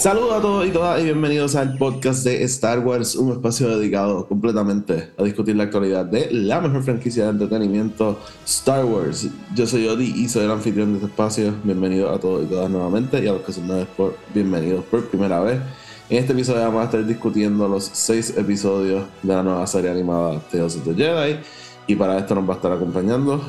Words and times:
Saludos 0.00 0.32
a 0.32 0.40
todos 0.40 0.66
y 0.66 0.70
todas 0.70 0.98
y 0.98 1.04
bienvenidos 1.04 1.54
al 1.56 1.76
podcast 1.76 2.24
de 2.24 2.42
Star 2.44 2.78
Wars, 2.78 3.14
un 3.16 3.32
espacio 3.32 3.68
dedicado 3.68 4.26
completamente 4.26 5.10
a 5.18 5.22
discutir 5.22 5.54
la 5.56 5.64
actualidad 5.64 6.06
de 6.06 6.30
la 6.30 6.58
mejor 6.58 6.82
franquicia 6.84 7.24
de 7.24 7.30
entretenimiento, 7.32 8.18
Star 8.46 8.86
Wars. 8.86 9.26
Yo 9.54 9.66
soy 9.66 9.86
Odi 9.88 10.10
y 10.16 10.26
soy 10.30 10.46
el 10.46 10.52
anfitrión 10.52 10.92
de 10.92 11.00
este 11.00 11.08
espacio. 11.08 11.54
Bienvenidos 11.64 12.16
a 12.16 12.18
todos 12.18 12.44
y 12.44 12.46
todas 12.46 12.70
nuevamente 12.70 13.22
y 13.22 13.28
a 13.28 13.32
los 13.32 13.42
que 13.42 13.52
son 13.52 13.66
nuevos 13.66 13.88
por 13.94 14.16
bienvenidos 14.32 14.86
por 14.86 15.04
primera 15.06 15.38
vez. 15.40 15.60
En 16.08 16.16
este 16.16 16.32
episodio 16.32 16.62
vamos 16.62 16.80
a 16.80 16.84
estar 16.86 17.04
discutiendo 17.04 17.68
los 17.68 17.84
seis 17.84 18.34
episodios 18.38 19.04
de 19.22 19.34
la 19.34 19.42
nueva 19.42 19.66
serie 19.66 19.90
animada 19.90 20.40
Tales 20.50 20.76
of 20.76 20.84
the 20.84 20.94
Jedi 20.94 21.40
y 21.86 21.94
para 21.94 22.16
esto 22.16 22.34
nos 22.36 22.48
va 22.48 22.54
a 22.54 22.56
estar 22.56 22.72
acompañando 22.72 23.42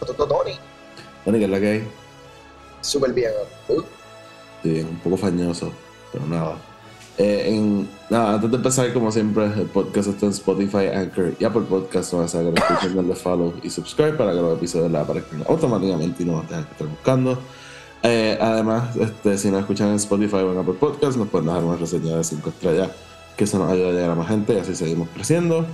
Tony, 0.00 0.58
Tony, 1.22 1.38
que 1.38 1.44
es 1.44 1.50
la 1.50 1.60
que 1.60 1.68
hay. 1.68 1.88
súper 2.80 3.12
bien. 3.12 3.30
Uh, 3.68 3.82
Sí, 4.64 4.80
un 4.80 4.96
poco 4.96 5.18
fañoso, 5.18 5.70
pero 6.10 6.26
nada. 6.26 6.56
Eh, 7.18 7.84
nada, 8.08 8.36
antes 8.36 8.50
de 8.50 8.56
empezar, 8.56 8.92
como 8.94 9.12
siempre, 9.12 9.44
el 9.44 9.66
podcast 9.66 10.08
está 10.08 10.24
en 10.24 10.32
Spotify, 10.32 10.86
Anchor 10.86 11.34
y 11.38 11.44
Apple 11.44 11.64
Podcast. 11.68 12.14
No 12.14 12.22
a 12.22 12.26
que 12.26 12.38
escuchen, 12.38 12.96
darle 12.96 13.14
follow 13.14 13.52
y 13.62 13.68
subscribe 13.68 14.14
para 14.14 14.32
que 14.32 14.40
los 14.40 14.56
episodios 14.56 14.90
les 14.90 15.00
aparezcan 15.02 15.44
automáticamente 15.46 16.22
y 16.22 16.26
no 16.26 16.38
a 16.38 16.42
tener 16.44 16.64
que 16.64 16.72
estar 16.72 16.88
buscando. 16.88 17.38
Eh, 18.02 18.38
además, 18.40 18.96
este, 18.96 19.36
si 19.36 19.50
nos 19.50 19.60
escuchan 19.60 19.88
en 19.88 19.96
Spotify 19.96 20.36
o 20.36 20.52
en 20.52 20.58
Apple 20.58 20.76
Podcast, 20.80 21.18
nos 21.18 21.28
pueden 21.28 21.48
dejar 21.48 21.62
una 21.62 21.76
reseña 21.76 22.16
de 22.16 22.24
5 22.24 22.48
estrellas, 22.48 22.90
que 23.36 23.44
eso 23.44 23.58
nos 23.58 23.70
ayuda 23.70 23.90
a 23.90 23.92
llegar 23.92 24.10
a 24.10 24.14
más 24.14 24.28
gente 24.28 24.54
y 24.54 24.58
así 24.58 24.74
seguimos 24.74 25.10
creciendo. 25.12 25.66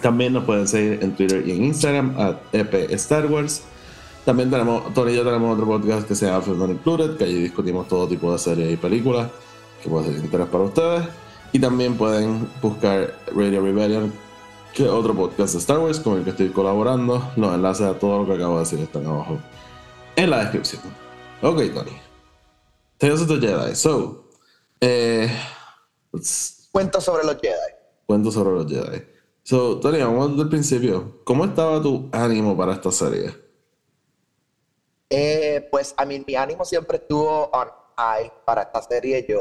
También 0.00 0.32
nos 0.32 0.44
pueden 0.44 0.68
seguir 0.68 1.00
en 1.02 1.16
Twitter 1.16 1.42
y 1.44 1.50
en 1.50 1.64
Instagram, 1.64 2.14
a 2.18 2.36
EP. 2.52 2.92
También 4.26 4.50
tenemos, 4.50 4.92
Tony 4.92 5.12
y 5.12 5.16
yo 5.16 5.24
tenemos 5.24 5.54
otro 5.54 5.66
podcast 5.66 6.06
que 6.06 6.14
se 6.14 6.26
llama 6.26 6.42
Film 6.42 6.70
Included, 6.72 7.16
que 7.16 7.24
allí 7.24 7.42
discutimos 7.44 7.88
todo 7.88 8.06
tipo 8.08 8.30
de 8.32 8.38
series 8.38 8.72
y 8.72 8.76
películas 8.76 9.30
que 9.82 9.88
puede 9.88 10.06
ser 10.06 10.14
de 10.16 10.20
interés 10.20 10.48
para 10.48 10.64
ustedes. 10.64 11.06
Y 11.52 11.58
también 11.60 11.96
pueden 11.96 12.48
buscar 12.60 13.14
Radio 13.34 13.62
Rebellion, 13.62 14.12
que 14.74 14.82
es 14.84 14.90
otro 14.90 15.14
podcast 15.14 15.52
de 15.54 15.58
Star 15.60 15.78
Wars 15.78 16.00
con 16.00 16.18
el 16.18 16.24
que 16.24 16.30
estoy 16.30 16.48
colaborando. 16.50 17.30
Los 17.36 17.54
enlaces 17.54 17.86
a 17.86 17.98
todo 17.98 18.18
lo 18.18 18.26
que 18.26 18.34
acabo 18.34 18.54
de 18.54 18.60
decir 18.60 18.80
están 18.80 19.06
abajo 19.06 19.38
en 20.16 20.28
la 20.30 20.40
descripción. 20.40 20.82
Ok, 21.40 21.62
Tony. 21.72 21.92
Tales 22.98 23.20
of 23.22 23.28
the 23.28 23.38
Jedi. 23.46 23.74
So, 23.76 24.28
eh, 24.80 25.30
let's- 26.12 26.68
Cuento 26.72 27.00
sobre 27.00 27.24
los 27.24 27.36
Jedi. 27.40 27.54
cuento 28.06 28.30
sobre 28.32 28.50
los 28.50 28.66
Jedi. 28.70 29.02
So, 29.44 29.78
Tony, 29.78 29.98
vamos 30.00 30.30
desde 30.30 30.42
el 30.42 30.48
principio. 30.48 31.20
¿Cómo 31.24 31.44
estaba 31.44 31.80
tu 31.80 32.08
ánimo 32.10 32.56
para 32.56 32.72
esta 32.72 32.90
serie? 32.90 33.45
Eh, 35.08 35.68
pues 35.70 35.94
a 35.96 36.04
mí 36.04 36.22
mi 36.26 36.34
ánimo 36.34 36.64
siempre 36.64 36.98
estuvo 36.98 37.46
on 37.52 37.68
high 37.96 38.32
para 38.44 38.62
esta 38.62 38.82
serie. 38.82 39.24
Yo 39.28 39.40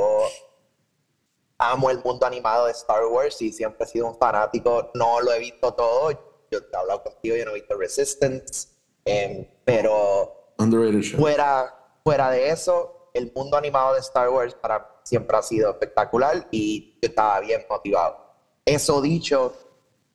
amo 1.57 1.89
el 1.89 1.99
mundo 2.03 2.25
animado 2.25 2.65
de 2.65 2.71
Star 2.73 3.05
Wars 3.05 3.41
y 3.41 3.51
siempre 3.51 3.85
he 3.85 3.87
sido 3.87 4.07
un 4.07 4.17
fanático. 4.17 4.91
No 4.93 5.21
lo 5.21 5.33
he 5.33 5.39
visto 5.39 5.73
todo. 5.73 6.11
Yo 6.51 6.63
te 6.63 6.69
he 6.71 6.77
hablado 6.77 7.03
contigo, 7.03 7.35
yo 7.35 7.45
no 7.45 7.51
he 7.51 7.55
visto 7.55 7.77
Resistance. 7.77 8.69
em, 9.03 9.47
pero 9.63 10.53
fuera, 11.17 11.99
fuera 12.03 12.29
de 12.31 12.49
eso, 12.49 13.09
el 13.13 13.31
mundo 13.35 13.57
animado 13.57 13.93
de 13.93 13.99
Star 13.99 14.29
Wars 14.29 14.55
para 14.55 14.79
mí 14.79 14.85
siempre 15.03 15.37
ha 15.37 15.41
sido 15.41 15.69
espectacular 15.71 16.47
y 16.51 16.97
yo 17.01 17.09
estaba 17.09 17.39
bien 17.39 17.65
motivado. 17.69 18.17
Eso 18.65 19.01
dicho, 19.01 19.53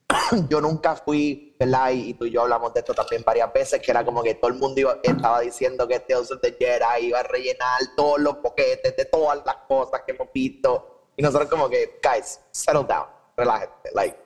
yo 0.49 0.61
nunca 0.61 0.97
fui, 0.97 1.50
¿verdad? 1.61 1.91
Y, 1.91 2.09
y 2.11 2.15
tú 2.15 2.25
y 2.25 2.31
yo 2.31 2.41
hablamos 2.41 2.73
de 2.73 2.81
esto 2.81 2.95
también 2.95 3.23
varias 3.23 3.53
veces, 3.53 3.81
que 3.83 3.91
era 3.91 4.03
como 4.05 4.23
que 4.23 4.35
todo 4.35 4.51
el 4.51 4.57
mundo 4.59 4.81
iba- 4.81 4.99
estaba 5.03 5.41
diciendo 5.41 5.87
que 5.87 6.01
Tales 6.01 6.31
of 6.33 6.41
the 6.41 6.57
Jedi 6.59 7.07
iba 7.07 7.21
a 7.21 7.23
rellenar 7.23 7.81
todos 7.95 8.19
los 8.19 8.41
boquetes 8.41 8.97
de 8.97 9.05
todas 9.05 9.45
las 9.45 9.57
cosas 9.69 10.01
que 10.07 10.13
hemos 10.13 10.33
visto. 10.33 11.13
Y 11.17 11.23
nosotros 11.23 11.51
como 11.51 11.69
que, 11.69 12.01
guys, 12.03 12.41
settle 12.51 12.85
down, 12.85 13.07
relájate, 13.37 13.91
like, 13.93 14.17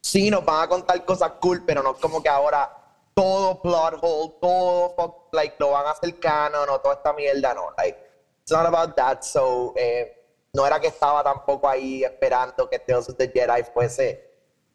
sí 0.00 0.30
nos 0.30 0.44
van 0.44 0.64
a 0.64 0.68
contar 0.68 1.04
cosas 1.04 1.32
cool, 1.40 1.62
pero 1.66 1.82
no 1.82 1.92
es 1.92 1.98
como 1.98 2.22
que 2.22 2.30
ahora 2.30 2.78
todo 3.14 3.60
plot 3.60 3.98
hole, 4.00 4.34
todo 4.40 4.94
fuck, 4.96 5.34
like 5.34 5.56
lo 5.58 5.72
van 5.72 5.86
a 5.86 5.90
hacer 5.90 6.18
canon 6.18 6.68
o 6.70 6.80
toda 6.80 6.94
esta 6.94 7.12
mierda, 7.12 7.52
no, 7.52 7.68
like 7.76 7.98
it's 8.40 8.50
not 8.50 8.64
about 8.64 8.96
that. 8.96 9.22
So 9.22 9.74
eh, 9.76 10.48
no 10.54 10.66
era 10.66 10.80
que 10.80 10.88
estaba 10.88 11.22
tampoco 11.22 11.68
ahí 11.68 12.02
esperando 12.04 12.70
que 12.70 12.78
Tales 12.78 13.08
of 13.10 13.16
the 13.16 13.28
Jedi 13.28 13.62
fuese 13.74 14.30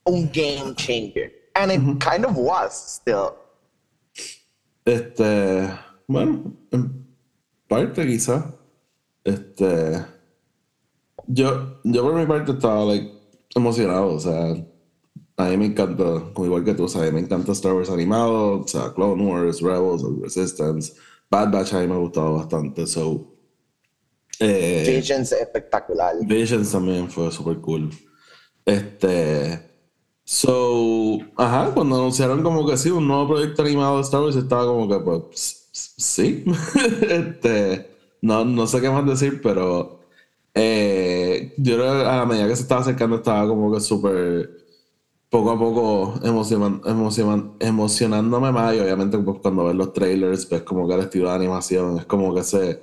un 0.06 0.29
game 0.31 0.74
changer, 0.75 1.34
and 1.57 1.72
it 1.72 2.00
kind 2.00 2.25
of 2.25 2.38
was 2.38 2.73
still. 2.73 3.35
Este, 4.85 5.69
bueno, 6.07 6.53
en 6.72 7.07
parte 7.68 8.06
quizá. 8.06 8.53
Este, 9.23 10.06
yo, 11.28 11.79
yo 11.84 12.03
por 12.03 12.13
mi 12.13 12.25
parte 12.25 12.53
estaba 12.53 12.85
like, 12.85 13.12
emocionado, 13.53 14.13
o 14.13 14.19
sea, 14.19 14.56
a 15.35 15.50
mí 15.50 15.57
me 15.57 15.66
encanta, 15.66 16.31
como 16.34 16.45
igual 16.45 16.63
que 16.63 16.73
tú, 16.73 16.85
o 16.85 16.88
sea, 16.88 17.01
a 17.01 17.06
mí 17.06 17.12
me 17.12 17.19
encanta 17.19 17.51
Star 17.51 17.74
Wars 17.74 17.89
animado, 17.89 18.62
o 18.62 18.68
sea, 18.68 18.94
Clone 18.94 19.25
Wars, 19.25 19.62
Rebels, 19.62 20.03
Resistance, 20.22 20.94
Bad 21.29 21.51
Batch 21.51 21.74
a 21.74 21.79
mí 21.81 21.88
me 21.88 21.95
ha 21.95 21.97
gustado 21.97 22.35
bastante, 22.35 22.88
so, 22.88 23.38
eh, 24.39 24.84
Visions 24.88 25.31
es 25.31 25.41
espectacular. 25.41 26.16
Visions 26.25 26.72
también 26.72 27.09
fue 27.09 27.31
super 27.31 27.57
cool. 27.57 27.89
Este. 28.66 29.67
So. 30.30 31.20
Ajá, 31.38 31.72
cuando 31.74 31.96
anunciaron 31.96 32.44
como 32.44 32.68
que 32.68 32.76
sí, 32.78 32.90
un 32.92 33.08
nuevo 33.08 33.30
proyecto 33.30 33.62
animado 33.62 33.96
de 33.96 34.02
Star 34.02 34.22
Wars, 34.22 34.36
estaba 34.36 34.66
como 34.66 34.88
que, 34.90 35.00
pues. 35.00 35.70
Sí. 35.72 36.44
este. 37.10 37.92
No, 38.22 38.44
no 38.44 38.68
sé 38.68 38.82
qué 38.82 38.90
más 38.90 39.06
decir, 39.06 39.40
pero. 39.42 40.02
eh, 40.54 41.54
yo 41.58 41.76
creo 41.78 41.92
a 42.10 42.18
la 42.18 42.26
medida 42.26 42.48
que 42.48 42.56
se 42.56 42.64
estaba 42.64 42.82
acercando, 42.82 43.18
estaba 43.18 43.48
como 43.48 43.72
que 43.74 43.80
súper. 43.80 44.52
Poco 45.30 45.52
a 45.52 45.60
poco 45.60 46.20
emocionan- 46.24 46.82
emocionan- 46.86 47.54
emocionándome 47.60 48.52
más. 48.52 48.76
Y 48.76 48.80
obviamente, 48.82 49.18
pues, 49.20 49.40
cuando 49.42 49.66
ves 49.66 49.76
los 49.76 49.94
trailers, 49.94 50.50
ves 50.50 50.64
como 50.64 50.88
que 50.88 50.96
el 50.96 51.02
estilo 51.02 51.30
de 51.30 51.36
animación 51.36 52.00
es 52.00 52.06
como 52.06 52.34
que 52.36 52.44
se. 52.44 52.82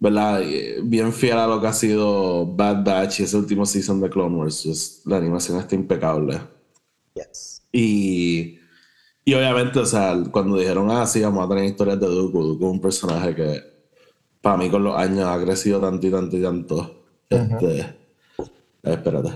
¿verdad? 0.00 0.42
Eh, 0.44 0.80
Bien 0.84 1.12
fiel 1.12 1.38
a 1.38 1.46
lo 1.48 1.60
que 1.60 1.68
ha 1.68 1.72
sido 1.74 2.46
Bad 2.46 2.84
Batch 2.84 3.20
y 3.20 3.24
ese 3.24 3.36
último 3.36 3.66
season 3.66 4.00
de 4.00 4.10
Clone 4.10 4.36
Wars. 4.36 4.62
Just, 4.64 5.06
la 5.06 5.18
animación 5.18 5.58
está 5.60 5.74
impecable. 5.76 6.40
Yes. 7.18 7.62
Y, 7.72 8.58
y 9.24 9.34
obviamente, 9.34 9.78
o 9.78 9.86
sea, 9.86 10.16
cuando 10.30 10.56
dijeron, 10.56 10.90
ah, 10.90 11.06
sí, 11.06 11.20
vamos 11.20 11.44
a 11.44 11.48
tener 11.48 11.64
historias 11.64 12.00
de 12.00 12.06
Dooku, 12.06 12.42
Dooku 12.42 12.64
es 12.66 12.72
un 12.72 12.80
personaje 12.80 13.34
que 13.34 13.62
para 14.40 14.56
mí 14.56 14.70
con 14.70 14.84
los 14.84 14.96
años 14.96 15.26
ha 15.26 15.42
crecido 15.42 15.80
tanto 15.80 16.06
y 16.06 16.10
tanto 16.10 16.36
y 16.36 16.42
tanto. 16.42 17.04
Este, 17.28 17.96
espérate. 18.82 19.30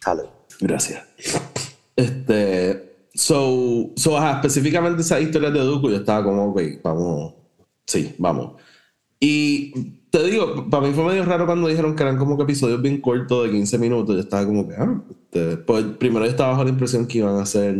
Salud. 0.00 0.26
Gracias. 0.60 1.02
Este. 1.96 3.08
So, 3.14 3.90
so 3.96 4.18
ajá, 4.18 4.36
específicamente 4.36 5.02
esa 5.02 5.20
historia 5.20 5.50
de 5.50 5.60
Dooku, 5.60 5.90
yo 5.90 5.96
estaba 5.96 6.24
como, 6.24 6.50
ok, 6.50 6.60
vamos. 6.82 7.34
Sí, 7.86 8.14
vamos. 8.18 8.60
Y 9.26 9.72
te 10.10 10.22
digo, 10.22 10.68
para 10.68 10.86
mí 10.86 10.92
fue 10.92 11.02
medio 11.02 11.24
raro 11.24 11.46
cuando 11.46 11.66
dijeron 11.66 11.96
que 11.96 12.02
eran 12.02 12.18
como 12.18 12.36
que 12.36 12.42
episodios 12.42 12.82
bien 12.82 13.00
cortos 13.00 13.44
de 13.44 13.52
15 13.52 13.78
minutos. 13.78 14.14
Yo 14.14 14.20
estaba 14.20 14.44
como 14.44 14.68
que, 14.68 14.74
ah, 14.74 15.02
este, 15.08 15.56
pues 15.56 15.82
primero 15.98 16.26
yo 16.26 16.30
estaba 16.30 16.50
bajo 16.50 16.64
la 16.64 16.68
impresión 16.68 17.06
que 17.06 17.18
iban 17.18 17.36
a 17.36 17.46
ser. 17.46 17.74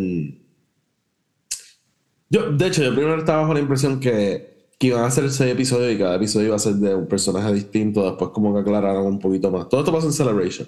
Yo, 2.30 2.50
de 2.50 2.66
hecho, 2.66 2.82
yo 2.82 2.94
primero 2.94 3.18
estaba 3.18 3.42
bajo 3.42 3.52
la 3.52 3.60
impresión 3.60 4.00
que, 4.00 4.70
que 4.78 4.86
iban 4.86 5.04
a 5.04 5.10
ser 5.10 5.30
seis 5.30 5.52
episodios 5.52 5.92
y 5.92 5.98
cada 5.98 6.16
episodio 6.16 6.46
iba 6.46 6.56
a 6.56 6.58
ser 6.58 6.76
de 6.76 6.94
un 6.94 7.06
personaje 7.06 7.52
distinto. 7.52 8.02
Después, 8.04 8.30
como 8.30 8.54
que 8.54 8.60
aclararon 8.60 9.04
un 9.04 9.18
poquito 9.18 9.50
más. 9.50 9.68
Todo 9.68 9.82
esto 9.82 9.92
pasa 9.92 10.06
en 10.06 10.14
Celebration. 10.14 10.66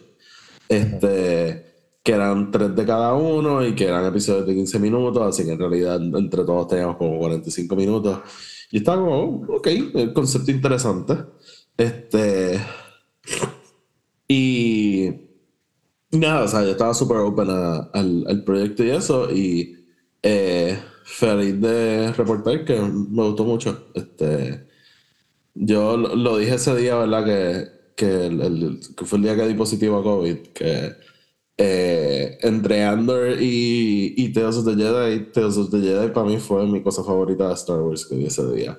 Este, 0.69 1.65
que 2.03 2.13
eran 2.13 2.51
tres 2.51 2.77
de 2.77 2.85
cada 2.85 3.15
uno 3.15 3.65
y 3.67 3.75
que 3.75 3.87
eran 3.87 4.05
episodios 4.05 4.47
de 4.47 4.55
15 4.55 4.79
minutos, 4.79 5.23
así 5.23 5.43
que 5.43 5.53
en 5.53 5.59
realidad 5.59 5.97
entre 5.97 6.45
todos 6.45 6.69
teníamos 6.69 6.99
como 6.99 7.19
45 7.19 7.75
minutos. 7.77 8.19
Y 8.71 8.79
estaba 8.79 8.99
como, 9.03 9.17
oh, 9.49 9.57
ok, 9.59 9.67
el 9.95 10.13
concepto 10.13 10.51
interesante. 10.51 11.15
Este. 11.77 12.61
Y. 14.29 15.11
Nada, 16.13 16.45
o 16.45 16.49
sea, 16.49 16.63
yo 16.65 16.71
estaba 16.73 16.95
súper 16.95 17.19
open 17.19 17.51
a- 17.51 17.91
al, 17.93 18.25
al 18.29 18.45
proyecto 18.45 18.85
y 18.85 18.91
eso, 18.91 19.31
y 19.33 19.87
eh, 20.23 20.79
feliz 21.05 21.61
de 21.61 22.13
reportar 22.13 22.65
que 22.65 22.81
me 22.81 23.23
gustó 23.25 23.45
mucho. 23.45 23.89
Este, 23.95 24.69
Yo 25.55 25.97
lo, 25.97 26.17
lo 26.17 26.39
dije 26.39 26.55
ese 26.57 26.77
día, 26.77 26.97
¿verdad? 26.97 27.25
Que, 27.27 27.69
que, 27.97 28.27
el, 28.29 28.41
el- 28.43 28.81
que 28.97 29.05
fue 29.07 29.19
el 29.19 29.25
día 29.25 29.37
que 29.37 29.49
di 29.49 29.55
positivo 29.55 29.99
a 29.99 30.03
COVID, 30.05 30.39
que 30.55 30.95
eh, 31.59 32.39
entre 32.43 32.85
Andor 32.85 33.41
y, 33.41 34.15
y 34.17 34.33
Tales 34.33 34.57
of 34.57 34.67
the 34.67 34.75
Jedi, 34.75 35.33
Tales 35.33 35.57
of 35.57 35.71
the 35.71 35.81
Jedi 35.81 36.09
para 36.09 36.27
mí 36.27 36.39
fue 36.39 36.67
mi 36.67 36.83
cosa 36.83 37.03
favorita 37.03 37.49
de 37.49 37.55
Star 37.55 37.81
Wars 37.81 38.07
que 38.07 38.17
vi 38.17 38.27
ese 38.27 38.47
día. 38.53 38.79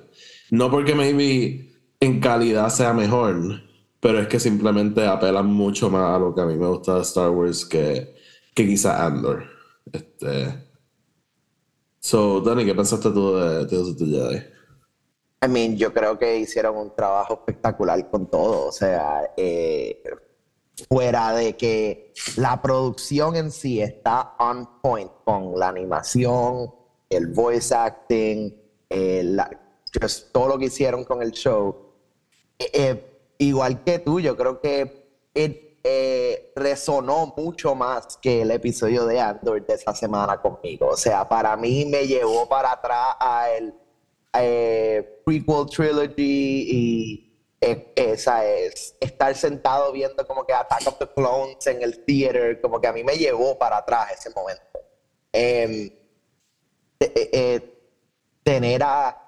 No 0.50 0.70
porque 0.70 0.94
maybe 0.94 1.68
en 2.00 2.20
calidad 2.20 2.68
sea 2.70 2.92
mejor, 2.92 3.62
pero 4.00 4.20
es 4.20 4.28
que 4.28 4.38
simplemente 4.38 5.04
apelan 5.06 5.46
mucho 5.46 5.90
más 5.90 6.16
a 6.16 6.18
lo 6.18 6.34
que 6.34 6.40
a 6.40 6.46
mí 6.46 6.54
me 6.54 6.68
gusta 6.68 6.94
de 6.94 7.02
Star 7.02 7.30
Wars 7.30 7.64
que, 7.66 8.14
que 8.54 8.66
quizá 8.66 9.04
Andor. 9.04 9.44
Este. 9.92 10.68
So, 11.98 12.40
Dani, 12.40 12.64
¿qué 12.64 12.74
pensaste 12.74 13.10
tú 13.10 13.34
de 13.34 13.66
Tales 13.66 13.88
of 13.88 13.96
the 13.96 14.04
Jedi? 14.04 14.42
I 15.40 15.48
mean, 15.48 15.76
yo 15.76 15.92
creo 15.92 16.18
que 16.18 16.38
hicieron 16.38 16.76
un 16.76 16.94
trabajo 16.94 17.34
espectacular 17.34 18.10
con 18.10 18.28
todo. 18.28 18.68
O 18.68 18.72
sea, 18.72 19.32
eh, 19.36 20.02
fuera 20.86 21.32
de 21.32 21.56
que 21.56 22.12
la 22.36 22.60
producción 22.62 23.36
en 23.36 23.50
sí 23.50 23.80
está 23.80 24.34
on 24.38 24.80
point 24.80 25.10
con 25.24 25.58
la 25.58 25.68
animación, 25.68 26.72
el 27.10 27.26
voice 27.28 27.74
acting, 27.74 28.54
eh, 28.90 29.22
la- 29.24 29.50
just 30.00 30.32
todo 30.32 30.48
lo 30.48 30.58
que 30.58 30.66
hicieron 30.66 31.04
con 31.04 31.22
el 31.22 31.32
show. 31.32 31.92
Eh, 32.58 32.70
eh, 32.72 33.18
igual 33.38 33.82
que 33.84 33.98
tú, 33.98 34.20
yo 34.20 34.36
creo 34.36 34.60
que 34.60 35.08
eh, 35.34 36.52
resonó 36.56 37.32
mucho 37.36 37.74
más 37.74 38.18
que 38.20 38.42
el 38.42 38.50
episodio 38.50 39.06
de 39.06 39.20
Andor 39.20 39.64
de 39.64 39.74
esa 39.74 39.94
semana 39.94 40.40
conmigo. 40.40 40.88
O 40.88 40.96
sea, 40.96 41.26
para 41.28 41.56
mí 41.56 41.84
me 41.86 42.06
llevó 42.06 42.48
para 42.48 42.72
atrás 42.72 43.14
a 43.20 43.48
el 43.56 43.72
eh, 44.34 45.22
prequel 45.24 45.66
trilogy 45.70 46.66
y 46.70 47.27
eh, 47.60 47.92
esa 47.96 48.44
es 48.44 48.96
estar 49.00 49.34
sentado 49.34 49.92
viendo 49.92 50.26
como 50.26 50.44
que 50.44 50.52
Attack 50.52 50.86
of 50.86 50.98
the 50.98 51.08
Clones 51.08 51.66
en 51.66 51.82
el 51.82 52.04
theater, 52.04 52.60
como 52.60 52.80
que 52.80 52.86
a 52.86 52.92
mí 52.92 53.02
me 53.02 53.16
llevó 53.16 53.58
para 53.58 53.78
atrás 53.78 54.12
ese 54.12 54.30
momento. 54.30 54.62
Em, 55.32 55.90
eh, 57.00 57.12
eh, 57.14 57.30
eh, 57.32 57.74
tener 58.42 58.82
a 58.82 59.24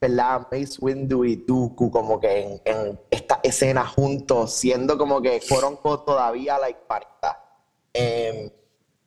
¿verdad? 0.00 0.46
Mace 0.50 0.78
Windu 0.80 1.24
y 1.26 1.36
Dooku 1.36 1.90
como 1.90 2.18
que 2.18 2.60
en, 2.64 2.98
esta 3.10 3.40
escena 3.42 3.86
juntos, 3.86 4.54
siendo 4.54 4.96
como 4.96 5.20
que 5.20 5.40
fueron 5.42 5.78
todavía 5.82 6.58
like 6.58 6.80
pareja. 6.86 7.44
Em, 7.92 8.50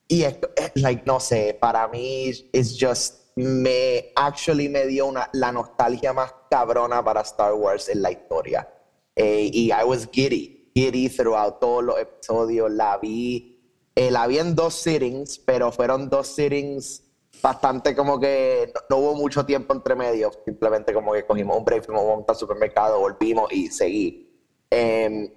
y 0.08 0.24
es, 0.24 0.38
like, 0.76 1.04
no 1.06 1.20
sé, 1.20 1.58
para 1.60 1.88
mí 1.88 2.32
es 2.52 2.78
just, 2.80 3.23
me, 3.36 4.12
actually 4.16 4.70
me 4.70 4.86
dio 4.86 5.08
una, 5.08 5.30
la 5.34 5.52
nostalgia 5.52 6.14
más 6.14 6.34
cabrona 6.50 7.04
para 7.04 7.22
Star 7.22 7.54
Wars 7.54 7.90
en 7.90 8.02
la 8.02 8.12
historia. 8.12 8.68
Eh, 9.16 9.50
y 9.54 9.72
I 9.72 9.84
was 9.86 10.08
giddy, 10.12 10.72
giddy 10.74 11.10
throughout 11.10 11.60
todos 11.60 11.84
los 11.84 12.00
episodios. 12.00 12.72
La 12.72 12.98
vi, 12.98 13.60
eh, 13.96 14.12
la 14.12 14.28
vi 14.28 14.40
en 14.40 14.56
dos 14.56 14.76
sittings, 14.76 15.40
pero 15.40 15.72
fueron 15.72 16.10
dos 16.10 16.28
sittings 16.28 17.04
bastante 17.42 17.96
como 17.96 18.20
que 18.20 18.72
no, 18.90 18.98
hubo 18.98 19.16
mucho 19.16 19.46
tiempo 19.46 19.74
entre 19.74 19.96
medio. 19.96 20.32
Simplemente 20.46 20.94
como 20.94 21.14
que 21.14 21.26
cogimos 21.26 21.58
un 21.58 21.66
break, 21.66 21.86
fuimos 21.86 22.24
al 22.28 22.36
supermercado, 22.36 23.00
volvimos 23.00 23.52
y 23.52 23.68
seguí. 23.68 24.30
Em, 24.70 25.30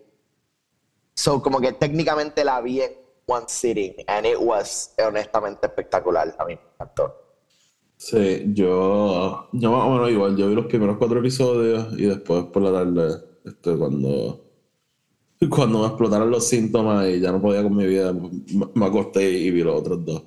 So, 1.17 1.43
como 1.43 1.61
que 1.61 1.73
técnicamente 1.73 2.45
la 2.45 2.61
vi 2.61 2.83
en 2.83 2.93
one 3.27 3.49
sitting, 3.49 4.05
and 4.07 4.27
it 4.27 4.39
was 4.39 4.95
honestamente 4.99 5.67
espectacular. 5.67 6.37
A 6.39 6.45
mí 6.45 6.55
me. 6.55 7.26
Sí, 7.99 8.45
yo, 8.53 9.49
yo 9.53 9.73
más 9.73 9.83
o 9.85 9.91
menos 9.91 10.11
igual, 10.11 10.37
yo 10.37 10.49
vi 10.49 10.55
los 10.55 10.67
primeros 10.67 10.99
cuatro 10.99 11.19
episodios 11.19 11.99
y 11.99 12.05
después 12.05 12.45
por 12.53 12.63
la 12.63 12.73
tarde, 12.73 13.25
este, 13.45 13.75
cuando, 13.77 14.45
cuando 15.51 15.81
me 15.81 15.87
explotaron 15.87 16.31
los 16.31 16.47
síntomas 16.47 17.09
y 17.09 17.21
ya 17.21 17.33
no 17.33 17.41
podía 17.41 17.63
con 17.63 17.75
mi 17.75 17.87
vida, 17.87 18.13
me, 18.13 18.31
me 18.75 18.87
acosté 18.87 19.31
y 19.31 19.51
vi 19.51 19.63
los 19.63 19.81
otros 19.81 20.05
dos. 20.05 20.23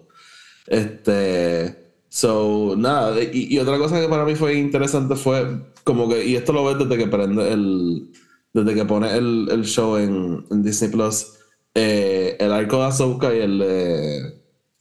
Este, 0.67 1.93
so, 2.09 2.75
nada, 2.77 3.15
y, 3.23 3.57
otra 3.59 3.77
cosa 3.77 4.01
que 4.01 4.09
para 4.09 4.25
mí 4.25 4.35
fue 4.35 4.55
interesante 4.55 5.15
fue 5.15 5.73
como 5.83 6.09
que, 6.09 6.25
y 6.25 6.35
esto 6.35 6.53
lo 6.53 6.65
ves 6.65 6.77
desde 6.79 6.97
que 6.97 7.07
prende 7.09 7.51
el, 7.53 8.11
desde 8.53 8.75
que 8.75 8.85
pone 8.85 9.15
el, 9.15 9.47
el 9.51 9.65
show 9.65 9.97
en, 9.97 10.45
Disney 10.63 10.91
Plus, 10.91 11.33
eh, 11.75 12.35
el 12.39 12.51
arco 12.51 12.77
de 12.77 12.85
Ahsoka 12.85 13.33
y 13.33 13.39
el 13.39 13.59
de, 13.59 14.38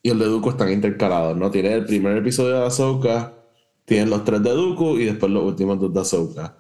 y 0.09 0.11
el 0.11 0.19
de 0.19 0.25
Dooku 0.25 0.49
están 0.51 0.73
intercalados, 0.73 1.37
¿no? 1.37 1.51
Tiene 1.51 1.75
el 1.75 1.85
primer 1.85 2.17
episodio 2.17 2.61
de 2.61 2.67
Ahsoka, 2.67 3.35
tienen 3.85 4.09
los 4.09 4.25
tres 4.25 4.43
de 4.43 4.51
Dooku 4.51 4.97
y 4.97 5.05
después 5.05 5.31
los 5.31 5.45
últimos 5.45 5.79
dos 5.79 5.93
de 5.93 6.01
Ahsoka. 6.01 6.57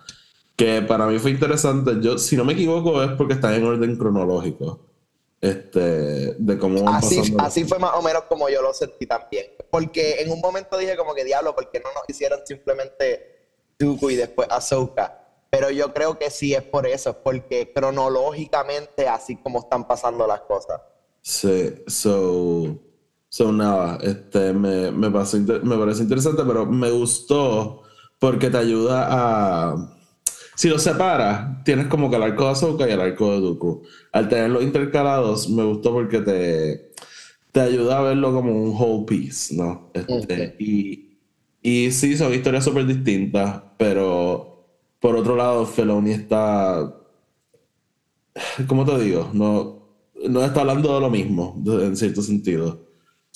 Que 0.55 0.83
para 0.83 1.07
mí 1.07 1.19
fue 1.19 1.31
interesante, 1.31 1.93
yo, 2.01 2.19
si 2.19 2.37
no 2.37 2.45
me 2.45 2.53
equivoco, 2.53 3.03
es 3.03 3.13
porque 3.13 3.35
están 3.35 3.55
en 3.55 3.65
orden 3.65 3.97
cronológico. 3.97 4.81
Este, 5.41 6.35
de 6.35 6.59
cómo 6.59 6.83
van 6.83 6.97
Así, 6.97 7.19
pasando. 7.21 7.43
así 7.43 7.65
fue 7.65 7.79
más 7.79 7.93
o 7.95 8.03
menos 8.03 8.25
como 8.29 8.51
yo 8.51 8.61
lo 8.61 8.75
sentí 8.75 9.07
también. 9.07 9.47
Porque 9.71 10.21
en 10.21 10.31
un 10.31 10.41
momento 10.41 10.77
dije 10.77 10.97
como 10.97 11.15
que 11.15 11.25
diablo, 11.25 11.55
¿por 11.55 11.71
qué 11.71 11.81
no 11.81 11.89
nos 11.95 12.03
hicieron 12.07 12.41
simplemente 12.45 13.47
Dooku 13.79 14.11
y 14.11 14.17
después 14.17 14.47
Ahsoka? 14.51 15.27
Pero 15.49 15.71
yo 15.71 15.95
creo 15.95 16.19
que 16.19 16.29
sí 16.31 16.55
es 16.55 16.65
por 16.65 16.87
eso, 16.87 17.11
es 17.11 17.17
porque 17.17 17.73
cronológicamente 17.73 19.09
así 19.09 19.37
como 19.37 19.61
están 19.61 19.89
pasando 19.89 20.27
las 20.27 20.41
cosas. 20.43 20.83
Sí, 21.23 21.83
so, 21.87 22.79
so 23.29 23.53
nada, 23.53 23.99
este, 24.03 24.53
me, 24.53 24.91
me, 24.91 25.11
pasó 25.11 25.39
me 25.39 25.77
parece 25.77 26.03
interesante, 26.03 26.43
pero 26.47 26.67
me 26.67 26.91
gustó 26.91 27.83
porque 28.19 28.51
te 28.51 28.59
ayuda 28.59 29.07
a... 29.11 29.95
Si 30.57 30.69
los 30.69 30.83
separas, 30.83 31.63
tienes 31.65 31.87
como 31.87 32.11
que 32.11 32.17
el 32.17 32.23
arco 32.23 32.45
de 32.45 32.51
Ahsoka 32.51 32.89
y 32.89 32.93
el 32.93 33.01
arco 33.01 33.33
de 33.33 33.41
Dooku. 33.41 33.83
Al 34.13 34.29
tenerlos 34.29 34.63
intercalados, 34.65 35.49
me 35.49 35.63
gustó 35.63 35.93
porque 35.93 36.21
te, 36.21 36.93
te 37.53 37.61
ayuda 37.61 37.99
a 37.99 38.03
verlo 38.03 38.33
como 38.33 38.53
un 38.53 38.75
whole 38.77 39.07
piece, 39.07 39.55
¿no? 39.55 39.93
Este, 39.95 40.57
y, 40.59 41.19
y 41.63 41.93
sí, 41.93 42.17
son 42.17 42.35
historias 42.35 42.65
súper 42.65 42.87
distintas, 42.87 43.63
pero 43.77 44.67
por 44.99 45.15
otro 45.15 45.37
lado, 45.37 45.65
Feloni 45.65 46.11
está 46.11 46.93
¿cómo 48.67 48.85
te 48.85 48.99
digo? 48.99 49.31
No, 49.33 49.83
no 50.29 50.45
está 50.45 50.61
hablando 50.61 50.95
de 50.95 51.01
lo 51.01 51.11
mismo, 51.11 51.63
en 51.67 51.97
cierto 51.97 52.23
sentido. 52.23 52.88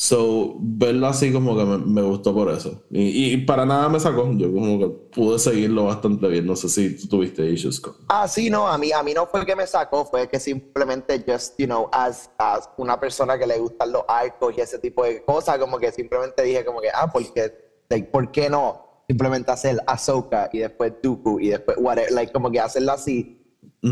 So, 0.04 0.56
verlo 0.58 1.06
así 1.06 1.32
como 1.32 1.56
que 1.56 1.64
me, 1.64 1.78
me 1.78 2.02
gustó 2.02 2.34
por 2.34 2.50
eso. 2.50 2.82
Y, 2.90 3.34
y 3.34 3.37
para 3.37 3.64
nada 3.64 3.88
me 3.88 4.00
sacó. 4.00 4.28
Yo 4.32 4.52
como 4.52 4.76
que 4.81 4.88
pude 4.88 5.38
seguirlo 5.38 5.84
bastante 5.84 6.26
bien. 6.26 6.44
No 6.44 6.56
sé 6.56 6.69
si 6.69 6.96
tú 6.96 7.06
tuviste 7.06 7.49
issues 7.49 7.78
con... 7.81 7.94
Ah, 8.08 8.26
sí, 8.26 8.50
no, 8.50 8.66
a 8.66 8.76
mí, 8.78 8.90
a 8.90 9.00
mí 9.04 9.14
no 9.14 9.26
fue 9.28 9.38
el 9.38 9.47
que 9.47 9.54
me 9.54 9.64
sacó, 9.64 10.04
fue 10.04 10.28
que 10.28 10.40
simplemente, 10.40 11.25
just, 11.25 11.54
you 11.56 11.66
know, 11.66 11.88
as, 11.92 12.32
as 12.37 12.68
una 12.78 12.99
persona 12.99 13.38
que 13.38 13.47
le 13.47 13.61
gustan 13.61 13.92
los 13.92 14.02
arcos 14.09 14.52
y 14.59 14.61
ese 14.61 14.80
tipo 14.80 15.04
de 15.04 15.23
cosas, 15.25 15.56
como 15.59 15.78
que 15.78 15.92
simplemente 15.92 16.42
dije 16.42 16.64
como 16.64 16.80
que, 16.80 16.88
ah, 16.92 17.09
porque, 17.12 17.85
like, 17.88 18.09
¿por 18.11 18.32
qué 18.32 18.50
no? 18.50 19.04
Simplemente 19.06 19.52
hacer 19.52 19.78
Ahsoka 19.87 20.50
y 20.52 20.59
después 20.59 20.94
Dooku 21.00 21.38
y 21.38 21.50
después 21.50 21.76
whatever, 21.80 22.11
like, 22.11 22.32
como 22.32 22.50
que 22.50 22.59
hacerlo 22.59 22.90
así. 22.90 23.38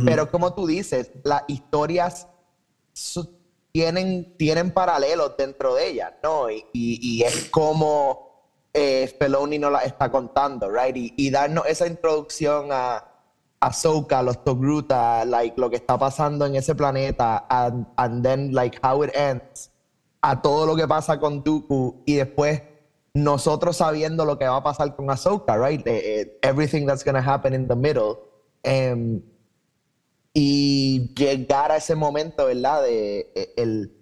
Pero 0.05 0.29
como 0.29 0.55
tú 0.55 0.67
dices, 0.67 1.13
las 1.23 1.45
historias 1.47 2.27
su- 2.93 3.39
tienen, 3.73 4.37
tienen 4.37 4.73
paralelos 4.73 5.37
dentro 5.37 5.75
de 5.75 5.89
ellas, 5.89 6.13
¿no? 6.23 6.51
Y, 6.51 6.65
y- 6.73 7.23
es 7.23 7.49
como 7.51 8.31
eh, 8.73 9.13
Feloni 9.19 9.59
nos 9.59 9.73
la 9.73 9.81
está 9.81 10.11
contando, 10.11 10.69
right? 10.71 10.97
Y, 10.97 11.15
y 11.17 11.31
darnos 11.31 11.67
esa 11.67 11.87
introducción 11.87 12.69
a 12.71 13.07
a 13.63 14.23
los 14.23 14.43
Togruta, 14.43 15.25
like 15.27 15.61
lo 15.61 15.69
que 15.69 15.77
está 15.77 15.99
pasando 15.99 16.47
en 16.47 16.55
ese 16.57 16.75
planeta, 16.75 17.45
and, 17.51 17.87
and 17.97 18.25
then 18.25 18.53
like 18.55 18.79
how 18.83 19.03
it 19.05 19.15
ends, 19.15 19.71
a 20.23 20.41
todo 20.41 20.65
lo 20.67 20.77
que 20.77 20.89
pasa 20.89 21.21
con 21.21 21.43
Dooku 21.43 22.03
y 22.07 22.15
después 22.17 22.63
nosotros 23.13 23.77
sabiendo 23.77 24.25
lo 24.25 24.39
que 24.39 24.47
va 24.49 24.57
a 24.57 24.63
pasar 24.63 24.95
con 24.97 25.11
Ahsoka, 25.11 25.57
right? 25.59 25.87
Eh, 25.87 26.21
eh, 26.21 26.39
everything 26.43 26.87
that's 26.87 27.05
gonna 27.05 27.21
happen 27.21 27.53
in 27.53 27.69
the 27.69 27.75
middle. 27.77 28.19
Em, 28.63 29.21
y 30.33 31.13
llegar 31.15 31.73
a 31.73 31.77
ese 31.77 31.95
momento, 31.95 32.47
¿verdad? 32.47 32.83
De 32.83 33.31
eh, 33.35 33.55
el, 33.57 33.93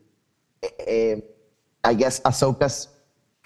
eh, 0.63 0.75
eh, 0.79 1.37
I 1.85 1.95
guess 1.95 2.21
Ahsoka's 2.23 2.89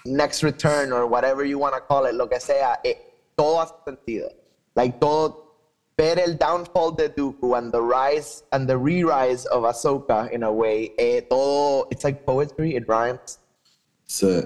next 0.05 0.43
return 0.43 0.91
or 0.91 1.05
whatever 1.05 1.45
you 1.45 1.57
want 1.57 1.75
to 1.75 1.81
call 1.81 2.05
it, 2.05 2.13
lo 2.13 2.27
que 2.27 2.39
sea, 2.39 2.79
eh, 2.83 2.97
todo 3.35 3.61
hace 3.61 3.73
sentido. 3.85 4.29
Like 4.75 4.99
todo, 4.99 5.55
ver 5.97 6.19
el 6.19 6.37
downfall 6.37 6.95
de 6.95 7.09
Dooku 7.09 7.57
and 7.57 7.71
the 7.71 7.81
rise 7.81 8.43
and 8.51 8.67
the 8.67 8.77
re-rise 8.77 9.45
of 9.45 9.63
Ahsoka 9.63 10.29
in 10.31 10.43
a 10.43 10.51
way, 10.51 10.89
todo, 11.29 11.87
it's 11.91 12.03
like 12.03 12.25
poetry, 12.25 12.75
it 12.75 12.87
rhymes. 12.87 13.37
Sí, 14.05 14.43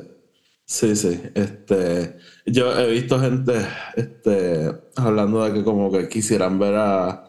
sí, 0.66 0.96
sí. 0.96 1.32
Este, 1.34 2.18
yo 2.46 2.72
he 2.78 2.88
visto 2.92 3.20
gente 3.20 3.66
este, 3.96 4.72
hablando 4.96 5.44
de 5.44 5.54
que 5.54 5.64
como 5.64 5.92
que 5.92 6.08
quisieran 6.08 6.60
ver 6.60 6.76
a 6.76 7.27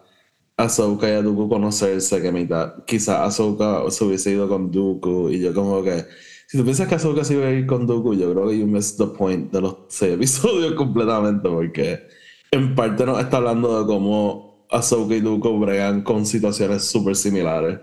Ahsoka 0.59 1.09
y 1.09 1.13
a 1.13 1.23
Dooku 1.23 1.49
conocerse, 1.49 2.21
que 2.21 2.33
mitad, 2.33 2.85
quizás 2.85 3.21
Ahsoka 3.21 3.89
se 3.91 4.05
hubiese 4.05 4.33
ido 4.33 4.49
con 4.49 4.73
Dooku 4.73 5.31
y 5.31 5.39
yo 5.39 5.55
como 5.55 5.85
que, 5.85 6.05
si 6.49 6.59
tú 6.59 6.65
piensas 6.65 6.89
que 6.89 6.97
Ahsoka 6.97 7.23
se 7.23 7.35
iba 7.35 7.47
a 7.47 7.51
ir 7.51 7.65
con 7.65 7.87
Dooku, 7.87 8.15
yo 8.15 8.33
creo 8.33 8.49
que 8.49 8.59
you 8.59 8.67
missed 8.67 8.99
the 8.99 9.07
point 9.17 9.53
de 9.53 9.61
los 9.61 9.77
seis 9.89 10.15
episodios 10.17 10.75
completamente 10.75 11.49
porque 11.49 12.09
en 12.51 12.75
parte 12.75 13.07
nos 13.07 13.21
está 13.21 13.37
hablando 13.37 13.81
de 13.81 13.87
cómo 13.87 14.67
Ahsoka 14.69 15.15
y 15.15 15.21
Dooku 15.21 15.61
bregan 15.61 16.03
con 16.03 16.27
situaciones 16.27 16.85
súper 16.85 17.15
similares 17.15 17.79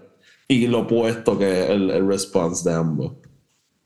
y 0.50 0.68
lo 0.68 0.82
opuesto 0.82 1.40
que 1.40 1.64
es 1.64 1.70
el, 1.70 1.90
el 1.90 2.06
response 2.06 2.70
de 2.70 2.76
ambos. 2.76 3.14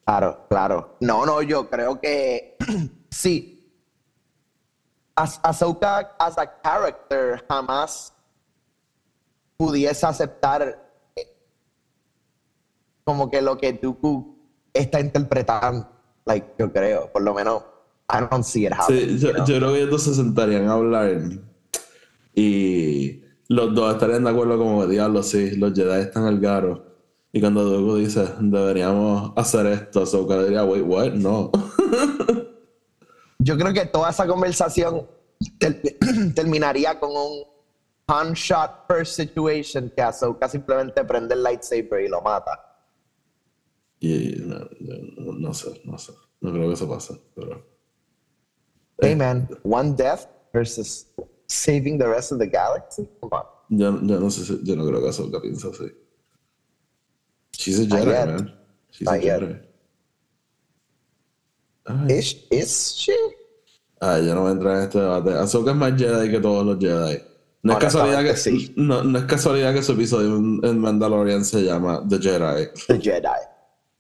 Claro, 0.03 0.47
claro. 0.49 0.97
No, 1.01 1.27
no, 1.27 1.43
yo 1.43 1.69
creo 1.69 2.01
que 2.01 2.57
sí. 3.11 3.55
As 5.15 5.39
Ahsoka 5.43 6.15
as 6.17 6.39
a 6.39 6.47
character 6.63 7.45
jamás 7.47 8.13
pudiese 9.59 10.05
aceptar 10.05 10.89
eh, 11.17 11.27
como 13.03 13.29
que 13.29 13.41
lo 13.41 13.57
que 13.57 13.73
Dooku 13.73 14.37
está 14.73 15.01
interpretando. 15.01 15.85
Like, 16.25 16.53
yo 16.57 16.71
creo, 16.71 17.11
por 17.11 17.23
lo 17.23 17.33
menos, 17.33 17.63
I 18.09 18.21
don't 18.31 18.43
see 18.45 18.65
it 18.65 18.71
happening. 18.71 19.17
Sí, 19.17 19.19
yo, 19.19 19.33
yo 19.45 19.57
creo 19.57 19.73
que 19.73 19.81
ellos 19.83 20.01
se 20.03 20.13
sentarían 20.15 20.69
a 20.69 20.73
hablar 20.73 21.19
y 22.33 23.21
los 23.49 23.75
dos 23.75 23.93
estarían 23.93 24.23
de 24.23 24.29
acuerdo 24.29 24.57
como 24.57 24.81
que 24.81 24.87
diablo, 24.87 25.21
sí, 25.23 25.51
los 25.57 25.73
Jedi 25.73 26.01
están 26.03 26.23
al 26.23 26.39
garo. 26.39 26.85
Y 27.33 27.41
cuando 27.41 27.63
Dooku 27.65 27.97
dice, 27.97 28.27
deberíamos 28.39 29.33
hacer 29.35 29.65
esto, 29.67 30.03
Ahsoka 30.03 30.41
diría, 30.43 30.63
wait, 30.63 30.83
what? 30.87 31.11
No. 31.11 31.51
Yo 33.39 33.57
creo 33.57 33.73
que 33.73 33.85
toda 33.87 34.09
esa 34.09 34.25
conversación 34.25 35.05
ter- 35.57 35.81
terminaría 36.33 36.97
con 36.99 37.11
un 37.11 37.43
one 38.09 38.33
shot 38.33 38.87
per 38.87 39.05
situation 39.05 39.91
que 39.95 40.01
Ahsoka 40.01 40.47
simplemente 40.49 41.03
prende 41.03 41.33
el 41.35 41.43
lightsaber 41.43 42.01
y 42.01 42.07
lo 42.09 42.21
mata. 42.21 42.57
Y 44.01 44.35
no, 44.39 44.59
no, 44.79 45.33
no 45.33 45.53
sé, 45.53 45.81
no 45.85 45.97
sé. 45.97 46.13
No 46.41 46.51
creo 46.51 46.67
que 46.67 46.73
eso 46.73 46.87
pase, 46.89 47.19
pero... 47.35 47.61
Hey 49.01 49.15
man, 49.15 49.47
one 49.63 49.93
death 49.95 50.27
versus 50.53 51.05
saving 51.47 51.97
the 51.97 52.07
rest 52.07 52.31
of 52.31 52.39
the 52.39 52.47
galaxy? 52.47 53.07
Come 53.21 53.31
on. 53.33 53.45
Yo, 53.69 53.91
yo 54.01 54.19
no 54.19 54.29
sé 54.29 54.43
si- 54.45 54.59
yo 54.63 54.75
no 54.75 54.85
creo 54.85 55.01
que 55.01 55.09
Ahsoka 55.09 55.39
piense 55.41 55.67
así. 55.67 55.91
She's 57.51 57.79
a 57.79 57.83
Jedi, 57.85 58.05
man. 58.25 58.57
She's 58.91 59.05
Not 59.05 59.15
a 59.15 59.21
yet. 59.21 59.41
Jedi. 59.41 59.65
Ay, 61.85 62.13
Is, 62.19 62.35
is 62.51 62.91
she? 62.95 63.15
ay, 64.01 64.25
yo 64.25 64.33
no 64.35 64.41
voy 64.41 64.49
a 64.49 64.53
entrar 64.53 64.77
en 64.77 64.83
este 64.83 64.99
debate. 64.99 65.31
Ahsoka 65.33 65.71
es 65.71 65.77
más 65.77 65.93
Jedi 65.97 66.29
que 66.31 66.39
todos 66.39 66.65
los 66.65 66.77
Jedi. 66.79 67.21
No 67.61 67.73
es, 67.73 67.79
casualidad 67.79 68.23
que, 68.23 68.37
sí. 68.37 68.73
no, 68.77 69.03
no 69.03 69.19
es 69.19 69.25
casualidad 69.25 69.73
que 69.73 69.83
su 69.83 69.91
episodio 69.91 70.35
en, 70.37 70.79
Mandalorian 70.79 71.43
se 71.43 71.63
llama 71.63 72.01
The 72.07 72.17
Jedi. 72.19 72.67
The 72.87 72.99
Jedi. 72.99 73.27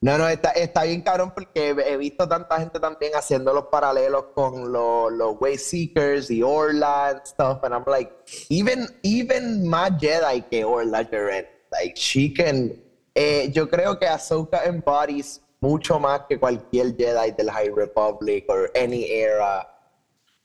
No, 0.01 0.17
no, 0.17 0.29
está, 0.29 0.51
está 0.51 0.83
bien 0.83 1.01
cabrón 1.01 1.33
porque 1.35 1.71
he 1.71 1.97
visto 1.97 2.25
tanta 2.25 2.57
gente 2.57 2.79
también 2.79 3.11
haciendo 3.15 3.53
los 3.53 3.65
paralelos 3.65 4.27
con 4.33 4.71
los, 4.71 5.11
los 5.11 5.35
Wayseekers 5.41 6.31
y 6.31 6.41
Orla 6.41 7.09
and 7.09 7.21
stuff, 7.25 7.61
and 7.63 7.73
I'm 7.73 7.83
like, 7.85 8.09
even, 8.47 8.87
even 9.03 9.67
más 9.67 9.91
Jedi 9.99 10.41
que 10.49 10.63
Orla 10.63 11.03
Jaren. 11.03 11.45
Like, 11.71 11.95
she 11.99 12.33
can... 12.33 12.71
eh, 13.13 13.51
yo 13.53 13.69
creo 13.69 13.99
que 13.99 14.07
Ahsoka 14.07 14.63
embodies 14.63 15.41
mucho 15.59 15.99
más 15.99 16.21
que 16.29 16.39
cualquier 16.39 16.95
Jedi 16.95 17.31
del 17.37 17.49
High 17.51 17.71
Republic 17.75 18.45
or 18.47 18.71
any 18.75 19.03
era 19.11 19.67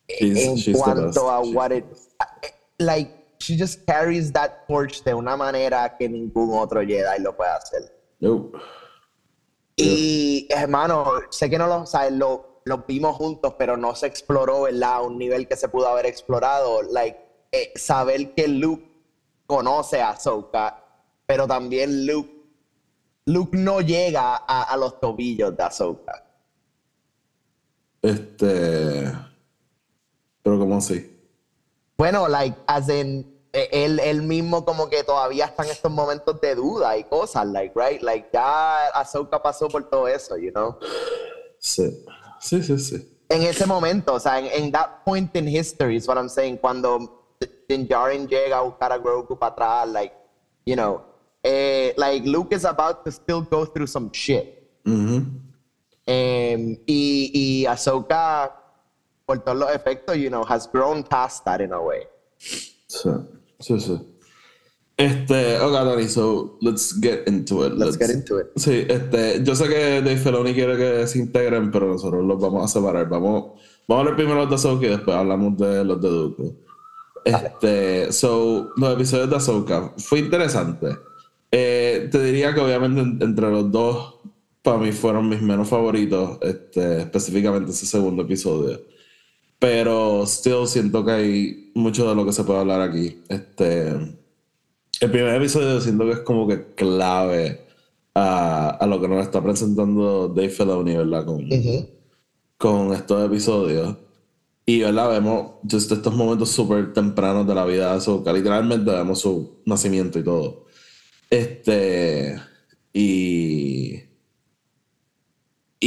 She's- 0.08 0.36
en 0.36 0.56
she's 0.56 0.76
cuanto 0.76 1.30
a 1.30 1.40
what 1.40 1.70
it 1.70 1.84
like 2.78 3.10
she 3.38 3.56
just 3.56 3.84
carries 3.86 4.32
that 4.32 4.66
torch 4.66 5.02
de 5.04 5.14
una 5.14 5.36
manera 5.36 5.96
que 5.98 6.08
ningún 6.08 6.58
otro 6.58 6.80
Jedi 6.80 7.20
lo 7.20 7.36
puede 7.36 7.50
hacer 7.50 7.82
Nope. 8.20 8.58
y 9.76 10.46
hermano 10.50 11.22
sé 11.30 11.50
que 11.50 11.58
no 11.58 11.66
lo, 11.66 11.82
o 11.82 11.86
sea, 11.86 12.08
lo, 12.10 12.60
lo 12.64 12.78
vimos 12.86 13.16
juntos 13.16 13.54
pero 13.58 13.76
no 13.76 13.94
se 13.94 14.06
exploró 14.06 14.62
verdad 14.62 14.94
a 14.94 15.02
un 15.02 15.18
nivel 15.18 15.46
que 15.46 15.56
se 15.56 15.68
pudo 15.68 15.88
haber 15.88 16.06
explorado 16.06 16.82
like 16.82 17.18
eh, 17.52 17.72
saber 17.76 18.34
que 18.34 18.48
Luke 18.48 18.84
conoce 19.46 20.00
a 20.00 20.10
Ahsoka 20.10 20.82
pero 21.26 21.46
también 21.46 22.06
Luke 22.06 22.30
Luke 23.26 23.56
no 23.56 23.80
llega 23.80 24.36
a, 24.36 24.62
a 24.64 24.76
los 24.76 25.00
tobillos 25.00 25.56
de 25.56 25.62
Ahsoka 25.62 26.24
Este. 28.02 29.10
Pero, 30.42 30.58
¿cómo 30.58 30.76
así? 30.76 31.13
Bueno, 32.04 32.28
like, 32.28 32.54
as 32.66 32.90
in, 32.90 33.24
eh, 33.50 33.66
él, 33.72 33.98
él 33.98 34.20
mismo 34.20 34.62
como 34.62 34.90
que 34.90 35.02
todavía 35.02 35.46
está 35.46 35.64
en 35.64 35.70
estos 35.70 35.90
momentos 35.90 36.38
de 36.38 36.54
duda 36.54 36.98
y 36.98 37.04
cosas, 37.04 37.46
like, 37.46 37.72
right? 37.74 38.02
Like, 38.02 38.28
ya 38.30 38.88
Ahsoka 38.88 39.40
pasó 39.40 39.68
por 39.68 39.82
todo 39.84 40.06
eso, 40.06 40.36
you 40.36 40.50
know? 40.52 40.76
Sí. 41.58 42.04
Sí, 42.40 42.62
sí, 42.62 42.78
sí. 42.78 43.08
En 43.30 43.40
ese 43.40 43.64
momento, 43.64 44.12
o 44.12 44.20
sea, 44.20 44.38
en, 44.38 44.48
en 44.52 44.70
that 44.70 45.02
point 45.02 45.34
in 45.34 45.48
history 45.48 45.96
is 45.96 46.06
what 46.06 46.18
I'm 46.18 46.28
saying, 46.28 46.58
cuando 46.58 46.98
Din 47.66 47.86
Djarin 47.88 48.28
llega 48.28 48.58
a 48.58 48.60
buscar 48.60 48.92
a 48.92 48.98
Grogu 48.98 49.38
para 49.38 49.52
atrás, 49.54 49.88
like, 49.90 50.12
you 50.66 50.76
know, 50.76 51.00
eh, 51.42 51.94
like, 51.96 52.26
Luke 52.28 52.54
is 52.54 52.66
about 52.66 53.02
to 53.06 53.10
still 53.10 53.40
go 53.40 53.64
through 53.64 53.86
some 53.86 54.10
shit. 54.12 54.44
Ujú. 54.86 55.24
Em, 56.06 56.76
y, 56.86 57.30
y 57.32 57.64
Ahsoka, 57.66 58.52
por 59.26 59.40
todos 59.44 59.58
los 59.58 59.70
efectos, 59.74 60.16
you 60.16 60.28
know, 60.28 60.44
has 60.48 60.68
grown 60.72 61.02
past 61.02 61.44
that 61.44 61.60
in 61.60 61.72
a 61.72 61.80
way. 61.80 62.00
Sí. 62.38 63.10
Sí, 63.60 63.80
sí. 63.80 63.98
Este. 64.96 65.58
Ok, 65.60 65.72
Tony, 65.72 66.08
so 66.08 66.56
let's 66.60 66.94
get 67.00 67.26
into 67.26 67.66
it. 67.66 67.72
Let's 67.74 67.98
get 67.98 68.10
into 68.10 68.38
it. 68.40 68.46
Sí, 68.56 68.84
este, 68.88 69.42
yo 69.42 69.54
sé 69.56 69.68
que 69.68 70.00
Dave 70.02 70.16
Filoni 70.18 70.54
quiere 70.54 70.76
que 70.76 71.06
se 71.06 71.18
integren, 71.18 71.70
pero 71.70 71.88
nosotros 71.88 72.24
los 72.24 72.40
vamos 72.40 72.64
a 72.64 72.68
separar. 72.68 73.08
Vamos, 73.08 73.60
vamos 73.88 73.96
a 73.96 74.00
hablar 74.00 74.16
primero 74.16 74.36
los 74.40 74.48
de 74.50 74.54
Ahsoka 74.54 74.86
y 74.86 74.90
después 74.90 75.16
hablamos 75.16 75.56
de 75.56 75.84
los 75.84 76.00
de 76.00 76.08
Dooku. 76.08 76.56
Este, 77.24 78.12
so, 78.12 78.70
los 78.76 78.94
episodios 78.94 79.30
de 79.30 79.36
Ahsoka 79.36 79.92
fue 79.96 80.18
interesante. 80.20 80.88
Eh, 81.50 82.08
te 82.12 82.22
diría 82.22 82.52
que 82.54 82.60
obviamente 82.60 83.00
en- 83.00 83.18
entre 83.22 83.50
los 83.50 83.70
dos, 83.72 84.16
para 84.62 84.78
mí 84.78 84.92
fueron 84.92 85.28
mis 85.28 85.40
menos 85.42 85.68
favoritos, 85.68 86.38
este, 86.42 87.00
específicamente 87.02 87.70
ese 87.70 87.86
segundo 87.86 88.22
episodio. 88.22 88.80
Pero 89.64 90.26
still 90.26 90.66
siento 90.66 91.02
que 91.06 91.10
hay 91.10 91.70
mucho 91.74 92.06
de 92.06 92.14
lo 92.14 92.26
que 92.26 92.34
se 92.34 92.44
puede 92.44 92.60
hablar 92.60 92.82
aquí. 92.82 93.22
Este, 93.30 93.88
el 93.88 95.10
primer 95.10 95.36
episodio 95.36 95.80
siento 95.80 96.04
que 96.04 96.10
es 96.10 96.18
como 96.18 96.46
que 96.46 96.74
clave 96.74 97.62
a, 98.14 98.68
a 98.68 98.86
lo 98.86 99.00
que 99.00 99.08
nos 99.08 99.24
está 99.24 99.42
presentando 99.42 100.28
Dave 100.28 100.50
Filoni, 100.50 100.94
¿verdad? 100.96 101.24
Con, 101.24 101.48
con 102.58 102.92
estos 102.92 103.24
episodios. 103.24 103.96
Y, 104.66 104.80
¿verdad? 104.82 105.08
Vemos 105.08 105.52
just 105.62 105.90
estos 105.92 106.14
momentos 106.14 106.50
súper 106.50 106.92
tempranos 106.92 107.46
de 107.46 107.54
la 107.54 107.64
vida 107.64 107.88
de 107.88 107.96
Ahsoka. 107.96 108.34
Literalmente 108.34 108.90
vemos 108.90 109.20
su 109.20 109.62
nacimiento 109.64 110.18
y 110.18 110.24
todo. 110.24 110.66
Este... 111.30 112.38
Y... 112.92 113.94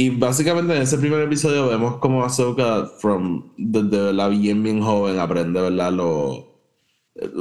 Y 0.00 0.10
básicamente 0.10 0.74
en 0.76 0.82
ese 0.82 0.98
primer 0.98 1.22
episodio 1.22 1.66
vemos 1.68 1.96
como 1.98 2.22
Ahsoka, 2.24 2.86
from, 3.00 3.52
desde 3.56 4.12
la 4.12 4.28
bien, 4.28 4.62
bien 4.62 4.80
joven, 4.80 5.18
aprende, 5.18 5.60
¿verdad? 5.60 5.92
Lo, 5.92 6.46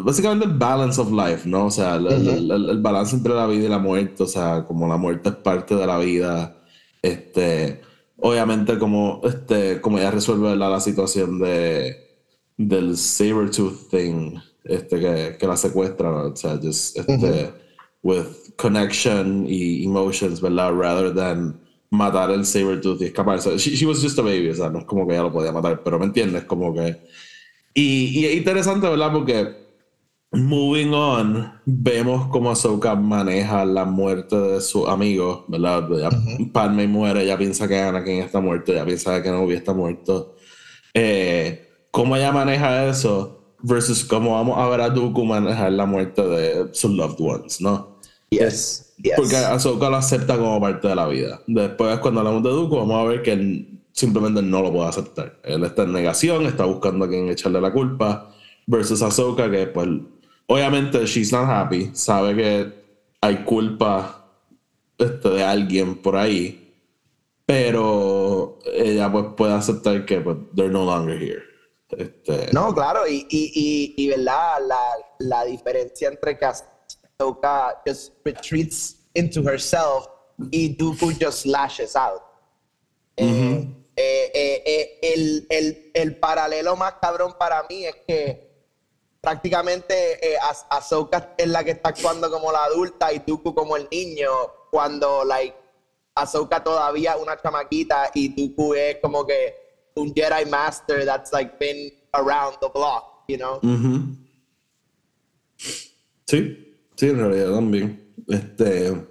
básicamente 0.03 0.45
el 0.45 0.53
balance 0.57 0.99
of 0.99 1.11
life, 1.11 1.47
¿no? 1.47 1.67
O 1.67 1.71
sea, 1.71 1.95
el, 1.97 2.07
el- 2.07 2.51
el- 2.51 2.69
el 2.69 2.81
balance 2.81 3.15
entre 3.15 3.33
la 3.35 3.45
vida 3.47 3.65
y 3.65 3.69
la 3.69 3.77
muerte, 3.79 4.23
o 4.23 4.27
sea, 4.27 4.65
como 4.65 4.87
la 4.87 4.97
muerte 4.97 5.29
es 5.29 5.35
parte 5.35 5.75
de 5.75 5.85
la 5.85 5.99
vida, 5.99 6.57
este, 7.01 7.81
obviamente 8.17 8.79
como, 8.79 9.21
este, 9.23 9.79
como 9.81 9.99
ella 9.99 10.11
resuelve 10.11 10.49
¿verdad? 10.49 10.71
la 10.71 10.79
situación 10.79 11.39
de, 11.39 11.95
del 12.57 12.97
Sabertooth 12.97 13.89
thing, 13.91 14.35
este, 14.63 14.99
que, 14.99 15.37
que 15.39 15.47
la 15.47 15.57
secuestra, 15.57 16.09
¿no? 16.11 16.29
o 16.31 16.35
sea, 16.35 16.57
just, 16.61 16.97
este, 16.97 17.51
with 18.01 18.25
connection 18.57 19.45
y 19.47 19.85
emotions, 19.85 20.41
¿verdad? 20.41 20.73
Rather 20.73 21.13
than 21.13 21.59
matar 21.89 22.31
el 22.31 22.45
Sabertooth 22.45 23.01
y 23.01 23.05
escapar. 23.05 23.41
So, 23.41 23.57
she, 23.57 23.75
she 23.75 23.85
was 23.85 24.01
just 24.01 24.17
a 24.19 24.21
baby, 24.21 24.49
o 24.49 24.55
sea, 24.55 24.69
no 24.69 24.79
es 24.79 24.85
como 24.85 25.07
que 25.07 25.13
ella 25.13 25.23
lo 25.23 25.31
podía 25.31 25.51
matar, 25.51 25.83
pero 25.83 25.99
me 25.99 26.05
entiendes, 26.05 26.43
como 26.45 26.73
que... 26.73 27.01
Y, 27.73 28.19
y 28.19 28.25
es 28.25 28.35
interesante, 28.35 28.89
¿verdad? 28.89 29.11
Porque 29.11 29.67
moving 30.31 30.93
on, 30.93 31.61
vemos 31.65 32.27
cómo 32.27 32.51
Ahsoka 32.51 32.95
maneja 32.95 33.63
la 33.65 33.85
muerte 33.85 34.35
de 34.35 34.61
su 34.61 34.87
amigo, 34.87 35.45
¿verdad? 35.47 35.87
Ya 35.99 36.09
Padme 36.51 36.87
muere, 36.87 37.23
ella 37.23 37.37
piensa 37.37 37.67
que 37.67 37.79
Anakin 37.79 38.19
está 38.23 38.39
muerto, 38.39 38.71
ella 38.71 38.85
piensa 38.85 39.15
que 39.15 39.23
Kenobi 39.23 39.55
está 39.55 39.73
muerto. 39.73 40.35
Eh, 40.93 41.69
cómo 41.91 42.15
ella 42.15 42.31
maneja 42.31 42.87
eso 42.87 43.55
versus 43.61 44.03
cómo 44.03 44.33
vamos 44.33 44.57
a 44.57 44.67
ver 44.69 44.81
a 44.81 44.89
Dooku 44.89 45.25
manejar 45.25 45.71
la 45.71 45.85
muerte 45.85 46.21
de 46.21 46.73
sus 46.73 46.91
loved 46.91 47.19
ones, 47.19 47.61
¿no? 47.61 47.97
Yes, 48.29 48.86
yes. 49.01 49.13
Porque 49.15 49.35
Ahsoka 49.37 49.89
lo 49.89 49.97
acepta 49.97 50.37
como 50.37 50.59
parte 50.59 50.87
de 50.87 50.95
la 50.95 51.07
vida. 51.07 51.41
Después, 51.47 51.99
cuando 51.99 52.21
hablamos 52.21 52.43
de 52.43 52.49
Dooku, 52.49 52.77
vamos 52.77 53.05
a 53.05 53.09
ver 53.09 53.21
que 53.21 53.31
él 53.33 53.79
simplemente 53.91 54.41
no 54.41 54.61
lo 54.61 54.71
puede 54.71 54.89
aceptar. 54.89 55.39
Él 55.43 55.63
está 55.63 55.83
en 55.83 55.93
negación, 55.93 56.45
está 56.45 56.65
buscando 56.65 57.05
a 57.05 57.07
quien 57.09 57.29
echarle 57.29 57.61
la 57.61 57.71
culpa. 57.71 58.31
Versus 58.65 59.01
Ahsoka, 59.01 59.49
que 59.49 59.67
pues, 59.67 59.87
obviamente, 60.47 61.05
she's 61.05 61.31
not 61.31 61.47
happy. 61.47 61.91
Sabe 61.93 62.35
que 62.35 62.73
hay 63.21 63.43
culpa 63.43 64.25
este, 64.97 65.29
de 65.29 65.43
alguien 65.43 65.95
por 65.95 66.15
ahí. 66.15 66.63
Pero 67.45 68.59
ella 68.73 69.09
pues 69.09 69.25
puede 69.37 69.53
aceptar 69.53 70.05
que 70.05 70.19
pues, 70.19 70.35
they're 70.53 70.71
no 70.71 70.83
longer 70.83 71.21
here. 71.21 71.43
Este, 71.89 72.49
No, 72.51 72.73
claro, 72.73 73.07
y, 73.07 73.25
y, 73.29 73.51
y, 73.55 74.03
y 74.03 74.09
verdad, 74.09 74.57
la, 74.67 74.79
la 75.19 75.45
diferencia 75.45 76.09
entre 76.09 76.37
que 76.37 76.45
Ahsoka 77.27 77.73
just 77.85 78.11
retreats 78.23 78.95
into 79.15 79.41
herself 79.41 80.07
y 80.51 80.75
Dooku 80.77 81.17
just 81.19 81.45
lashes 81.47 81.95
out. 81.95 82.21
Eh, 83.17 83.65
eh, 83.95 84.31
eh, 84.35 84.63
eh, 84.65 84.99
el, 85.01 85.47
el, 85.49 85.91
el 85.95 86.15
paralelo 86.19 86.75
más 86.75 86.93
cabrón 87.01 87.33
para 87.39 87.63
mí 87.67 87.85
es 87.85 87.95
que 88.07 88.47
prácticamente 89.19 90.19
Ah- 90.39 90.77
Ahsoka 90.77 91.33
es 91.37 91.47
la 91.47 91.63
que 91.63 91.71
está 91.71 91.89
actuando 91.89 92.29
como 92.29 92.51
la 92.51 92.65
adulta 92.65 93.11
y 93.11 93.19
Dooku 93.25 93.55
como 93.55 93.75
el 93.75 93.87
niño, 93.91 94.29
cuando 94.69 95.23
like 95.25 95.55
Ahsoka 96.13 96.63
todavía 96.63 97.13
es 97.15 97.21
una 97.21 97.41
chamaquita 97.41 98.11
y 98.13 98.27
Dooku 98.29 98.75
es 98.75 98.97
como 99.01 99.25
que 99.25 99.55
un 99.95 100.13
Jedi 100.13 100.45
Master 100.45 101.03
that's 101.03 101.33
like 101.33 101.57
been 101.57 101.91
around 102.13 102.57
the 102.61 102.69
block, 102.69 103.23
you 103.27 103.37
know? 103.37 103.59
Sí, 106.27 106.66
sí, 106.97 107.07
en 107.07 107.17
realidad 107.17 107.51
también. 107.53 108.13
Este. 108.27 109.07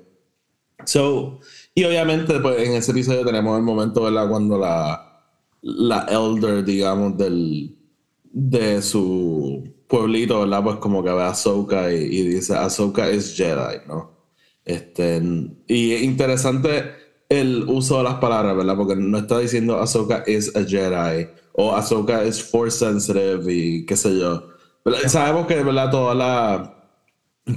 So, 0.84 1.40
y 1.74 1.84
obviamente, 1.84 2.38
pues 2.40 2.68
en 2.68 2.74
ese 2.74 2.92
episodio 2.92 3.24
tenemos 3.24 3.56
el 3.56 3.64
momento, 3.64 4.02
¿verdad? 4.02 4.28
Cuando 4.28 4.58
la, 4.58 5.22
la 5.62 6.06
elder, 6.10 6.64
digamos, 6.64 7.16
del, 7.16 7.76
de 8.24 8.82
su 8.82 9.74
pueblito, 9.88 10.40
¿verdad? 10.40 10.62
Pues 10.62 10.76
como 10.76 11.02
que 11.02 11.10
ve 11.10 11.22
a 11.22 11.30
Ahsoka 11.30 11.92
y, 11.92 11.96
y 11.96 12.28
dice, 12.28 12.54
Ahsoka 12.54 13.08
es 13.08 13.34
Jedi, 13.34 13.78
¿no? 13.88 14.16
Este, 14.64 15.22
y 15.68 15.92
es 15.92 16.02
interesante 16.02 17.06
el 17.28 17.64
uso 17.68 17.98
de 17.98 18.04
las 18.04 18.14
palabras, 18.14 18.56
¿verdad? 18.56 18.76
Porque 18.76 18.96
no 18.96 19.18
está 19.18 19.38
diciendo 19.38 19.80
Ahsoka 19.80 20.24
is 20.26 20.54
a 20.56 20.64
Jedi 20.64 21.28
o 21.52 21.74
Ahsoka 21.74 22.24
is 22.24 22.42
force 22.42 22.78
sensitive 22.78 23.52
y 23.52 23.86
qué 23.86 23.96
sé 23.96 24.18
yo. 24.18 24.48
¿Verdad? 24.84 25.00
Sabemos 25.08 25.46
que, 25.46 25.62
¿verdad? 25.62 25.90
Toda 25.90 26.14
la, 26.14 26.75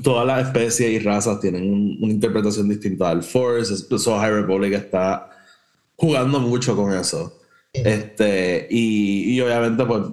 todas 0.04 0.26
las 0.28 0.48
especies 0.48 0.92
y 0.92 1.00
razas 1.00 1.40
tienen 1.40 1.64
un- 1.72 1.98
una 2.02 2.14
interpretación 2.14 2.70
distinta 2.70 3.10
del 3.10 3.24
Force. 3.24 3.76
So 3.98 4.18
High 4.20 4.32
Republic 4.42 4.74
está 4.74 5.30
jugando 5.96 6.40
mucho 6.40 6.76
con 6.76 6.94
eso. 6.94 7.42
Este, 7.74 8.68
y, 8.70 9.34
y 9.36 9.42
obviamente, 9.42 9.84
pues, 9.86 10.04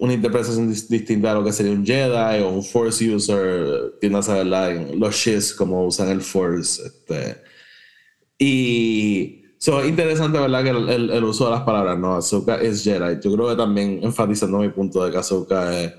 una 0.00 0.12
interpretación 0.14 0.70
dis- 0.70 0.88
distinta 0.88 1.30
a 1.30 1.34
lo 1.34 1.44
que 1.44 1.52
sería 1.52 1.72
un 1.72 1.84
Jedi 1.84 2.40
o 2.42 2.48
un 2.50 2.64
Force 2.64 3.08
user, 3.08 3.92
tiendas 4.00 4.28
a 4.28 4.34
verla 4.34 4.70
en 4.70 4.98
los 4.98 5.14
Shis 5.14 5.52
como 5.54 5.84
usan 5.86 6.08
el 6.08 6.20
Force. 6.22 6.82
Este, 6.84 7.36
y 8.38 9.44
so, 9.58 9.84
interesante, 9.86 10.38
¿verdad? 10.38 10.64
Que 10.64 10.70
el 10.70 11.24
uso 11.24 11.44
de 11.46 11.50
las 11.50 11.62
palabras, 11.62 11.98
¿no? 11.98 12.14
Ahsoka 12.16 12.56
es 12.60 12.82
Jedi. 12.82 13.18
Yo 13.22 13.32
creo 13.34 13.48
que 13.50 13.56
también 13.56 14.00
enfatizando 14.02 14.58
mi 14.58 14.70
punto 14.70 15.04
de 15.04 15.10
que 15.10 15.18
Ahsoka 15.18 15.78
es 15.82 15.92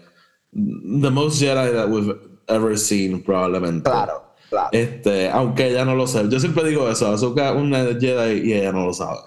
the 0.54 1.10
most 1.10 1.40
Jedi 1.40 1.72
that 1.74 1.88
we've 1.90 2.16
ever 2.48 2.78
seen, 2.78 3.24
probablemente. 3.24 3.90
Claro, 3.90 4.24
claro. 4.50 4.70
Este, 4.72 5.30
aunque 5.30 5.70
ella 5.70 5.86
no 5.86 5.96
lo 5.96 6.08
sabe. 6.08 6.30
Yo 6.30 6.40
siempre 6.40 6.68
digo 6.68 6.90
eso, 6.90 7.14
es 7.14 7.22
una 7.52 7.84
Jedi 8.00 8.50
y 8.50 8.54
ella 8.54 8.72
no 8.72 8.86
lo 8.88 8.94
sabe. 8.94 9.20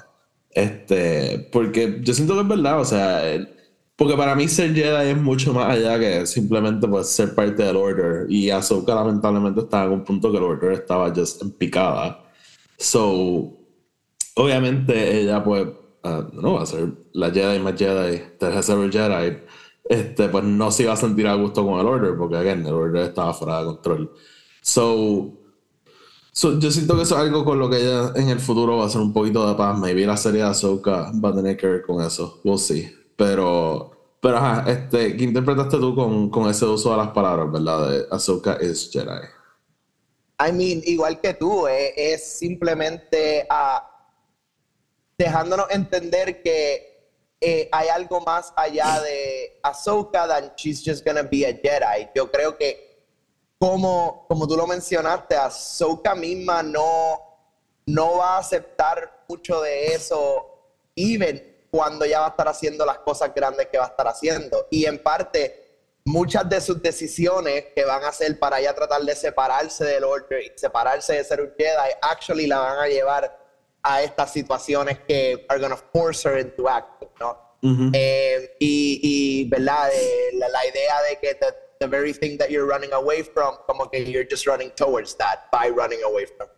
Este, 0.50 1.48
porque 1.52 2.00
yo 2.02 2.14
siento 2.14 2.34
que 2.34 2.40
es 2.42 2.48
verdad, 2.48 2.80
o 2.80 2.84
sea, 2.84 3.22
porque 3.96 4.16
para 4.16 4.34
mí 4.34 4.48
ser 4.48 4.74
Jedi 4.74 5.10
es 5.10 5.16
mucho 5.16 5.52
más 5.52 5.70
allá 5.70 5.98
que 5.98 6.26
simplemente 6.26 6.88
pues, 6.88 7.08
ser 7.08 7.34
parte 7.34 7.62
del 7.62 7.76
Order. 7.76 8.26
Y 8.28 8.50
Ahsoka 8.50 8.94
lamentablemente 8.94 9.60
estaba 9.60 9.84
en 9.86 9.92
un 9.92 10.04
punto 10.04 10.32
que 10.32 10.38
el 10.38 10.44
Order 10.44 10.72
estaba 10.72 11.12
just 11.14 11.42
en 11.42 11.52
picada. 11.52 12.24
So, 12.76 13.56
obviamente 14.34 15.20
ella 15.20 15.42
pues, 15.44 15.66
ah, 16.02 16.26
no 16.32 16.54
va 16.54 16.62
a 16.62 16.66
ser 16.66 16.92
la 17.12 17.30
Jedi 17.30 17.60
más 17.60 17.74
Jedi, 17.76 18.20
ever 18.38 18.90
Jedi, 18.90 19.38
este, 19.84 20.28
pues 20.28 20.44
no 20.44 20.70
se 20.70 20.84
iba 20.84 20.92
a 20.92 20.96
sentir 20.96 21.26
a 21.26 21.34
gusto 21.34 21.64
con 21.64 21.78
el 21.78 21.86
Order, 21.86 22.16
porque 22.16 22.36
again, 22.36 22.66
el 22.66 22.72
Order 22.72 23.08
estaba 23.08 23.34
fuera 23.34 23.60
de 23.60 23.66
control. 23.66 24.12
So, 24.62 25.32
so, 26.32 26.58
yo 26.58 26.70
siento 26.70 26.96
que 26.96 27.02
eso 27.02 27.16
es 27.16 27.20
algo 27.20 27.44
con 27.44 27.58
lo 27.58 27.68
que 27.68 27.82
ella 27.82 28.12
en 28.16 28.30
el 28.30 28.40
futuro 28.40 28.78
va 28.78 28.84
a 28.84 28.86
hacer 28.86 29.00
un 29.00 29.12
poquito 29.12 29.46
de 29.46 29.54
paz. 29.54 29.78
Maybe 29.78 30.06
la 30.06 30.16
serie 30.16 30.42
de 30.42 30.48
Ahsoka 30.48 31.12
va 31.22 31.28
a 31.28 31.34
tener 31.34 31.56
que 31.56 31.66
ver 31.66 31.82
con 31.82 32.02
eso. 32.02 32.40
We'll 32.44 32.58
see. 32.58 32.90
Pero, 33.16 34.16
pero 34.20 34.38
ajá, 34.38 34.70
este, 34.70 35.16
¿qué 35.16 35.24
interpretaste 35.24 35.76
tú 35.76 35.94
con, 35.94 36.30
con 36.30 36.48
ese 36.48 36.64
uso 36.64 36.90
de 36.90 36.96
las 36.96 37.08
palabras, 37.08 37.52
verdad? 37.52 37.90
De 37.90 38.06
Ahsoka 38.10 38.58
is 38.62 38.90
Jedi. 38.90 39.28
I 40.40 40.50
mean, 40.50 40.82
igual 40.84 41.20
que 41.20 41.34
tú, 41.34 41.68
eh, 41.68 41.92
es 41.96 42.38
simplemente 42.38 43.46
ah, 43.48 43.88
dejándonos 45.16 45.66
entender 45.70 46.42
que 46.42 46.94
eh, 47.40 47.68
hay 47.70 47.88
algo 47.88 48.20
más 48.22 48.52
allá 48.56 49.00
de 49.02 49.33
Ahsoka 49.64 50.28
than 50.28 50.52
she's 50.56 50.84
just 50.84 51.04
gonna 51.04 51.22
be 51.22 51.44
a 51.44 51.52
Jedi. 51.52 52.10
Yo 52.14 52.30
creo 52.30 52.56
que 52.56 52.94
como, 53.58 54.26
como 54.28 54.46
tú 54.46 54.56
lo 54.56 54.66
mencionaste, 54.66 55.36
Ahsoka 55.36 56.14
misma 56.14 56.62
no, 56.62 57.18
no 57.86 58.18
va 58.18 58.36
a 58.36 58.38
aceptar 58.38 59.24
mucho 59.26 59.62
de 59.62 59.86
eso, 59.94 60.90
even 60.94 61.66
cuando 61.70 62.04
ya 62.04 62.20
va 62.20 62.26
a 62.26 62.30
estar 62.30 62.46
haciendo 62.46 62.84
las 62.84 62.98
cosas 62.98 63.34
grandes 63.34 63.68
que 63.68 63.78
va 63.78 63.84
a 63.84 63.88
estar 63.88 64.06
haciendo. 64.06 64.66
Y 64.70 64.84
en 64.84 65.02
parte, 65.02 65.80
muchas 66.04 66.48
de 66.48 66.60
sus 66.60 66.82
decisiones 66.82 67.66
que 67.74 67.84
van 67.84 68.04
a 68.04 68.08
hacer 68.08 68.38
para 68.38 68.60
ella 68.60 68.74
tratar 68.74 69.02
de 69.02 69.16
separarse 69.16 69.84
del 69.84 70.04
Order 70.04 70.42
y 70.42 70.52
separarse 70.56 71.14
de 71.14 71.24
ser 71.24 71.40
un 71.40 71.52
Jedi, 71.56 71.90
actually 72.02 72.46
la 72.46 72.58
van 72.58 72.78
a 72.80 72.86
llevar 72.86 73.38
a 73.82 74.02
estas 74.02 74.32
situaciones 74.32 74.98
que 75.00 75.46
are 75.48 75.60
gonna 75.60 75.76
force 75.76 76.28
her 76.28 76.38
into 76.38 76.68
acting, 76.68 77.08
¿no? 77.18 77.43
Eh, 77.94 78.56
y, 78.60 79.00
y, 79.02 79.48
¿verdad? 79.48 79.90
Eh, 79.92 80.30
la, 80.34 80.48
la 80.48 80.66
idea 80.66 80.94
de 81.08 81.18
que 81.18 81.34
the, 81.34 81.54
the 81.80 81.86
very 81.86 82.12
thing 82.12 82.36
that 82.38 82.50
you're 82.50 82.66
running 82.66 82.92
away 82.92 83.22
from, 83.22 83.56
como 83.66 83.88
que 83.88 84.04
you're 84.04 84.26
just 84.28 84.46
running 84.46 84.70
towards 84.76 85.14
that 85.16 85.50
by 85.50 85.70
running 85.70 86.02
away 86.04 86.26
from. 86.26 86.48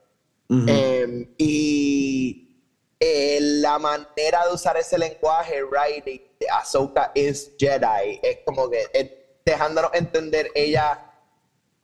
Eh, 0.69 1.29
y 1.39 2.57
eh, 3.01 3.39
la 3.41 3.79
manera 3.79 4.47
de 4.47 4.55
usar 4.55 4.77
ese 4.77 4.97
lenguaje, 4.97 5.63
right, 5.65 6.05
de, 6.05 6.37
de 6.39 6.47
Ahsoka 6.49 7.11
is 7.15 7.53
Jedi, 7.59 8.21
es 8.23 8.39
como 8.45 8.71
que 8.71 8.87
eh, 8.95 9.41
dejándonos 9.45 9.91
entender 9.93 10.51
ella 10.55 11.03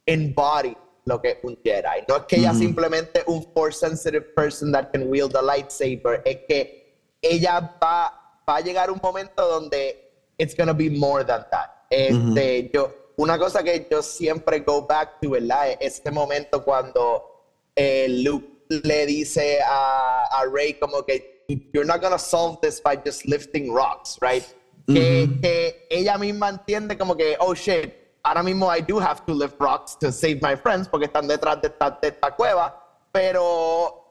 embody 0.06 0.76
lo 1.04 1.20
que 1.20 1.30
es 1.30 1.38
un 1.42 1.58
Jedi. 1.64 2.04
No 2.08 2.18
es 2.18 2.22
que 2.24 2.36
ella 2.36 2.54
simplemente 2.54 3.24
un 3.26 3.42
force 3.52 3.80
sensitive 3.80 4.32
person 4.34 4.70
that 4.70 4.92
can 4.92 5.08
wield 5.08 5.34
a 5.34 5.42
lightsaber, 5.42 6.22
es 6.24 6.38
que 6.48 6.94
ella 7.20 7.76
va, 7.82 8.21
va 8.48 8.56
a 8.56 8.60
llegar 8.60 8.90
un 8.90 9.00
momento 9.02 9.46
donde 9.46 10.10
it's 10.38 10.54
gonna 10.54 10.74
be 10.74 10.90
more 10.90 11.24
than 11.24 11.44
that. 11.50 11.70
Este, 11.90 12.70
yo, 12.72 12.90
una 13.16 13.38
cosa 13.38 13.62
que 13.62 13.86
yo 13.90 14.02
siempre 14.02 14.60
go 14.60 14.82
back 14.86 15.20
to, 15.20 15.30
¿verdad? 15.30 15.72
Es 15.72 15.96
este 15.96 16.10
momento 16.10 16.64
cuando 16.64 17.44
eh, 17.76 18.06
Luke 18.08 18.48
le 18.68 19.06
dice 19.06 19.60
a, 19.62 20.24
a 20.24 20.46
Rey 20.46 20.74
como 20.74 21.04
que 21.04 21.44
you're 21.72 21.86
not 21.86 22.00
gonna 22.00 22.18
solve 22.18 22.58
this 22.62 22.80
by 22.80 22.96
just 22.96 23.26
lifting 23.26 23.72
rocks, 23.72 24.18
right? 24.20 24.44
que, 24.86 25.28
que 25.40 25.86
ella 25.90 26.18
misma 26.18 26.48
entiende 26.48 26.98
como 26.98 27.16
que, 27.16 27.36
oh 27.38 27.54
shit, 27.54 27.94
ahora 28.22 28.42
mismo 28.42 28.68
I 28.70 28.80
do 28.80 28.98
have 28.98 29.24
to 29.26 29.34
lift 29.34 29.60
rocks 29.60 29.96
to 29.98 30.10
save 30.10 30.40
my 30.42 30.56
friends 30.56 30.88
porque 30.88 31.06
están 31.06 31.28
detrás 31.28 31.60
de 31.60 31.68
esta, 31.68 31.90
de 32.00 32.08
esta 32.08 32.30
cueva, 32.34 32.74
pero 33.12 34.01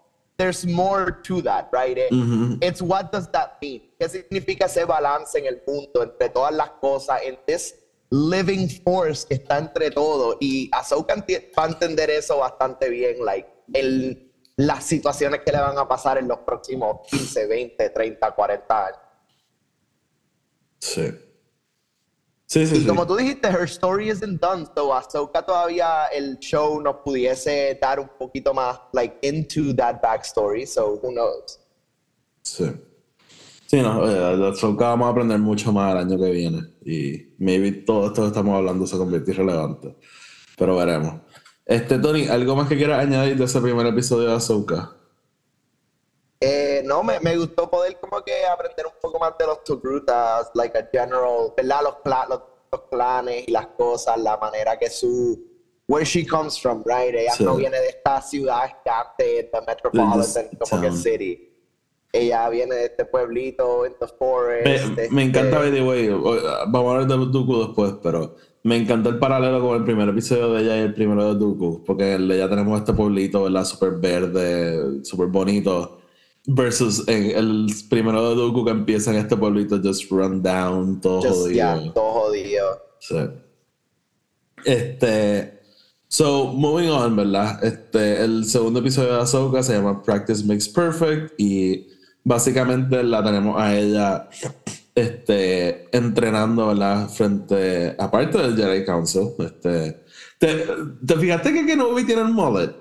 there's 0.41 0.65
more 0.65 1.11
to 1.23 1.41
that, 1.43 1.69
right? 1.71 1.97
Eh, 1.97 2.09
It's 2.61 2.81
what 2.81 3.11
does 3.11 3.29
that 3.31 3.59
mean? 3.61 3.81
¿Qué 3.99 4.09
significa 4.09 4.65
ese 4.65 4.85
balance 4.85 5.37
en 5.37 5.45
el 5.45 5.61
mundo 5.67 6.01
entre 6.01 6.29
todas 6.29 6.53
las 6.53 6.71
cosas, 6.81 7.21
en 7.23 7.37
this 7.45 7.75
living 8.09 8.67
force 8.83 9.25
que 9.27 9.35
está 9.35 9.59
entre 9.59 9.91
todo? 9.91 10.37
Y 10.41 10.69
Ahsoka 10.73 11.15
va 11.15 11.63
a 11.65 11.67
entender 11.67 12.09
eso 12.09 12.37
bastante 12.39 12.89
bien, 12.89 13.23
like, 13.23 13.47
el, 13.73 14.31
las 14.57 14.83
situaciones 14.83 15.41
que 15.45 15.51
le 15.51 15.59
van 15.59 15.77
a 15.77 15.87
pasar 15.87 16.17
en 16.17 16.27
los 16.27 16.39
próximos 16.39 17.01
15, 17.09 17.45
20, 17.45 17.89
30, 17.91 18.31
40 18.31 18.85
años. 18.85 18.99
Sí. 20.79 21.11
Sí, 22.51 22.67
sí, 22.67 22.75
Y 22.75 22.79
sí. 22.81 22.85
como 22.85 23.07
tú 23.07 23.15
dijiste, 23.15 23.47
her 23.47 23.63
story 23.63 24.09
isn't 24.09 24.41
done, 24.41 24.65
so 24.75 24.93
Ahsoka 24.93 25.41
todavía 25.41 26.07
el 26.13 26.37
show 26.39 26.81
nos 26.81 26.97
pudiese 26.97 27.79
dar 27.81 27.97
un 27.97 28.09
poquito 28.19 28.53
más, 28.53 28.77
like, 28.91 29.15
into 29.25 29.73
that 29.73 30.01
backstory, 30.01 30.67
so 30.67 30.99
who 31.01 31.13
knows. 31.13 31.61
Sí. 32.43 32.65
Sí, 33.67 33.79
no, 33.81 34.05
eh, 34.05 34.35
de 34.35 34.49
Ahsoka 34.49 34.89
vamos 34.89 35.07
a 35.07 35.11
aprender 35.11 35.39
mucho 35.39 35.71
más 35.71 35.93
el 35.93 35.99
año 35.99 36.19
que 36.19 36.29
viene. 36.29 36.61
Y 36.83 37.35
maybe 37.37 37.71
todo 37.71 38.07
esto 38.07 38.23
que 38.23 38.27
estamos 38.27 38.53
hablando 38.57 38.85
se 38.85 38.97
convierte 38.97 39.31
irrelevante. 39.31 39.95
Pero 40.57 40.75
veremos. 40.75 41.21
Este, 41.65 41.99
Tony, 41.99 42.27
¿algo 42.27 42.57
más 42.57 42.67
que 42.67 42.75
quieras 42.75 43.01
añadir 43.01 43.37
de 43.37 43.45
ese 43.45 43.61
primer 43.61 43.87
episodio 43.87 44.27
de 44.27 44.35
Ahsoka? 44.35 44.93
Eh, 46.81 46.83
no, 46.85 47.03
me, 47.03 47.19
me 47.19 47.37
gustó 47.37 47.69
poder 47.69 47.97
como 47.99 48.21
que 48.23 48.45
aprender 48.45 48.85
un 48.85 48.93
poco 49.01 49.19
más 49.19 49.33
de 49.37 49.45
los 49.45 49.63
Togrutas, 49.63 50.51
like 50.53 50.77
a 50.77 50.87
general, 50.91 51.53
¿verdad? 51.55 51.81
Los, 51.83 51.95
los, 52.29 52.39
los 52.71 52.81
clanes 52.89 53.47
y 53.47 53.51
las 53.51 53.67
cosas, 53.67 54.17
la 54.19 54.37
manera 54.37 54.77
que 54.77 54.89
su, 54.89 55.39
where 55.87 56.05
she 56.05 56.25
comes 56.25 56.59
from, 56.59 56.83
right? 56.85 57.13
Ella 57.13 57.33
Sí. 57.33 57.43
no 57.43 57.55
viene 57.55 57.79
de 57.79 57.89
esta 57.89 58.21
ciudad 58.21 58.61
gigante, 58.83 59.51
metropolitan, 59.67 60.49
como 60.59 60.81
que 60.81 60.91
city. 60.93 61.47
ella 62.13 62.49
viene 62.49 62.75
de 62.75 62.85
este 62.85 63.05
pueblito 63.05 63.85
en 63.85 63.93
the 63.99 64.07
forest. 64.07 64.65
Me, 64.65 64.75
este, 64.75 65.09
me 65.11 65.23
encanta, 65.23 65.59
by 65.59 65.71
the 65.71 65.81
way, 65.81 66.09
vamos 66.09 66.85
a 66.85 66.91
hablar 66.91 67.07
de 67.07 67.17
los 67.17 67.31
Dooku 67.31 67.65
después, 67.67 67.93
pero 68.03 68.35
me 68.63 68.77
encanta 68.77 69.09
el 69.09 69.17
paralelo 69.19 69.61
con 69.61 69.75
el 69.77 69.83
primer 69.83 70.09
episodio 70.09 70.53
de 70.53 70.61
ella 70.63 70.77
y 70.77 70.79
el 70.81 70.93
primero 70.93 71.33
de 71.33 71.39
Dooku, 71.39 71.83
porque 71.85 72.03
en 72.15 72.21
el 72.21 72.27
de 72.27 72.35
ella 72.35 72.49
tenemos 72.49 72.79
este 72.79 72.93
pueblito, 72.93 73.43
¿verdad? 73.43 73.63
Súper 73.65 73.91
verde, 73.91 75.03
súper 75.05 75.27
bonito, 75.27 76.00
versus 76.45 77.07
en 77.07 77.31
el 77.31 77.67
primero 77.89 78.29
de 78.29 78.35
Dooku 78.35 78.65
que 78.65 78.71
empieza 78.71 79.11
en 79.11 79.17
este 79.17 79.37
pueblito 79.37 79.79
just 79.81 80.09
run 80.11 80.41
down, 80.41 80.99
todo 81.01 81.21
just, 81.21 81.33
jodido. 81.33 81.53
yeah, 81.53 81.93
todo 81.93 82.11
jodido. 82.13 82.81
Sí. 82.99 83.15
Este. 84.65 85.59
So, 86.07 86.47
moving 86.47 86.89
on, 86.89 87.15
¿verdad? 87.15 87.63
Este, 87.63 88.21
el 88.21 88.43
segundo 88.43 88.81
episodio 88.81 89.13
de 89.13 89.21
Ahsoka 89.21 89.63
se 89.63 89.73
llama 89.73 90.03
Practice 90.03 90.43
Makes 90.43 90.69
Perfect 90.75 91.33
y 91.37 91.87
básicamente 92.25 93.01
la 93.01 93.23
tenemos 93.23 93.57
a 93.57 93.73
ella 93.73 94.29
este, 94.93 95.95
entrenando, 95.95 96.67
¿verdad? 96.67 97.07
Frente, 97.07 97.95
aparte 97.97 98.39
del 98.39 98.57
Jedi 98.57 98.83
Council. 98.83 99.29
Este, 99.39 100.03
¿te, 100.37 100.65
¿Te 101.05 101.15
fijaste 101.15 101.53
que 101.53 101.65
Kenobi 101.65 102.03
tiene 102.03 102.23
el 102.23 102.29
mullet? 102.29 102.75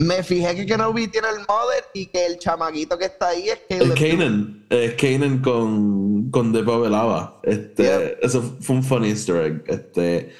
Me 0.00 0.22
fijé 0.22 0.54
que 0.54 0.64
Kenobi 0.66 1.08
tiene 1.08 1.26
el 1.28 1.38
mother 1.40 1.84
y 1.92 2.06
que 2.06 2.24
el 2.26 2.38
chamaquito 2.38 2.96
que 2.96 3.06
está 3.06 3.28
ahí 3.30 3.48
es 3.48 3.58
Caleb. 3.68 3.94
Kanan. 3.98 4.66
Es 4.70 4.94
Kanan 4.94 5.38
con, 5.42 6.30
con 6.30 6.52
Depa 6.52 6.78
Velava. 6.78 7.40
Este, 7.42 7.82
Yeah. 7.82 8.00
Eso 8.22 8.42
fue 8.60 8.76
un 8.76 8.84
fun 8.84 9.04
easter 9.04 9.36
egg. 9.44 9.64
Este, 9.66 10.32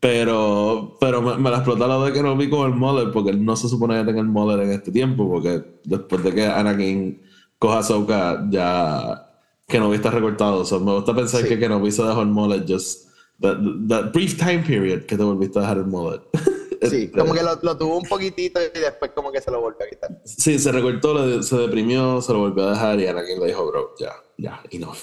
pero 0.00 0.96
pero 1.00 1.22
me, 1.22 1.36
me 1.38 1.50
la 1.50 1.56
explotó 1.58 1.86
lo 1.86 2.04
de 2.04 2.12
Kenobi 2.12 2.50
con 2.50 2.70
el 2.70 2.76
mullet 2.76 3.10
porque 3.12 3.30
él 3.30 3.44
no 3.44 3.56
se 3.56 3.68
supone 3.68 3.98
que 3.98 4.04
tenga 4.04 4.20
el 4.20 4.28
mullet 4.28 4.62
en 4.64 4.72
este 4.72 4.90
tiempo 4.92 5.28
porque 5.28 5.62
después 5.84 6.22
de 6.22 6.34
que 6.34 6.44
Anakin 6.46 7.22
coja 7.58 7.76
a 7.76 7.78
Ahsoka 7.80 8.46
ya 8.50 9.26
Kenobi 9.66 9.96
está 9.96 10.10
recortado. 10.10 10.64
So, 10.66 10.78
me 10.80 10.92
gusta 10.92 11.14
pensar 11.14 11.42
Sí. 11.42 11.48
que 11.48 11.58
Kenobi 11.58 11.90
se 11.90 12.02
dejó 12.02 12.20
el 12.20 12.28
mullet 12.28 12.64
just 12.68 13.08
that, 13.40 13.56
that 13.88 14.12
brief 14.12 14.36
time 14.38 14.62
period 14.66 15.06
que 15.06 15.16
te 15.16 15.22
volviste 15.22 15.58
a 15.58 15.62
dejar 15.62 15.78
el 15.78 15.86
mullet. 15.86 16.20
Sí, 16.80 17.04
Este, 17.04 17.18
como 17.18 17.34
que 17.34 17.42
lo, 17.42 17.58
lo 17.62 17.76
tuvo 17.76 17.98
un 17.98 18.08
poquitito 18.08 18.58
y 18.62 18.78
después 18.78 19.10
como 19.14 19.30
que 19.30 19.40
se 19.40 19.50
lo 19.50 19.60
volvió 19.60 19.84
a 19.84 19.88
quitar. 19.88 20.22
Sí, 20.24 20.58
se 20.58 20.72
recortó, 20.72 21.42
se 21.42 21.56
deprimió, 21.56 22.22
se 22.22 22.32
lo 22.32 22.38
volvió 22.40 22.68
a 22.68 22.70
dejar 22.70 23.00
y 23.00 23.06
Anakin 23.06 23.38
le 23.38 23.46
dijo, 23.48 23.66
bro, 23.66 23.94
ya, 23.98 24.14
ya, 24.38 24.62
enough. 24.70 24.98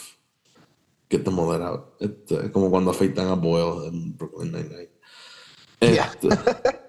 Get 1.10 1.24
the 1.24 1.30
mother 1.30 1.62
out. 1.62 1.94
Este, 2.00 2.52
como 2.52 2.70
cuando 2.72 2.92
afeitan 2.92 3.28
a 3.28 3.36
Boyle 3.36 3.88
en 3.88 4.18
Brooklyn 4.18 4.52
Nine-Nine. 4.52 4.90
Este, 5.80 6.28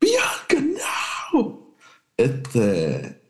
Bianca, 0.00 0.78
no. 1.32 1.76
Este. 2.16 3.22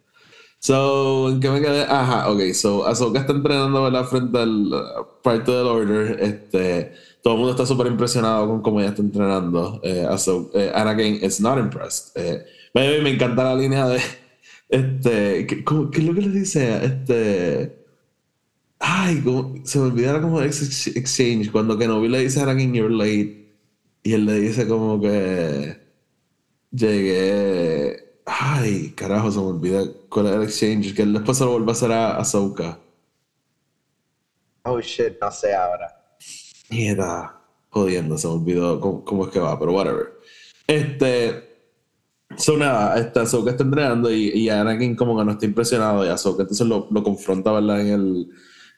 So, 0.58 1.28
¿en 1.28 1.40
qué 1.40 1.50
me 1.50 1.60
quedé? 1.60 1.82
Ajá, 1.84 2.30
ok. 2.30 2.52
So, 2.52 2.86
Ahsoka 2.86 3.20
está 3.20 3.32
entrenando, 3.32 3.82
¿verdad? 3.82 4.04
Frente 4.06 4.38
al 4.38 4.72
uh, 4.72 5.22
parte 5.22 5.52
del 5.52 5.66
Order. 5.66 6.20
Este, 6.20 6.94
todo 7.24 7.34
el 7.34 7.38
mundo 7.38 7.52
está 7.52 7.64
súper 7.64 7.86
impresionado 7.86 8.46
con 8.46 8.60
cómo 8.60 8.80
ella 8.80 8.90
está 8.90 9.00
entrenando. 9.00 9.80
Eh, 9.82 10.04
Ahsoka- 10.06 10.50
eh, 10.54 11.20
is 11.26 11.40
not 11.40 11.58
impressed. 11.58 12.12
Eh, 12.16 12.44
me 12.74 13.10
encanta 13.10 13.44
la 13.44 13.54
línea 13.56 13.88
de. 13.88 13.98
Este, 14.68 15.46
¿qué, 15.46 15.62
es 15.64 16.04
lo 16.04 16.14
que 16.14 16.20
le 16.20 16.28
dice? 16.40 16.84
Este. 16.84 17.86
Ay, 18.78 19.22
cómo- 19.22 19.54
se 19.64 19.78
me 19.78 19.86
olvidara 19.86 20.20
como 20.20 20.42
ex 20.42 20.86
exchange. 20.88 21.50
Cuando 21.50 21.78
Kenobi 21.78 22.08
le 22.08 22.18
dice 22.20 22.40
a 22.40 22.42
Anakin, 22.44 22.74
you're 22.74 22.94
late. 22.94 23.54
Y 24.02 24.12
él 24.12 24.26
le 24.26 24.34
dice 24.40 24.68
como 24.68 25.00
que. 25.00 25.78
Llegué. 26.72 28.20
Ay, 28.26 28.92
carajo, 28.96 29.30
se 29.30 29.38
me 29.38 29.46
olvida 29.46 29.82
cuál 30.10 30.26
es 30.26 30.32
el 30.34 30.42
exchange. 30.42 30.94
Que 30.94 31.02
él 31.02 31.14
después 31.14 31.38
se 31.38 31.44
lo 31.44 31.52
vuelve 31.52 31.70
a 31.70 31.72
hacer 31.72 31.92
a 31.92 32.16
Ahsoka. 32.18 32.78
Oh 34.64 34.80
shit, 34.80 35.14
no 35.22 35.30
sé 35.30 35.54
ahora. 35.54 36.03
Mierda. 36.70 37.40
Jodiendo, 37.70 38.16
se 38.16 38.28
me 38.28 38.34
olvidó 38.34 38.78
cómo, 38.80 39.04
cómo 39.04 39.26
es 39.26 39.32
que 39.32 39.40
va, 39.40 39.58
pero 39.58 39.72
whatever. 39.72 40.12
Este. 40.66 41.54
So 42.36 42.56
nada, 42.56 42.96
este, 42.98 43.22
está 43.22 43.62
entrenando 43.62 44.10
y, 44.12 44.30
y 44.30 44.48
Anakin 44.48 44.96
como 44.96 45.16
que 45.16 45.24
no 45.24 45.32
está 45.32 45.46
impresionado 45.46 46.04
y 46.04 46.08
Ahsoka 46.08 46.42
entonces 46.42 46.66
lo, 46.66 46.88
confronta, 47.02 47.52
¿verdad? 47.52 47.80
En 47.80 47.88
el, 47.88 48.28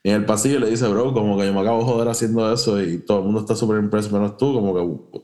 en 0.04 0.14
el 0.14 0.24
pasillo 0.26 0.58
y 0.58 0.60
le 0.60 0.70
dice, 0.70 0.86
bro, 0.88 1.14
como 1.14 1.38
que 1.38 1.46
yo 1.46 1.54
me 1.54 1.60
acabo 1.60 1.78
de 1.78 1.84
joder 1.84 2.08
haciendo 2.08 2.52
eso 2.52 2.82
y 2.82 2.98
todo 2.98 3.20
el 3.20 3.24
mundo 3.24 3.40
está 3.40 3.54
súper 3.54 3.78
impresionado 3.78 4.24
menos 4.24 4.36
tú, 4.36 4.52
como 4.52 4.74
que, 4.74 4.80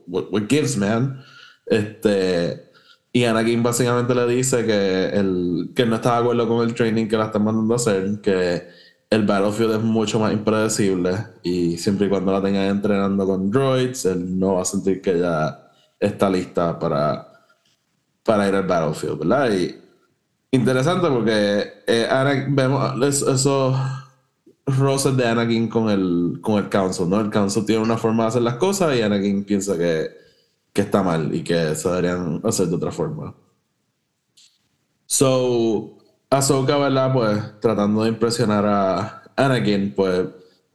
what, 0.07 0.25
what 0.31 0.43
gives, 0.49 0.77
man? 0.77 1.21
Este, 1.65 2.71
y 3.11 3.23
Anakin 3.25 3.61
básicamente 3.61 4.15
le 4.15 4.25
dice 4.27 4.65
que, 4.65 5.09
el, 5.09 5.71
que 5.75 5.85
no 5.85 5.95
está 5.95 6.13
de 6.13 6.19
acuerdo 6.21 6.47
con 6.47 6.67
el 6.67 6.73
training 6.73 7.07
que 7.07 7.17
la 7.17 7.25
están 7.25 7.43
mandando 7.43 7.73
a 7.73 7.77
hacer, 7.77 8.19
que 8.21 8.63
el 9.13 9.25
Battlefield 9.25 9.75
es 9.75 9.81
mucho 9.81 10.19
más 10.19 10.33
impredecible 10.33 11.11
y 11.43 11.77
siempre 11.77 12.07
y 12.07 12.09
cuando 12.09 12.31
la 12.31 12.41
tengan 12.41 12.63
entrenando 12.65 13.25
con 13.25 13.51
droids, 13.51 14.05
él 14.05 14.39
no 14.39 14.55
va 14.55 14.61
a 14.63 14.65
sentir 14.65 15.01
que 15.01 15.11
ella 15.11 15.69
está 15.99 16.29
lista 16.29 16.77
para, 16.79 17.27
para 18.23 18.47
ir 18.47 18.55
al 18.55 18.67
Battlefield, 18.67 19.19
¿verdad? 19.19 19.51
Y 19.53 19.75
interesante 20.51 21.07
porque 21.09 21.73
eh, 21.87 22.07
Anakin- 22.09 22.55
vemos 22.55 23.01
es- 23.07 23.21
esos 23.21 23.75
roces 24.65 25.15
de 25.17 25.27
Anakin 25.27 25.67
con 25.67 25.89
el, 25.89 26.39
con 26.41 26.55
el 26.63 26.69
Council, 26.69 27.09
¿no? 27.09 27.19
El 27.21 27.29
Council 27.29 27.65
tiene 27.65 27.81
una 27.83 27.97
forma 27.97 28.23
de 28.23 28.29
hacer 28.29 28.41
las 28.41 28.55
cosas 28.55 28.95
y 28.97 29.01
Anakin 29.01 29.43
piensa 29.43 29.77
que, 29.77 30.09
que 30.73 30.81
está 30.81 31.03
mal 31.03 31.33
y 31.35 31.43
que 31.43 31.75
se 31.75 31.89
deberían 31.89 32.41
hacer 32.43 32.67
de 32.67 32.75
otra 32.75 32.91
forma. 32.91 33.35
So, 35.05 35.97
Ahsoka, 36.37 36.77
¿verdad? 36.77 37.13
Pues 37.13 37.59
tratando 37.59 38.03
de 38.03 38.09
impresionar 38.09 38.65
a 38.65 39.23
Anakin, 39.35 39.93
pues 39.95 40.27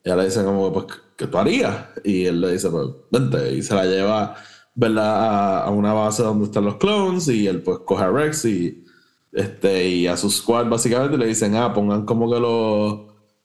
ella 0.05 0.17
le 0.17 0.25
dice 0.27 0.45
como, 0.45 0.73
pues, 0.73 0.87
¿qué 1.17 1.27
tú 1.27 1.39
harías? 1.39 1.87
Y 2.05 2.27
él 2.27 2.41
le 2.41 2.53
dice, 2.53 2.71
pues, 2.71 2.89
vente. 3.11 3.55
Y 3.55 3.63
se 3.63 3.75
la 3.75 3.85
lleva, 3.85 4.37
¿verdad? 4.75 5.25
A, 5.25 5.65
a 5.65 5.71
una 5.71 5.93
base 5.93 6.23
donde 6.23 6.47
están 6.47 6.65
los 6.65 6.77
clones 6.77 7.29
y 7.29 7.47
él 7.47 7.63
pues 7.63 7.81
coge 7.85 8.05
a 8.05 8.11
Rex 8.11 8.45
y, 8.45 8.85
este, 9.33 9.89
y 9.89 10.07
a 10.07 10.17
su 10.17 10.31
squad 10.31 10.69
básicamente 10.69 11.19
le 11.19 11.27
dicen, 11.27 11.57
ah, 11.57 11.73
pongan 11.75 12.05
como 12.07 12.31
que 12.33 12.41
los 12.41 13.01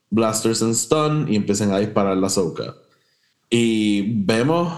blasters 0.10 0.62
en 0.62 0.76
stun 0.76 1.26
y 1.30 1.36
empiecen 1.36 1.72
a 1.72 1.80
disparar 1.80 2.18
la 2.18 2.28
Ahsoka. 2.28 2.76
Y 3.50 4.24
vemos, 4.24 4.74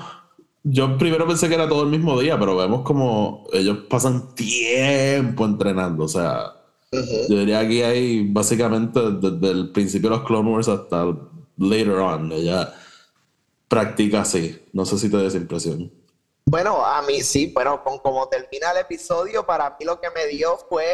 yo 0.63 0.98
primero 0.98 1.28
pensé 1.28 1.48
que 1.48 1.56
era 1.56 1.69
todo 1.69 1.84
el 1.84 1.89
mismo 1.89 2.19
día, 2.19 2.39
pero 2.39 2.58
vemos 2.58 2.82
como 2.84 3.45
ellos 3.54 3.80
pasan 3.89 4.34
tiempo 4.36 5.45
entrenando, 5.45 6.06
o 6.06 6.08
sea, 6.08 6.55
Yo 7.29 7.38
diría 7.39 7.67
que 7.67 7.86
hay 7.86 8.27
básicamente 8.31 8.99
desde 9.21 9.51
el 9.51 9.71
principio 9.71 10.10
de 10.10 10.17
los 10.17 10.25
Clone 10.25 10.51
Wars 10.51 10.67
hasta 10.67 11.05
later 11.58 11.97
on, 11.99 12.31
ella 12.31 12.73
practica 13.67 14.21
así, 14.21 14.63
no 14.73 14.86
sé 14.86 14.97
si 14.97 15.10
te 15.10 15.17
da 15.17 15.25
esa 15.27 15.38
impresión. 15.38 15.91
Bueno, 16.47 16.86
a 16.86 17.01
mí 17.01 17.21
sí, 17.21 17.51
bueno, 17.53 17.84
con 17.84 17.97
como 17.99 18.27
termina 18.29 18.71
el 18.71 18.77
episodio, 18.77 19.45
para 19.45 19.71
mí 19.79 19.86
lo 19.86 19.99
que 19.99 20.10
me 20.12 20.27
dio 20.27 20.58
fue 20.69 20.86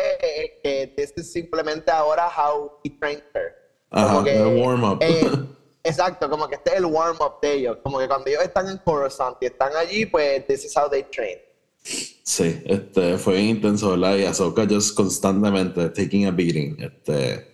que 0.63 0.93
this 0.95 1.13
is 1.17 1.31
simplemente 1.31 1.91
ahora 1.91 2.27
how 2.29 2.71
he 2.83 2.89
trained 2.89 3.23
her. 3.35 3.53
Ajá, 3.89 4.13
Como 4.13 4.23
que, 4.23 4.37
el 4.37 4.61
warm-up. 4.61 4.99
eh, 5.01 5.29
exacto, 5.83 6.29
como 6.29 6.47
que 6.47 6.55
este 6.55 6.71
es 6.71 6.77
el 6.77 6.85
warm-up 6.85 7.41
de 7.41 7.53
ellos. 7.53 7.77
Como 7.83 7.99
que 7.99 8.07
cuando 8.07 8.29
ellos 8.29 8.43
están 8.43 8.69
en 8.69 8.77
Coruscant 8.77 9.35
y 9.41 9.47
están 9.47 9.75
allí, 9.75 10.05
pues 10.05 10.47
this 10.47 10.63
is 10.63 10.75
how 10.77 10.89
they 10.89 11.03
train. 11.11 11.37
Sí, 11.83 12.61
este, 12.65 13.17
fue 13.17 13.35
bien 13.35 13.47
intenso, 13.57 13.91
¿verdad? 13.91 14.17
Y 14.17 14.23
Ahsoka 14.23 14.65
just 14.69 14.95
constantemente 14.95 15.89
taking 15.89 16.25
a 16.27 16.31
beating. 16.31 16.77
Este, 16.79 17.47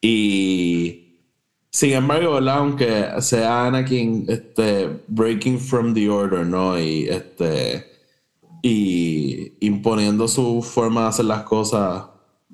y 0.00 1.20
sin 1.70 1.92
embargo, 1.92 2.34
¿verdad? 2.34 2.58
Aunque 2.58 3.06
sea 3.20 3.66
Anakin 3.66 4.26
este, 4.28 5.00
breaking 5.08 5.58
from 5.60 5.94
the 5.94 6.08
order, 6.10 6.46
¿no? 6.46 6.78
Y, 6.80 7.08
este, 7.08 7.86
y 8.62 9.52
imponiendo 9.66 10.28
su 10.28 10.62
forma 10.62 11.02
de 11.02 11.08
hacer 11.08 11.24
las 11.26 11.44
cosas 11.44 12.04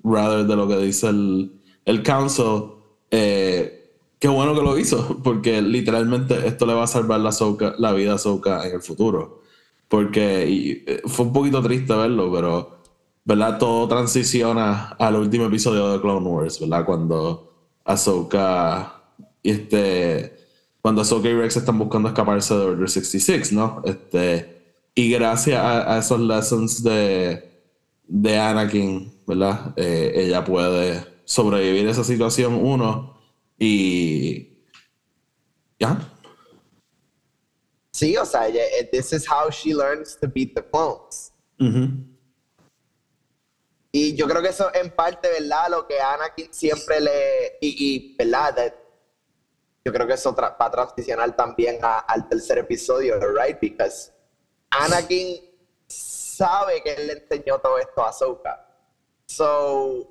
rather 0.04 0.46
de 0.46 0.56
lo 0.56 0.68
que 0.68 0.78
dice 0.78 1.08
el, 1.08 1.52
el 1.84 2.02
council, 2.02 2.72
eh, 3.10 3.92
qué 4.18 4.28
bueno 4.28 4.54
que 4.54 4.62
lo 4.62 4.78
hizo, 4.78 5.18
porque 5.24 5.62
literalmente 5.62 6.46
esto 6.46 6.66
le 6.66 6.74
va 6.74 6.84
a 6.84 6.86
salvar 6.86 7.20
la, 7.20 7.30
Ahsoka- 7.30 7.76
la 7.78 7.92
vida 7.92 8.12
a 8.12 8.14
Ahsoka 8.16 8.66
en 8.68 8.74
el 8.76 8.82
futuro. 8.82 9.42
Porque 9.90 10.46
y, 10.48 10.84
eh, 10.86 11.02
fue 11.06 11.26
un 11.26 11.32
poquito 11.32 11.60
triste 11.60 11.92
verlo, 11.94 12.32
pero, 12.32 12.78
¿verdad? 13.24 13.58
Todo 13.58 13.88
transiciona 13.88 14.90
al 14.98 15.16
último 15.16 15.46
episodio 15.46 15.90
de 15.92 16.00
Clone 16.00 16.26
Wars, 16.26 16.60
¿verdad? 16.60 16.84
Cuando 16.86 17.52
Ahsoka, 17.84 19.02
este, 19.42 20.36
cuando 20.80 21.02
Ahsoka 21.02 21.28
y 21.28 21.34
Rex 21.34 21.56
están 21.56 21.78
buscando 21.78 22.08
escaparse 22.08 22.54
de 22.54 22.60
Order 22.60 22.88
66, 22.88 23.52
¿no? 23.52 23.82
Este, 23.84 24.62
y 24.94 25.10
gracias 25.10 25.58
a, 25.60 25.96
a 25.96 25.98
esos 25.98 26.20
lessons 26.20 26.84
de, 26.84 27.50
de 28.06 28.38
Anakin, 28.38 29.12
¿verdad? 29.26 29.74
Eh, 29.76 30.12
ella 30.14 30.44
puede 30.44 31.04
sobrevivir 31.24 31.88
a 31.88 31.90
esa 31.90 32.04
situación, 32.04 32.54
uno, 32.54 33.18
y... 33.58 34.50
¿Ya? 35.80 36.09
Sí, 38.00 38.16
o 38.16 38.24
sea, 38.24 38.46
ella- 38.48 38.64
eh, 38.78 38.88
this 38.90 39.12
is 39.12 39.26
how 39.30 39.50
she 39.50 39.74
learns 39.74 40.16
to 40.20 40.26
beat 40.26 40.54
the 40.54 40.62
clones. 40.62 41.32
Y 43.92 44.14
yo 44.16 44.26
creo 44.26 44.40
que 44.40 44.48
eso 44.48 44.70
en 44.72 44.90
parte, 44.90 45.28
¿verdad? 45.28 45.68
Lo 45.68 45.86
que 45.86 46.00
Anakin 46.00 46.48
siempre 46.54 46.98
le... 47.00 47.58
Y, 47.60 47.68
y 47.78 48.16
¿verdad? 48.16 48.54
De- 48.54 48.74
yo 49.84 49.92
creo 49.92 50.06
que 50.06 50.14
eso 50.14 50.34
tra- 50.34 50.56
va 50.58 50.66
a 50.66 50.70
transicionar 50.70 51.36
también 51.36 51.78
a- 51.82 51.98
al 51.98 52.26
tercer 52.28 52.56
episodio, 52.58 53.18
right? 53.20 53.58
Because 53.60 54.10
Anakin 54.70 55.38
sabe 55.88 56.82
que 56.82 56.94
él 56.94 57.06
le 57.08 57.12
enseñó 57.14 57.58
todo 57.58 57.78
esto 57.78 58.02
a 58.02 58.08
Ahsoka. 58.08 58.66
So, 59.26 60.08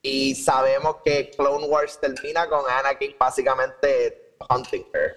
y 0.00 0.34
sabemos 0.36 0.96
que 1.04 1.30
Clone 1.36 1.66
Wars 1.66 1.98
termina 2.00 2.48
con 2.48 2.64
Anakin 2.66 3.14
básicamente 3.18 4.36
hunting 4.48 4.86
her, 4.94 5.14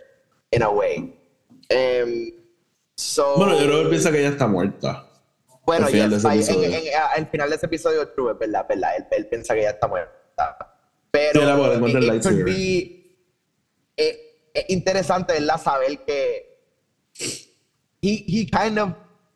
in 0.52 0.63
a 0.63 0.69
way. 0.69 1.16
Em, 1.69 2.32
so, 2.95 3.36
Bueno, 3.38 3.53
yo 3.60 3.65
creo 3.65 3.75
que 3.77 3.82
él 3.84 3.89
piensa 3.89 4.12
que 4.12 4.19
ella 4.19 4.30
está 4.30 4.47
muerta. 4.47 5.10
bueno, 5.65 5.86
al 5.88 5.91
final 5.91 6.10
yes, 6.12 6.23
de 6.23 6.39
ese 6.39 6.53
en- 6.53 6.73
en- 6.73 6.95
a- 6.95 7.08
al 7.08 7.27
final 7.27 7.49
de 7.49 7.56
ese 7.58 7.65
episodio, 7.65 8.08
true, 8.10 8.32
es 8.32 8.39
verdad, 8.39 8.62
es 8.62 8.67
verdad. 8.69 8.95
Él, 8.97 9.06
él 9.12 9.27
piensa 9.27 9.53
que 9.53 9.62
ya 9.63 9.69
está 9.71 9.88
muerta. 9.88 10.13
Pero 11.12 11.41
Sí, 12.21 12.43
be, 12.43 12.51
eh, 13.97 14.49
eh, 14.53 14.65
interesante, 14.69 15.34
¿verdad? 15.34 15.60
Saber 15.62 15.99
que 16.06 16.58
he, 18.01 18.25
he 18.27 18.45
kind 18.49 18.77
of 18.80 18.91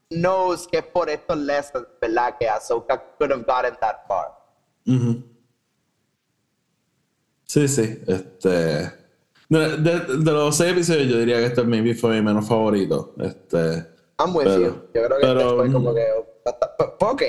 knows 0.10 0.68
que 0.68 0.78
es 0.78 0.86
por 0.86 1.10
estos 1.10 1.38
lessons, 1.38 1.88
¿verdad? 2.00 2.38
Que 2.40 2.48
Ahsoka 2.48 2.98
could 3.18 3.32
have 3.32 3.44
gotten 3.46 3.76
that 3.82 4.06
far. 4.08 4.32
Sí, 7.46 7.68
sí. 7.68 8.00
Este. 8.08 9.01
De, 9.52 9.78
de- 9.78 10.18
de 10.24 10.32
los 10.32 10.56
seis 10.56 10.72
episodios, 10.72 11.08
yo 11.10 11.18
diría 11.20 11.36
que 11.40 11.48
este 11.48 11.62
maybe 11.64 11.94
fue 11.94 12.16
mi 12.16 12.22
menos 12.22 12.48
favorito. 12.48 13.14
Este. 13.20 13.86
I'm 14.18 14.34
with 14.34 14.46
Pero- 14.46 14.60
you. 14.62 14.68
Yo 14.94 15.04
creo 15.04 15.08
que 15.10 15.16
pero, 15.20 15.40
este 15.42 15.56
fue 15.56 15.70
mm. 15.70 15.74
como 15.74 15.94
que... 15.94 16.06
ok. 17.02 17.22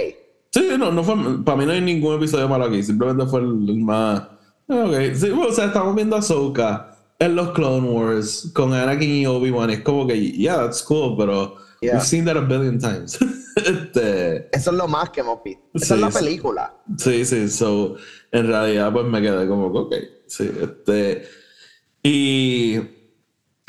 Sí, 0.53 0.69
no, 0.79 0.93
no 0.93 1.03
fue. 1.03 1.17
Para 1.45 1.57
mí 1.59 1.67
no 1.67 1.73
hay 1.73 1.81
ningún 1.81 2.15
episodio 2.17 2.49
malo 2.49 2.65
aquí. 2.67 2.83
Simplemente 2.83 3.27
fue 3.27 3.41
el, 3.41 3.79
más. 3.81 4.23
Ok. 4.69 4.95
Sí, 5.15 5.31
o 5.31 5.53
sea, 5.53 5.65
estamos 5.67 5.95
viendo 5.97 6.15
a 6.15 6.21
Ahsoka 6.21 6.97
en 7.19 7.35
los 7.35 7.51
Clone 7.51 7.89
Wars 7.91 8.51
con 8.55 8.73
Anakin 8.73 9.11
y 9.11 9.27
Obi-Wan. 9.27 9.71
Es 9.71 9.81
como 9.81 10.07
que, 10.07 10.19
yeah, 10.33 10.57
that's 10.59 10.83
cool, 10.83 11.17
pero 11.19 11.57
Yeah. 11.81 11.95
we've 11.95 12.07
seen 12.07 12.25
that 12.27 12.37
a 12.37 12.41
billion 12.43 12.79
times. 12.79 13.19
este. 13.57 14.49
Eso 14.57 14.71
es 14.71 14.77
lo 14.77 14.87
más 14.87 15.11
que 15.11 15.21
hemos 15.21 15.43
visto. 15.43 15.63
Esa 15.75 15.87
Sí, 15.87 15.95
es 15.95 16.01
la 16.01 16.11
sí. 16.13 16.19
película. 16.25 16.75
Sí, 16.97 17.25
sí, 17.25 17.49
so, 17.49 17.97
en 18.31 18.47
realidad 18.47 18.93
pues 18.93 19.05
me 19.07 19.21
quedé 19.21 19.49
como 19.49 19.67
ok, 19.67 19.93
sí, 20.29 20.49
este, 20.63 21.25
y 22.03 22.81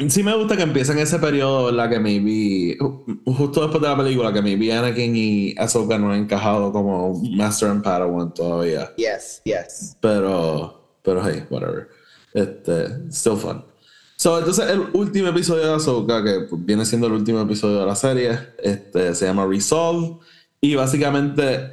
sí 0.10 0.24
me 0.24 0.36
gusta 0.36 0.58
que 0.58 0.64
empiecen 0.64 0.98
ese 1.00 1.20
periodo, 1.20 1.66
¿verdad? 1.66 1.90
Que 1.90 2.00
maybe, 2.00 2.78
ju- 2.80 3.22
justo 3.26 3.62
después 3.62 3.82
de 3.82 3.88
la 3.90 3.98
película, 3.98 4.34
que 4.34 4.42
maybe 4.42 4.74
Anakin 4.74 5.16
y 5.16 5.56
Ahsoka 5.58 5.98
no 5.98 6.12
han 6.12 6.20
encajado 6.20 6.72
como 6.72 7.22
Master 7.32 7.70
and 7.70 7.84
Padawan 7.84 8.34
todavía, 8.34 8.92
Yes, 8.98 9.42
yes. 9.46 9.96
pero, 10.02 10.98
pero 11.04 11.22
hey, 11.26 11.44
whatever, 11.50 11.88
este, 12.34 12.88
still 13.12 13.38
fun. 13.38 13.64
So, 14.16 14.40
entonces 14.40 14.70
el 14.70 14.82
último 14.94 15.28
episodio 15.30 15.68
de 15.68 15.74
Ahsoka, 15.74 16.24
que 16.24 16.48
viene 16.58 16.86
siendo 16.86 17.08
el 17.08 17.14
último 17.14 17.42
episodio 17.42 17.80
de 17.82 17.86
la 17.86 17.96
serie, 17.96 18.40
este, 18.64 19.14
se 19.16 19.26
llama 19.26 19.46
Resolve. 19.46 20.18
Y 20.62 20.76
básicamente, 20.76 21.72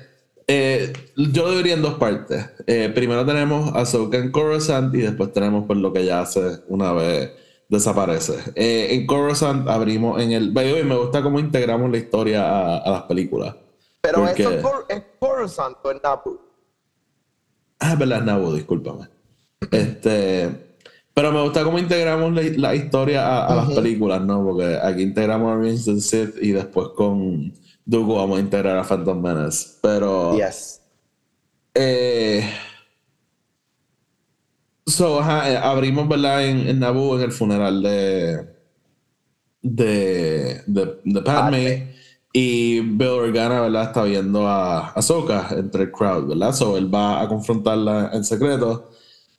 eh, 0.53 0.93
yo 1.17 1.43
lo 1.45 1.51
dividiría 1.51 1.75
en 1.75 1.83
dos 1.83 1.95
partes. 1.95 2.45
Eh, 2.67 2.91
primero 2.95 3.25
tenemos 3.25 3.73
a 3.75 3.81
Ahsoka 3.83 4.19
en 4.19 4.33
Coruscant 4.33 4.93
y 4.95 4.99
después 5.03 5.33
tenemos 5.33 5.65
pues, 5.67 5.79
lo 5.79 5.93
que 5.93 6.05
ya 6.05 6.21
hace 6.23 6.41
una 6.69 6.93
vez 6.93 7.31
desaparece. 7.69 8.35
Eh, 8.57 8.89
en 8.91 9.07
Coruscant 9.07 9.69
abrimos 9.69 10.21
en 10.21 10.33
el... 10.33 10.51
By 10.51 10.67
the 10.67 10.73
way, 10.75 10.83
me 10.85 10.97
gusta 10.97 11.23
cómo 11.23 11.39
integramos 11.39 11.91
la 11.91 11.99
historia 11.99 12.43
a, 12.45 12.79
a 12.79 12.91
las 12.91 13.03
películas. 13.03 13.55
Pero 14.01 14.25
Porque- 14.25 14.43
eso 14.43 14.51
es 14.53 14.63
Cor- 14.63 14.87
es 14.89 15.03
Coruscant 15.21 15.77
o 15.85 15.91
es 15.93 16.03
Naboo. 16.03 16.41
Ah, 17.79 17.93
es 17.93 17.99
verdad, 17.99 18.23
Nabu, 18.23 18.53
discúlpame. 18.53 19.09
Este, 19.71 20.51
pero 21.15 21.33
me 21.33 21.43
gusta 21.43 21.63
cómo 21.65 21.79
integramos 21.79 22.33
la, 22.35 22.43
la 22.57 22.75
historia 22.75 23.27
a, 23.27 23.47
a 23.47 23.55
las 23.57 23.71
películas, 23.73 24.21
¿no? 24.23 24.43
Porque 24.45 24.79
aquí 24.83 25.03
integramos 25.03 25.53
a 25.53 25.57
Revenge 25.57 26.01
Sith 26.01 26.35
y 26.43 26.53
después 26.53 26.89
con 26.97 27.53
Dooku 27.91 28.15
vamos 28.15 28.39
a 28.39 28.41
integrar 28.41 28.79
a 28.79 28.85
Phantom 28.85 29.21
Menace. 29.21 29.79
Pero, 29.83 30.37
Yes. 30.37 30.81
eh, 31.75 32.49
so, 34.87 35.21
ajá, 35.21 35.51
eh, 35.51 35.57
abrimos, 35.57 36.09
¿verdad? 36.09 36.45
En, 36.47 36.69
en 36.69 36.79
Naboo 36.79 37.17
en 37.17 37.23
el 37.23 37.33
funeral 37.33 37.83
de, 37.83 38.47
de, 39.63 40.63
de, 40.67 41.01
de 41.05 41.23
Padme. 41.23 41.91
Y 42.33 42.79
Bill 42.81 43.09
Organa, 43.09 43.61
¿verdad? 43.63 43.83
Está 43.87 44.05
viendo 44.05 44.47
a 44.47 44.91
Ahsoka 44.91 45.49
entre 45.51 45.83
el 45.85 45.91
crowd, 45.91 46.29
¿verdad? 46.29 46.53
So 46.55 46.77
él 46.77 46.93
va 46.95 47.21
a 47.21 47.27
confrontarla 47.29 48.11
en 48.13 48.23
secreto 48.23 48.91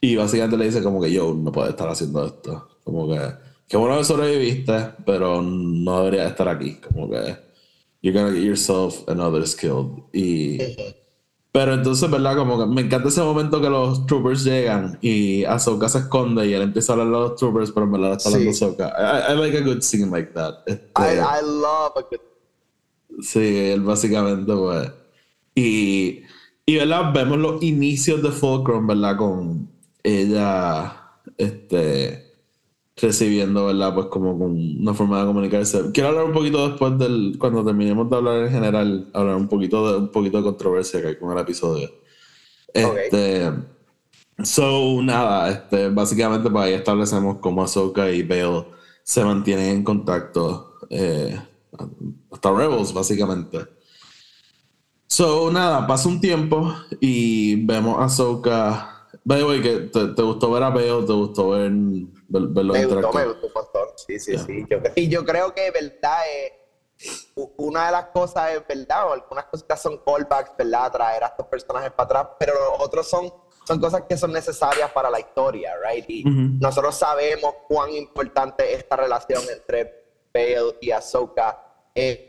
y 0.01 0.17
básicamente 0.17 0.57
le 0.57 0.65
dice 0.65 0.83
como 0.83 1.01
que 1.01 1.09
yo 1.09 1.33
no 1.33 1.53
puedo 1.53 1.69
estar 1.69 1.87
haciendo 1.87 2.25
esto. 2.25 2.67
Como 2.83 3.07
que, 3.07 3.17
qué 3.69 3.77
bueno 3.77 3.97
que 3.97 4.03
sobreviviste, 4.03 4.73
pero 5.05 5.41
no 5.41 5.99
deberías 6.03 6.31
estar 6.31 6.49
aquí. 6.49 6.81
Como 6.81 7.09
que, 7.09 7.33
you're 8.01 8.13
gonna 8.13 8.33
get 8.33 8.43
yourself 8.43 9.07
and 9.07 9.19
others 9.21 9.55
killed. 9.55 10.03
Y, 10.13 10.59
pero 11.51 11.73
entonces, 11.73 12.09
¿verdad? 12.09 12.37
Como 12.37 12.57
que 12.57 12.65
me 12.65 12.81
encanta 12.81 13.09
ese 13.09 13.21
momento 13.21 13.61
que 13.61 13.69
los 13.69 14.05
troopers 14.05 14.43
llegan 14.43 14.97
y 15.01 15.43
Ahsoka 15.43 15.89
se 15.89 15.99
esconde 15.99 16.47
y 16.47 16.53
él 16.53 16.61
empieza 16.61 16.93
a 16.93 16.95
hablar 16.95 17.07
a 17.07 17.19
los 17.27 17.35
troopers, 17.35 17.71
pero 17.71 17.85
en 17.85 17.91
verdad 17.91 18.13
está 18.13 18.29
hablando 18.29 18.53
Sí. 18.53 18.63
Ahsoka. 18.65 18.93
I, 18.97 19.33
I 19.33 19.35
like 19.35 19.57
a 19.57 19.61
good 19.61 19.81
scene 19.81 20.09
like 20.09 20.33
that. 20.33 20.63
Este, 20.65 20.89
I, 20.97 21.17
I 21.17 21.41
love 21.43 21.93
a 21.97 22.01
good. 22.09 23.21
Sí, 23.21 23.39
él 23.39 23.81
básicamente, 23.81 24.53
pues. 24.53 24.91
Y, 25.53 26.21
y, 26.65 26.75
¿verdad? 26.77 27.11
Vemos 27.13 27.37
los 27.37 27.61
inicios 27.61 28.23
de 28.23 28.31
Fulcrum, 28.31 28.87
¿verdad? 28.87 29.17
Con 29.17 29.69
ella, 30.03 31.11
este, 31.37 32.20
recibiendo, 32.97 33.67
¿verdad? 33.67 33.93
Pues 33.93 34.08
como 34.08 34.38
con 34.38 34.51
una 34.51 34.93
forma 34.93 35.19
de 35.19 35.25
comunicarse. 35.25 35.91
Quiero 35.93 36.10
hablar 36.10 36.25
un 36.25 36.34
poquito 36.34 36.67
después 36.67 36.97
del, 36.97 37.36
cuando 37.39 37.63
terminemos 37.63 38.10
de 38.10 38.15
hablar 38.15 38.43
en 38.43 38.51
general, 38.51 39.10
hablar 39.13 39.36
un 39.36 39.47
poquito 39.47 39.91
de, 39.91 39.97
un 39.99 40.10
poquito 40.10 40.38
de 40.38 40.43
controversia 40.43 41.01
que 41.01 41.08
hay 41.08 41.15
con 41.17 41.32
el 41.32 41.39
episodio. 41.39 41.89
Este, 42.73 43.51
so, 44.43 45.01
nada, 45.01 45.49
este, 45.49 45.89
básicamente 45.89 46.49
pues 46.49 46.63
ahí 46.63 46.73
establecemos 46.73 47.38
cómo 47.38 47.63
Ahsoka 47.63 48.10
y 48.10 48.23
Bale 48.23 48.65
se 49.04 49.23
mantienen 49.25 49.77
en 49.77 49.84
contacto 49.84 50.75
eh, 50.89 51.39
hasta 52.32 52.51
Rebels, 52.51 52.93
básicamente. 52.93 53.60
So, 55.08 55.51
nada, 55.51 55.86
pasa 55.88 56.08
un 56.08 56.21
tiempo 56.21 56.73
y 56.99 57.65
vemos 57.65 57.99
a 57.99 58.06
Ahsoka. 58.06 59.00
By 59.23 59.39
the 59.39 59.45
way, 59.45 59.62
que 59.62 59.77
te, 59.91 60.07
te 60.07 60.21
gustó 60.23 60.49
ver 60.51 60.63
a 60.63 60.69
Bale, 60.69 61.05
te 61.05 61.13
gustó 61.13 61.49
ver, 61.49 61.69
ver- 61.71 62.47
verlo 62.49 62.73
Me 62.73 62.86
gustó, 62.86 63.13
me 63.13 63.25
gustó 63.25 63.47
un 63.47 63.53
montón. 63.53 63.88
Sí, 63.95 64.19
sí, 64.19 64.31
Yeah. 64.31 64.45
sí. 64.45 64.65
Yo- 64.69 64.79
y 64.95 65.07
yo 65.10 65.23
creo 65.25 65.53
que, 65.53 65.69
verdad, 65.71 66.19
eh, 66.27 66.53
una 67.57 67.88
de 67.88 67.91
las 67.91 68.05
cosas 68.07 68.51
es, 68.53 68.67
verdad, 68.67 69.07
o 69.10 69.13
algunas 69.13 69.45
cositas 69.45 69.81
son 69.81 69.99
callbacks, 70.05 70.51
verdad, 70.57 70.91
traer 70.91 71.23
a 71.23 71.27
estos 71.27 71.45
personajes 71.47 71.91
para 71.91 72.05
atrás, 72.21 72.36
pero 72.39 72.53
los 72.53 72.79
otros 72.88 73.07
son, 73.07 73.31
son 73.67 73.79
cosas 73.79 74.03
que 74.10 74.17
son 74.17 74.31
necesarias 74.34 74.89
para 74.91 75.10
la 75.10 75.19
historia, 75.19 75.73
right? 75.88 76.05
Y 76.07 76.27
Ujú. 76.27 76.57
nosotros 76.60 76.95
sabemos 76.95 77.53
cuán 77.67 77.91
importante 77.93 78.71
es 78.73 78.79
esta 78.79 78.95
relación 78.95 79.41
entre 79.55 80.03
Bale 80.34 80.77
y 80.81 80.91
Ahsoka. 80.91 81.60
Eh, 81.93 82.27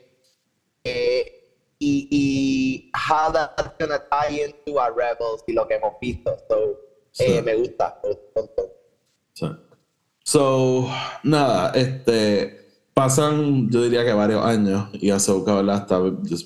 eh, 0.85 1.39
y, 1.79 2.09
y 2.11 2.62
how 2.95 3.31
that's 3.33 3.71
gonna 3.79 3.99
tie 4.11 4.45
into 4.45 4.79
a 4.81 4.89
Rebels 4.91 5.43
y 5.47 5.53
lo 5.53 5.67
que 5.67 5.75
hemos 5.77 5.95
visto. 6.01 6.31
So, 6.49 6.79
eh, 7.19 7.39
Sí. 7.39 7.43
me 7.45 7.55
gusta, 7.57 8.01
me 8.05 8.11
gusta. 8.11 8.63
Sí. 9.35 9.47
So, 10.25 10.89
nada, 11.25 11.73
este, 11.75 12.63
pasan, 12.95 13.69
yo 13.71 13.83
diría 13.83 14.05
que 14.05 14.13
varios 14.13 14.45
años 14.45 14.89
y 14.93 15.11
Ahsoka, 15.11 15.55
¿verdad? 15.57 15.79
Está 15.83 15.99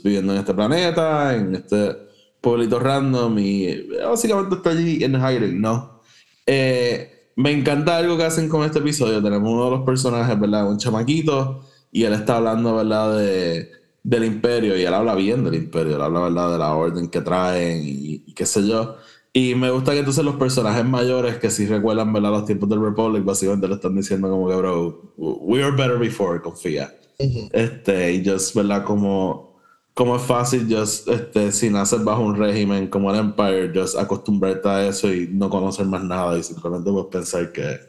viviendo 0.02 0.32
en 0.32 0.38
este 0.38 0.54
planeta, 0.54 1.34
en 1.34 1.54
este 1.54 1.96
pueblito 2.40 2.78
random 2.78 3.38
y 3.38 3.88
básicamente 4.04 4.56
está 4.56 4.70
allí 4.70 5.02
en 5.04 5.14
hiding, 5.20 5.60
¿no? 5.60 6.00
Eh, 6.46 7.32
me 7.36 7.50
encanta 7.50 7.96
algo 7.98 8.16
que 8.16 8.24
hacen 8.24 8.48
con 8.48 8.64
este 8.64 8.78
episodio. 8.78 9.22
Tenemos 9.22 9.50
uno 9.50 9.64
de 9.66 9.70
los 9.72 9.82
personajes, 9.84 10.38
¿verdad? 10.38 10.68
Un 10.68 10.78
chamaquito 10.78 11.60
y 11.92 12.04
él 12.04 12.12
está 12.14 12.36
hablando, 12.38 12.76
¿verdad? 12.76 13.18
De, 13.18 13.70
del 14.06 14.24
imperio 14.24 14.78
y 14.78 14.82
él 14.82 14.94
habla 14.94 15.16
bien 15.16 15.42
del 15.42 15.56
imperio, 15.56 15.96
él 15.96 16.02
habla, 16.02 16.20
¿verdad? 16.20 16.52
De 16.52 16.58
la 16.58 16.74
orden 16.76 17.08
que 17.08 17.20
traen 17.22 17.82
y, 17.82 18.22
y 18.24 18.34
qué 18.34 18.46
sé 18.46 18.64
yo. 18.64 18.96
Y 19.32 19.56
me 19.56 19.68
gusta 19.68 19.90
que 19.92 19.98
entonces 19.98 20.24
los 20.24 20.36
personajes 20.36 20.84
mayores 20.84 21.38
que 21.38 21.50
sí 21.50 21.66
recuerdan, 21.66 22.12
¿verdad? 22.12 22.30
Los 22.30 22.46
tiempos 22.46 22.68
del 22.68 22.80
Republic, 22.80 23.24
básicamente 23.24 23.66
le 23.66 23.74
están 23.74 23.96
diciendo 23.96 24.30
como 24.30 24.48
que, 24.48 24.54
bro, 24.54 25.12
we 25.16 25.58
were 25.58 25.72
better 25.72 25.98
before, 25.98 26.40
confía. 26.40 26.94
Este, 27.18 28.12
y 28.12 28.24
just, 28.24 28.54
¿verdad? 28.54 28.84
Como, 28.84 29.58
como 29.92 30.14
es 30.14 30.22
fácil, 30.22 30.68
just, 30.70 31.08
este, 31.08 31.50
si 31.50 31.68
naces 31.68 32.04
bajo 32.04 32.22
un 32.22 32.36
régimen 32.36 32.86
como 32.86 33.12
el 33.12 33.18
Empire, 33.18 33.72
just 33.74 33.98
acostumbrarte 33.98 34.68
a 34.68 34.86
eso 34.86 35.12
y 35.12 35.26
no 35.32 35.50
conocer 35.50 35.84
más 35.86 36.04
nada 36.04 36.38
y 36.38 36.44
simplemente 36.44 36.92
pues 36.92 37.06
pensar 37.06 37.50
que, 37.50 37.80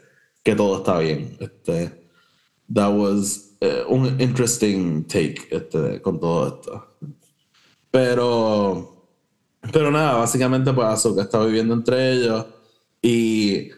que 0.42 0.56
todo 0.56 0.78
está 0.78 0.98
bien. 0.98 1.36
Este, 1.38 2.10
that 2.74 2.92
was 2.92 3.47
un 3.88 4.20
interesting 4.20 5.04
take 5.04 5.48
este, 5.50 6.00
con 6.00 6.20
todo 6.20 6.46
esto. 6.48 6.96
Pero, 7.90 8.98
Pero 9.72 9.90
nada, 9.90 10.14
básicamente 10.14 10.72
pues 10.72 10.86
Ahsoka 10.86 11.22
está 11.22 11.44
viviendo 11.44 11.74
entre 11.74 12.12
ellos 12.12 12.46
y 13.02 13.70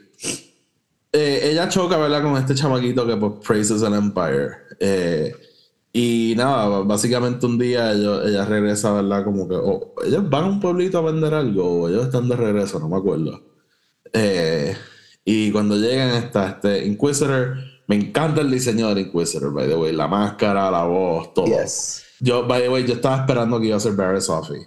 eh, 1.12 1.40
ella 1.50 1.68
choca, 1.68 1.96
¿verdad? 1.96 2.22
Con 2.22 2.36
este 2.36 2.54
chamaquito 2.54 3.06
que 3.06 3.16
pues 3.16 3.32
praises 3.46 3.82
an 3.82 3.94
empire. 3.94 4.50
Eh, 4.78 5.32
y 5.92 6.34
nada, 6.36 6.80
básicamente 6.80 7.46
un 7.46 7.58
día 7.58 7.92
ellos, 7.92 8.22
ella 8.26 8.44
regresa, 8.44 8.92
¿verdad? 8.92 9.24
Como 9.24 9.48
que 9.48 9.56
o 9.56 9.94
ellos 10.06 10.28
van 10.30 10.44
a 10.44 10.48
un 10.48 10.60
pueblito 10.60 10.98
a 10.98 11.02
vender 11.02 11.34
algo 11.34 11.82
o 11.82 11.88
ellos 11.88 12.06
están 12.06 12.28
de 12.28 12.36
regreso, 12.36 12.78
no 12.78 12.88
me 12.88 12.96
acuerdo. 12.96 13.42
Eh, 14.12 14.76
y 15.24 15.50
cuando 15.50 15.76
llegan 15.76 16.10
está 16.10 16.50
este 16.50 16.86
Inquisitor. 16.86 17.69
Me 17.90 17.96
encanta 17.96 18.40
el 18.40 18.52
diseño 18.52 18.88
del 18.90 18.98
Inquisitor, 19.06 19.52
by 19.52 19.66
the 19.66 19.74
way. 19.74 19.90
La 19.92 20.06
máscara, 20.06 20.70
la 20.70 20.84
voz, 20.84 21.34
todo. 21.34 21.46
Yes. 21.46 22.04
Yo, 22.20 22.46
by 22.46 22.62
the 22.62 22.68
way, 22.68 22.86
yo 22.86 22.94
estaba 22.94 23.16
esperando 23.16 23.58
que 23.58 23.66
iba 23.66 23.76
a 23.78 23.80
ser 23.80 23.94
Barry 23.94 24.20
Sophie. 24.20 24.64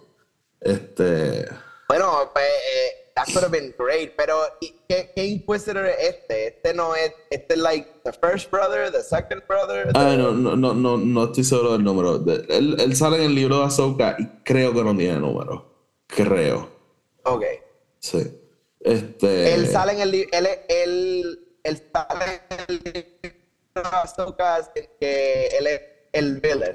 Este. 0.60 1.46
Bueno, 1.88 2.30
pues 2.34 2.44
eh, 2.46 3.12
that 3.16 3.26
could 3.28 3.44
have 3.46 3.52
been 3.58 3.74
great, 3.80 4.12
pero 4.18 4.36
¿y 4.60 4.76
¿qué, 4.90 5.14
qué 5.16 5.26
Inquisitor 5.26 5.86
es 5.86 5.96
este? 6.16 6.48
Este 6.48 6.74
no 6.74 6.96
es, 6.96 7.14
este 7.30 7.54
es 7.54 7.60
like 7.62 7.88
the 8.04 8.12
first 8.12 8.52
brother, 8.52 8.92
the 8.92 9.02
second 9.02 9.42
brother. 9.48 9.90
Ah, 9.96 10.10
the- 10.12 10.18
no, 10.18 10.34
no, 10.34 10.58
no, 10.58 10.74
no, 10.74 10.98
no 10.98 11.24
estoy 11.24 11.46
seguro 11.46 11.72
del 11.74 11.84
número. 11.86 12.20
De- 12.20 12.46
él, 12.50 12.76
él 12.78 12.94
sale 12.94 13.20
en 13.20 13.24
el 13.24 13.36
libro 13.36 13.60
de 13.60 13.66
Ahsoka 13.68 14.18
y 14.20 14.26
creo 14.44 14.74
que 14.74 14.84
no 14.84 14.94
tiene 14.98 15.18
número. 15.20 15.72
Creo. 16.08 16.70
Ok. 17.24 17.44
Sí. 18.00 18.38
Este. 18.82 19.54
Él 19.54 19.68
sale 19.70 19.94
en 19.94 20.02
el 20.02 20.12
libro, 20.12 20.30
él, 20.34 20.48
él, 20.68 21.40
él 21.64 21.80
sale 21.94 22.42
que 25.00 25.48
él 25.60 25.68
es 25.68 25.82
el 26.12 26.40
villain. 26.40 26.74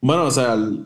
Bueno, 0.00 0.24
o 0.26 0.30
sea, 0.30 0.52
el, 0.54 0.84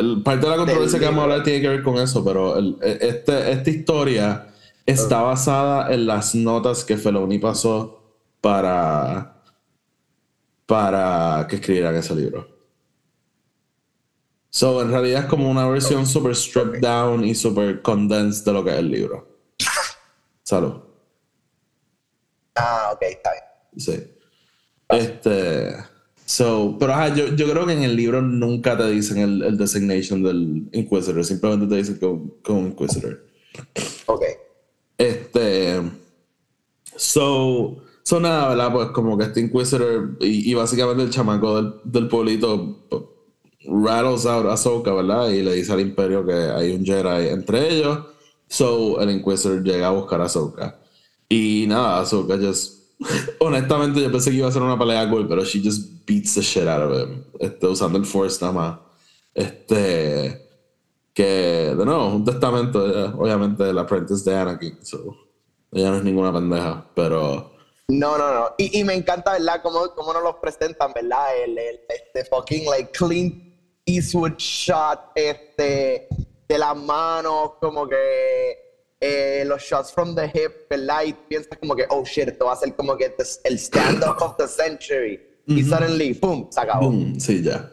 el- 0.00 0.22
parte 0.22 0.46
de 0.46 0.50
la 0.50 0.56
controversia 0.56 0.98
que 0.98 1.04
vamos 1.04 1.20
a 1.20 1.24
hablar 1.24 1.42
tiene 1.42 1.60
que 1.60 1.68
ver 1.68 1.82
con 1.82 1.98
eso, 1.98 2.24
pero 2.24 2.56
el- 2.56 2.78
este, 2.80 3.52
esta 3.52 3.70
historia 3.70 4.46
está 4.86 5.20
basada 5.22 5.92
en 5.92 6.06
las 6.06 6.34
notas 6.34 6.82
que 6.84 6.96
Feloni 6.96 7.38
pasó 7.38 8.02
para, 8.40 9.42
para 10.66 11.46
que 11.48 11.56
escribieran 11.56 11.94
ese 11.96 12.14
libro. 12.14 12.48
So, 14.48 14.80
en 14.82 14.90
realidad 14.90 15.24
es 15.24 15.28
como 15.28 15.50
una 15.50 15.66
versión 15.68 16.06
super 16.06 16.34
stripped 16.34 16.80
down 16.80 17.24
y 17.24 17.34
super 17.34 17.82
condensed 17.82 18.44
de 18.44 18.52
lo 18.52 18.62
que 18.64 18.70
es 18.70 18.76
el 18.76 18.88
libro. 18.90 19.28
Salud. 20.42 20.83
Ah, 22.54 22.90
ok, 22.94 23.02
está 23.02 23.30
bien. 23.32 23.44
Sí. 23.76 24.14
Este. 24.88 25.74
So, 26.26 26.76
pero 26.78 26.94
ajá, 26.94 27.14
yo, 27.14 27.34
yo 27.34 27.50
creo 27.50 27.66
que 27.66 27.74
en 27.74 27.82
el 27.82 27.96
libro 27.96 28.22
nunca 28.22 28.76
te 28.76 28.88
dicen 28.90 29.18
el, 29.18 29.42
el 29.42 29.58
designation 29.58 30.22
del 30.22 30.68
Inquisitor, 30.72 31.22
simplemente 31.24 31.66
te 31.66 31.76
dicen 31.76 31.98
como, 32.42 32.66
Inquisitor. 32.66 33.26
Ok. 34.06 34.22
Este. 34.96 35.82
So, 36.96 37.82
so 38.02 38.20
nada, 38.20 38.50
¿verdad? 38.50 38.72
Pues 38.72 38.88
como 38.90 39.18
que 39.18 39.24
este 39.24 39.40
Inquisitor 39.40 40.16
y, 40.20 40.50
y 40.50 40.54
básicamente 40.54 41.02
el 41.02 41.10
chamaco 41.10 41.60
del, 41.60 41.74
del 41.84 42.08
pueblito 42.08 42.86
pues, 42.88 43.02
rattles 43.66 44.24
out 44.24 44.46
a 44.46 44.54
Ahsoka, 44.54 44.94
¿verdad? 44.94 45.28
Y 45.28 45.42
le 45.42 45.54
dice 45.54 45.72
al 45.72 45.80
Imperio 45.80 46.24
que 46.24 46.32
hay 46.32 46.72
un 46.72 46.84
Jedi 46.84 47.28
entre 47.28 47.68
ellos. 47.68 47.98
So, 48.48 48.98
el 49.00 49.10
Inquisitor 49.10 49.62
llega 49.62 49.88
a 49.88 49.90
buscar 49.90 50.22
a 50.22 50.24
Ahsoka. 50.24 50.78
Y 51.28 51.66
nada, 51.68 52.00
Ahsoka 52.00 52.36
just. 52.38 52.82
Honestamente, 53.40 54.00
yo 54.00 54.10
pensé 54.10 54.30
que 54.30 54.36
iba 54.36 54.48
a 54.48 54.52
ser 54.52 54.62
una 54.62 54.78
pelea 54.78 55.08
cool, 55.10 55.26
pero 55.28 55.44
she 55.44 55.60
just 55.62 56.06
beats 56.06 56.34
the 56.34 56.40
shit 56.42 56.66
out 56.68 56.90
of 56.90 56.98
him. 57.08 57.24
Este, 57.40 57.66
usando 57.66 57.98
el 57.98 58.04
Force 58.06 58.38
nada 58.40 58.52
más. 58.52 58.78
Este. 59.34 60.40
Que, 61.12 61.74
de 61.76 61.84
nuevo, 61.84 62.08
un 62.08 62.24
testamento, 62.24 62.84
ella, 62.86 63.14
obviamente, 63.16 63.62
del 63.64 63.78
apprentice 63.78 64.28
de 64.28 64.36
Anakin. 64.36 64.84
So, 64.84 65.16
ella 65.72 65.90
no 65.90 65.96
es 65.98 66.04
ninguna 66.04 66.32
pendeja, 66.32 66.84
pero. 66.94 67.52
No, 67.88 68.16
no, 68.18 68.34
no. 68.34 68.46
Y, 68.58 68.80
y 68.80 68.84
me 68.84 68.94
encanta, 68.94 69.32
¿verdad? 69.32 69.60
Cómo, 69.62 69.94
cómo 69.94 70.12
nos 70.12 70.22
los 70.22 70.36
presentan, 70.36 70.92
¿verdad? 70.92 71.26
El, 71.44 71.56
el- 71.58 71.80
este 71.88 72.24
fucking, 72.28 72.64
like, 72.70 72.90
Clint 72.92 73.54
Eastwood 73.86 74.32
shot, 74.38 75.10
este, 75.14 76.08
de 76.48 76.58
las 76.58 76.76
manos, 76.76 77.52
como 77.60 77.86
que 77.86 77.96
eh, 79.06 79.44
los 79.44 79.60
shots 79.62 79.92
from 79.92 80.14
the 80.14 80.24
hip, 80.32 80.66
¿verdad? 80.70 81.02
Y 81.04 81.12
piensas 81.12 81.58
como 81.58 81.76
que, 81.76 81.84
oh 81.90 82.02
shit, 82.04 82.28
esto 82.28 82.46
va 82.46 82.54
a 82.54 82.56
ser 82.56 82.74
como 82.74 82.96
que 82.96 83.14
el 83.44 83.58
stand-up 83.58 84.16
of 84.22 84.36
the 84.38 84.48
century. 84.48 85.20
Y 85.46 85.62
suddenly, 85.62 86.14
¡pum! 86.14 86.48
Se 86.50 86.58
acabó. 86.60 86.86
Boom, 86.90 87.20
sí, 87.20 87.42
ya. 87.42 87.70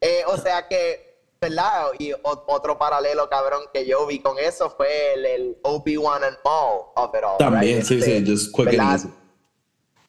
Eh, 0.00 0.22
o 0.26 0.38
sea 0.38 0.66
que, 0.66 1.18
¿verdad? 1.38 1.88
Y 1.98 2.12
otro 2.22 2.78
paralelo, 2.78 3.28
cabrón, 3.28 3.64
que 3.74 3.84
yo 3.84 4.06
vi 4.06 4.20
con 4.20 4.38
eso 4.38 4.70
fue 4.70 5.12
el, 5.14 5.26
el 5.26 5.58
Obi-Wan 5.64 6.24
and 6.24 6.38
Maul 6.42 6.86
of 6.96 7.14
it 7.14 7.22
all. 7.24 7.36
También, 7.38 7.76
right? 7.78 7.84
sí, 7.86 7.98
Este, 7.98 8.20
sí, 8.20 8.30
just 8.30 8.52
quick 8.54 8.68
and 8.78 8.94
easy. 8.94 9.08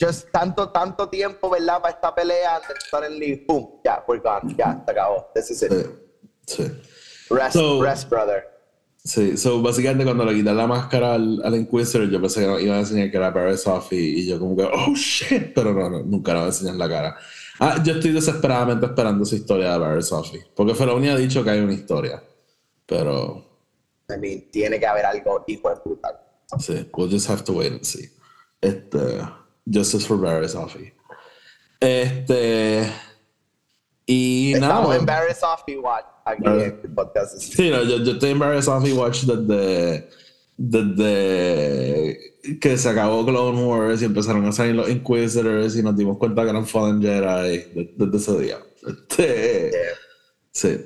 Just 0.02 0.30
tanto, 0.32 0.70
tanto 0.70 1.10
tiempo, 1.10 1.50
¿verdad? 1.50 1.82
Para 1.82 1.94
esta 1.96 2.16
pelea, 2.16 2.56
and 2.56 2.66
then 2.66 2.78
suddenly, 2.90 3.44
boom, 3.46 3.80
ya, 3.84 4.04
we're 4.08 4.22
gone, 4.22 4.56
ya, 4.58 4.82
se 4.86 4.92
acabó. 4.92 5.28
This 5.34 5.52
is 5.52 5.64
it. 5.64 5.72
Sí, 6.48 6.64
sí. 6.64 6.82
Rest, 7.30 7.54
So- 7.58 7.82
rest, 7.82 8.10
brother. 8.10 8.55
Sí, 9.08 9.38
so 9.38 9.62
básicamente 9.62 10.04
cuando 10.04 10.26
le 10.26 10.34
quitan 10.34 10.58
la 10.58 10.66
máscara 10.66 11.14
al, 11.14 11.40
al 11.46 11.56
Inquisitor, 11.56 12.10
yo 12.10 12.20
pensé 12.20 12.42
que 12.42 12.48
no- 12.48 12.60
iban 12.60 12.78
a 12.78 12.80
enseñar 12.80 13.12
que 13.12 13.18
era 13.18 13.30
Barry 13.30 13.56
Sophie 13.56 14.00
y 14.00 14.26
yo 14.28 14.40
como 14.40 14.58
que, 14.58 14.64
oh 14.64 14.96
shit, 14.96 15.54
pero 15.54 15.74
no, 15.76 15.90
no 15.92 16.02
nunca 16.04 16.32
le 16.34 16.40
van 16.40 16.46
a 16.46 16.52
enseñar 16.52 16.74
la 16.76 16.90
cara. 16.90 17.16
Ah, 17.60 17.82
yo 17.84 17.94
estoy 17.94 18.12
desesperadamente 18.14 18.88
esperando 18.88 19.24
esa 19.24 19.36
historia 19.36 19.74
de 19.74 19.78
Barry 19.78 20.02
Sophie, 20.02 20.44
porque 20.56 20.74
Feloni 20.74 21.08
ha 21.10 21.16
dicho 21.18 21.44
que 21.44 21.52
hay 21.52 21.60
una 21.60 21.74
historia, 21.74 22.24
pero 22.88 23.46
I 24.10 24.18
mean, 24.20 24.50
tiene 24.52 24.80
que 24.80 24.88
haber 24.88 25.06
algo 25.06 25.44
hijo 25.46 25.70
de 25.70 25.76
puta. 25.78 26.10
sí, 26.58 26.90
we'll 26.98 27.10
just 27.12 27.30
have 27.30 27.44
to 27.44 27.54
wait 27.54 27.74
and 27.74 27.84
see. 27.84 28.10
Este, 28.60 28.98
Justice 29.72 30.08
for 30.08 30.18
Barry 30.20 30.50
Sophie. 30.50 30.96
Este, 31.80 32.92
y 34.08 34.54
Estamos 34.54 34.84
nada. 34.90 34.96
en 34.98 35.06
Barry 35.06 35.34
Sophie 35.36 35.78
Watch 35.78 36.06
aquí 36.26 36.44
Ah. 36.46 36.54
en 36.56 36.80
el 36.84 36.92
podcast. 36.94 37.38
Sí, 37.40 37.70
no, 37.70 37.84
yo, 37.84 37.98
yo 38.04 38.14
estoy 38.14 38.34
Barry 38.34 38.62
Sophie 38.62 38.94
Watch 38.94 39.24
desde, 39.24 40.10
desde 40.58 42.18
que 42.62 42.78
se 42.78 42.90
acabó 42.90 43.26
Clone 43.26 43.64
Wars 43.66 44.02
y 44.02 44.06
empezaron 44.06 44.46
a 44.46 44.52
salir 44.52 44.76
los 44.76 44.90
Inquisitors 44.90 45.76
y 45.76 45.84
nos 45.84 45.96
dimos 45.98 46.18
cuenta 46.18 46.44
que 46.44 46.50
eran 46.50 46.66
Fallen 46.66 47.02
Jedi 47.02 47.58
de- 47.74 47.94
desde 47.98 48.18
ese 48.18 48.40
día. 48.40 48.58
Este, 48.88 49.72
Yeah. 49.72 49.98
sí. 50.52 50.78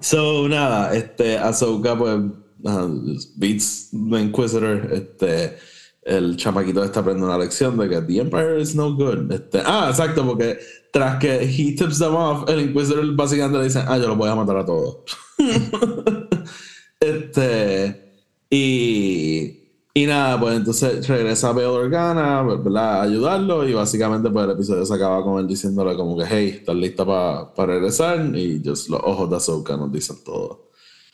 So, 0.00 0.48
nada, 0.48 0.94
este, 0.96 1.38
Ahsoka, 1.38 1.96
pues, 1.96 2.16
uh, 2.64 3.18
beats 3.36 3.90
the 3.90 4.20
Inquisitor, 4.20 4.88
este, 4.92 5.56
el 6.02 6.36
chamaquito 6.36 6.82
está 6.82 7.00
aprendiendo 7.00 7.32
una 7.32 7.42
lección 7.42 7.78
de 7.78 7.88
que 7.88 8.00
the 8.02 8.18
Empire 8.18 8.60
is 8.60 8.74
no 8.74 8.94
good. 8.94 9.30
Este, 9.30 9.62
ah, 9.64 9.86
exacto, 9.88 10.26
porque 10.26 10.58
tras 10.92 11.18
que 11.18 11.42
he 11.42 11.74
tips 11.76 11.98
them 11.98 12.14
off, 12.14 12.48
el 12.48 12.60
Inquisitor 12.60 13.14
básicamente 13.14 13.58
le 13.58 13.64
dice, 13.64 13.82
ah, 13.86 13.98
yo 13.98 14.08
los 14.08 14.18
voy 14.18 14.28
a 14.28 14.34
matar 14.34 14.58
a 14.58 14.66
todos. 14.66 14.98
este, 17.00 18.12
y, 18.50 19.62
y 19.94 20.06
nada, 20.06 20.40
pues 20.40 20.56
entonces 20.56 21.06
regresa 21.06 21.50
a 21.50 21.52
Bail 21.52 21.68
Organa, 21.68 22.42
¿verdad? 22.42 23.00
A 23.00 23.02
ayudarlo 23.02 23.68
y 23.68 23.72
básicamente 23.72 24.28
pues 24.28 24.44
el 24.44 24.50
episodio 24.52 24.84
se 24.84 24.94
acaba 24.94 25.22
con 25.22 25.38
él 25.38 25.46
diciéndole 25.46 25.96
como 25.96 26.18
que, 26.18 26.24
hey, 26.28 26.56
¿estás 26.58 26.74
lista 26.74 27.06
para 27.06 27.74
regresar? 27.74 28.36
Y 28.36 28.60
just 28.64 28.88
los 28.88 29.00
ojos 29.04 29.30
de 29.30 29.36
Ahsoka 29.36 29.76
nos 29.76 29.92
dicen 29.92 30.16
todo. 30.24 30.70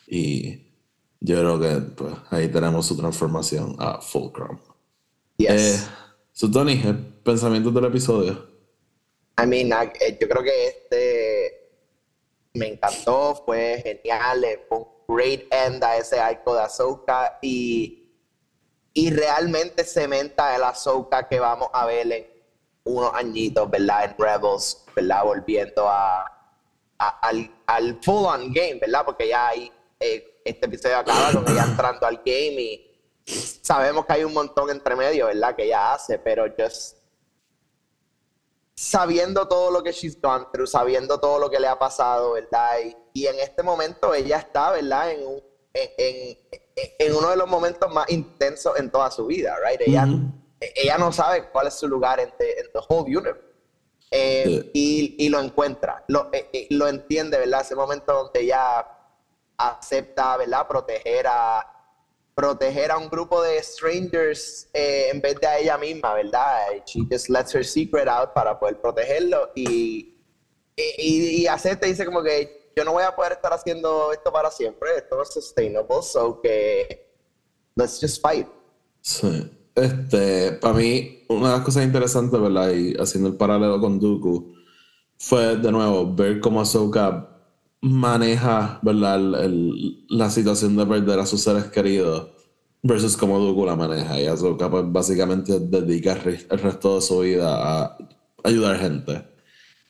Y 0.07 0.69
yo 1.19 1.37
creo 1.37 1.59
que 1.59 1.75
pues, 1.95 2.13
ahí 2.31 2.47
tenemos 2.49 2.87
su 2.87 2.97
transformación 2.97 3.75
a 3.77 4.01
Fulcrum. 4.01 4.57
Yes. 5.39 5.51
Eh, 5.51 5.87
so, 6.33 6.51
Tony, 6.51 6.73
el 6.85 6.97
pensamiento 7.23 7.71
del 7.71 7.85
episodio. 7.85 8.45
I 9.41 9.45
mean, 9.47 9.69
I- 9.69 9.91
eh, 10.01 10.17
yo 10.19 10.27
creo 10.27 10.43
que 10.43 10.67
este 10.67 11.55
me 12.53 12.67
encantó, 12.73 13.41
fue 13.45 13.81
genial, 13.83 14.43
eh, 14.43 14.65
fue 14.67 14.79
un 14.79 14.87
great 15.07 15.41
end 15.51 15.81
a 15.83 15.95
ese 15.97 16.19
arco 16.19 16.55
de 16.55 16.61
Ahsoka 16.63 17.37
y, 17.41 18.11
y 18.93 19.11
realmente 19.11 19.85
cementa 19.85 20.53
el 20.55 20.63
Ahsoka 20.63 21.27
que 21.29 21.39
vamos 21.39 21.69
a 21.73 21.85
ver 21.85 22.11
en 22.11 22.27
unos 22.83 23.11
añitos, 23.13 23.69
¿verdad? 23.69 24.03
En 24.05 24.15
Rebels, 24.17 24.83
¿verdad? 24.93 25.23
Volviendo 25.23 25.87
a, 25.87 26.25
a- 26.97 27.19
al, 27.21 27.49
al 27.67 27.97
full 28.03 28.25
on 28.25 28.51
game, 28.51 28.79
¿verdad? 28.81 29.03
Porque 29.05 29.29
ya 29.29 29.47
hay, 29.47 29.71
eh, 30.01 30.41
este 30.43 30.65
episodio 30.65 30.97
acaba 30.97 31.31
con 31.31 31.47
ella 31.49 31.63
entrando 31.63 32.05
al 32.05 32.17
game 32.17 32.61
y 32.61 32.88
sabemos 33.61 34.05
que 34.05 34.13
hay 34.13 34.23
un 34.23 34.33
montón 34.33 34.69
entre 34.69 34.95
medio, 34.95 35.27
¿verdad? 35.27 35.55
Que 35.55 35.65
ella 35.65 35.93
hace, 35.93 36.17
pero 36.19 36.45
just 36.57 36.97
sabiendo 38.75 39.47
todo 39.47 39.71
lo 39.71 39.83
que 39.83 39.91
she's 39.91 40.19
gone 40.21 40.45
through, 40.53 40.67
sabiendo 40.67 41.19
todo 41.19 41.37
lo 41.39 41.49
que 41.49 41.59
le 41.59 41.67
ha 41.67 41.77
pasado, 41.77 42.33
¿verdad? 42.33 42.77
Y, 42.85 42.95
y 43.21 43.27
en 43.27 43.39
este 43.39 43.61
momento 43.61 44.13
ella 44.13 44.37
está, 44.37 44.71
¿verdad? 44.71 45.11
En, 45.11 45.27
un- 45.27 45.43
en, 45.73 45.89
en- 45.97 46.37
en 46.97 47.13
uno 47.15 47.29
de 47.29 47.35
los 47.35 47.47
momentos 47.47 47.93
más 47.93 48.09
intensos 48.09 48.79
en 48.79 48.89
toda 48.89 49.11
su 49.11 49.25
vida, 49.25 49.55
¿right? 49.65 49.81
Ella, 49.81 50.05
Ujú. 50.05 50.31
ella 50.61 50.97
no 50.97 51.11
sabe 51.11 51.49
cuál 51.49 51.67
es 51.67 51.73
su 51.73 51.87
lugar 51.89 52.19
en 52.21 52.31
the, 52.37 52.51
en 52.59 52.71
the 52.71 52.79
whole 52.87 53.03
universe. 53.05 53.41
Eh, 54.11 54.71
y, 54.73 55.15
y 55.19 55.29
lo 55.29 55.39
encuentra, 55.39 56.03
lo, 56.07 56.29
eh, 56.31 56.49
eh, 56.53 56.67
lo 56.71 56.87
entiende, 56.87 57.37
¿verdad? 57.37 57.61
Ese 57.61 57.75
momento 57.75 58.11
donde 58.13 58.39
ella 58.39 58.87
acepta, 59.57 60.37
¿verdad? 60.37 60.67
Proteger 60.67 61.27
a, 61.27 61.78
proteger 62.39 62.89
a 62.89 62.97
un 62.97 63.09
grupo 63.09 63.41
de 63.41 63.61
strangers 63.61 64.69
eh, 64.73 65.09
en 65.11 65.19
vez 65.19 65.37
de 65.41 65.45
a 65.45 65.59
ella 65.59 65.77
misma, 65.77 66.13
¿verdad? 66.13 66.57
She 66.85 67.01
just 67.11 67.27
lets 67.27 67.53
her 67.53 67.65
secret 67.65 68.07
out 68.07 68.33
para 68.33 68.57
poder 68.57 68.79
protegerlo 68.79 69.49
y, 69.55 70.15
y, 70.77 71.41
y 71.41 71.47
acepta 71.47 71.85
y 71.85 71.89
dice 71.89 72.05
como 72.05 72.23
que 72.23 72.71
yo 72.77 72.85
no 72.85 72.93
voy 72.93 73.03
a 73.03 73.13
poder 73.13 73.33
estar 73.33 73.51
haciendo 73.51 74.13
esto 74.13 74.31
para 74.31 74.49
siempre, 74.49 74.89
esto 74.95 75.17
no 75.17 75.23
es 75.23 75.33
sustainable, 75.33 76.01
so 76.01 76.39
que 76.39 77.11
let's 77.75 77.99
just 77.99 78.21
fight. 78.21 78.47
Sí. 79.01 79.51
Este, 79.75 80.53
para 80.53 80.75
mí, 80.75 81.25
una 81.27 81.49
de 81.49 81.55
las 81.57 81.65
cosas 81.65 81.83
interesantes, 81.83 82.39
¿verdad? 82.39 82.71
Y 82.71 82.93
haciendo 82.97 83.27
el 83.27 83.35
paralelo 83.35 83.81
con 83.81 83.99
Dooku, 83.99 84.53
fue 85.17 85.57
de 85.57 85.71
nuevo 85.73 86.15
ver 86.15 86.39
cómo 86.39 86.61
Ahsoka 86.61 87.38
maneja, 87.81 88.79
¿verdad? 88.83 89.15
El- 89.15 89.35
el- 89.35 90.05
la 90.09 90.29
situación 90.29 90.75
de 90.75 90.85
perder 90.85 91.19
a 91.19 91.25
sus 91.25 91.41
seres 91.41 91.65
queridos 91.65 92.29
versus 92.83 93.15
cómo 93.17 93.39
Dooku 93.39 93.65
la 93.65 93.75
maneja. 93.75 94.19
Y 94.19 94.25
Ahsoka, 94.27 94.69
pues 94.69 94.83
básicamente 94.87 95.59
dedica 95.59 96.13
el 96.23 96.59
resto 96.59 96.95
de 96.95 97.01
su 97.01 97.19
vida 97.19 97.83
a 97.83 97.97
ayudar 98.43 98.79
gente. 98.79 99.23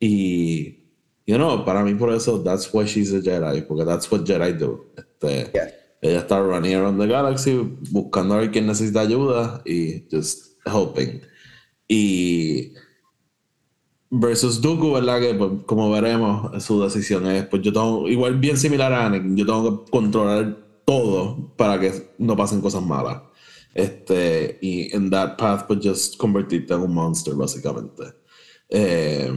Y, 0.00 0.84
you 1.26 1.36
know, 1.36 1.64
para 1.64 1.84
mí 1.84 1.94
por 1.94 2.12
eso, 2.12 2.42
that's 2.42 2.72
why 2.72 2.84
she's 2.86 3.12
a 3.12 3.20
Jedi, 3.20 3.62
porque 3.62 3.84
that's 3.84 4.10
what 4.10 4.24
Jedi 4.24 4.52
do. 4.52 4.92
Este, 4.96 5.50
Yeah. 5.52 5.70
ella 6.02 6.18
está 6.20 6.40
running 6.40 6.74
around 6.74 6.98
the 7.00 7.06
galaxy 7.06 7.58
buscando 7.90 8.34
a 8.34 8.38
ver 8.38 8.50
quién 8.50 8.66
necesita 8.66 9.00
ayuda 9.02 9.62
y 9.66 10.06
just 10.10 10.56
helping. 10.64 11.20
Y 11.88 12.72
versus 14.10 14.60
Dooku, 14.60 14.92
¿verdad? 14.92 15.20
Que 15.20 15.34
pues, 15.34 15.50
como 15.66 15.90
veremos, 15.90 16.62
su 16.62 16.82
decisión 16.82 17.26
es, 17.26 17.46
pues 17.46 17.62
yo 17.62 17.72
tengo, 17.72 18.08
igual 18.08 18.36
bien 18.38 18.56
similar 18.56 18.92
a 18.92 19.06
Anakin, 19.06 19.36
yo 19.36 19.46
tengo 19.46 19.84
que 19.84 19.90
controlar 19.90 20.56
todo 20.84 21.54
para 21.56 21.78
que 21.78 22.12
no 22.18 22.36
pasen 22.36 22.60
cosas 22.60 22.82
malas. 22.82 23.22
Este, 23.72 24.58
y 24.60 24.94
en 24.94 25.10
that 25.10 25.36
path, 25.36 25.66
pues 25.66 25.78
just 25.82 26.16
convertirte 26.16 26.74
en 26.74 26.80
un 26.80 26.92
monster, 26.94 27.34
básicamente. 27.34 28.04
Eh, 28.68 29.32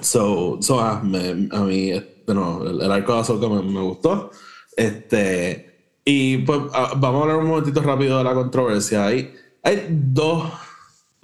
So, 0.00 0.58
so 0.60 0.78
ah, 0.78 1.00
me- 1.02 1.48
a 1.50 1.60
mí, 1.62 1.90
este, 1.90 2.34
no, 2.34 2.62
el, 2.66 2.82
el 2.82 2.92
arco 2.92 3.14
de 3.14 3.20
Ahsoka 3.20 3.48
me, 3.48 3.62
me 3.62 3.80
gustó. 3.80 4.30
Este, 4.76 5.98
y 6.04 6.38
pues 6.38 6.60
ah, 6.74 6.92
vamos 6.98 7.20
a 7.20 7.22
hablar 7.22 7.38
un 7.38 7.48
momentito 7.48 7.80
rápido 7.80 8.18
de 8.18 8.24
la 8.24 8.34
controversia. 8.34 9.06
Hay, 9.06 9.32
hay 9.62 9.86
dos 9.90 10.44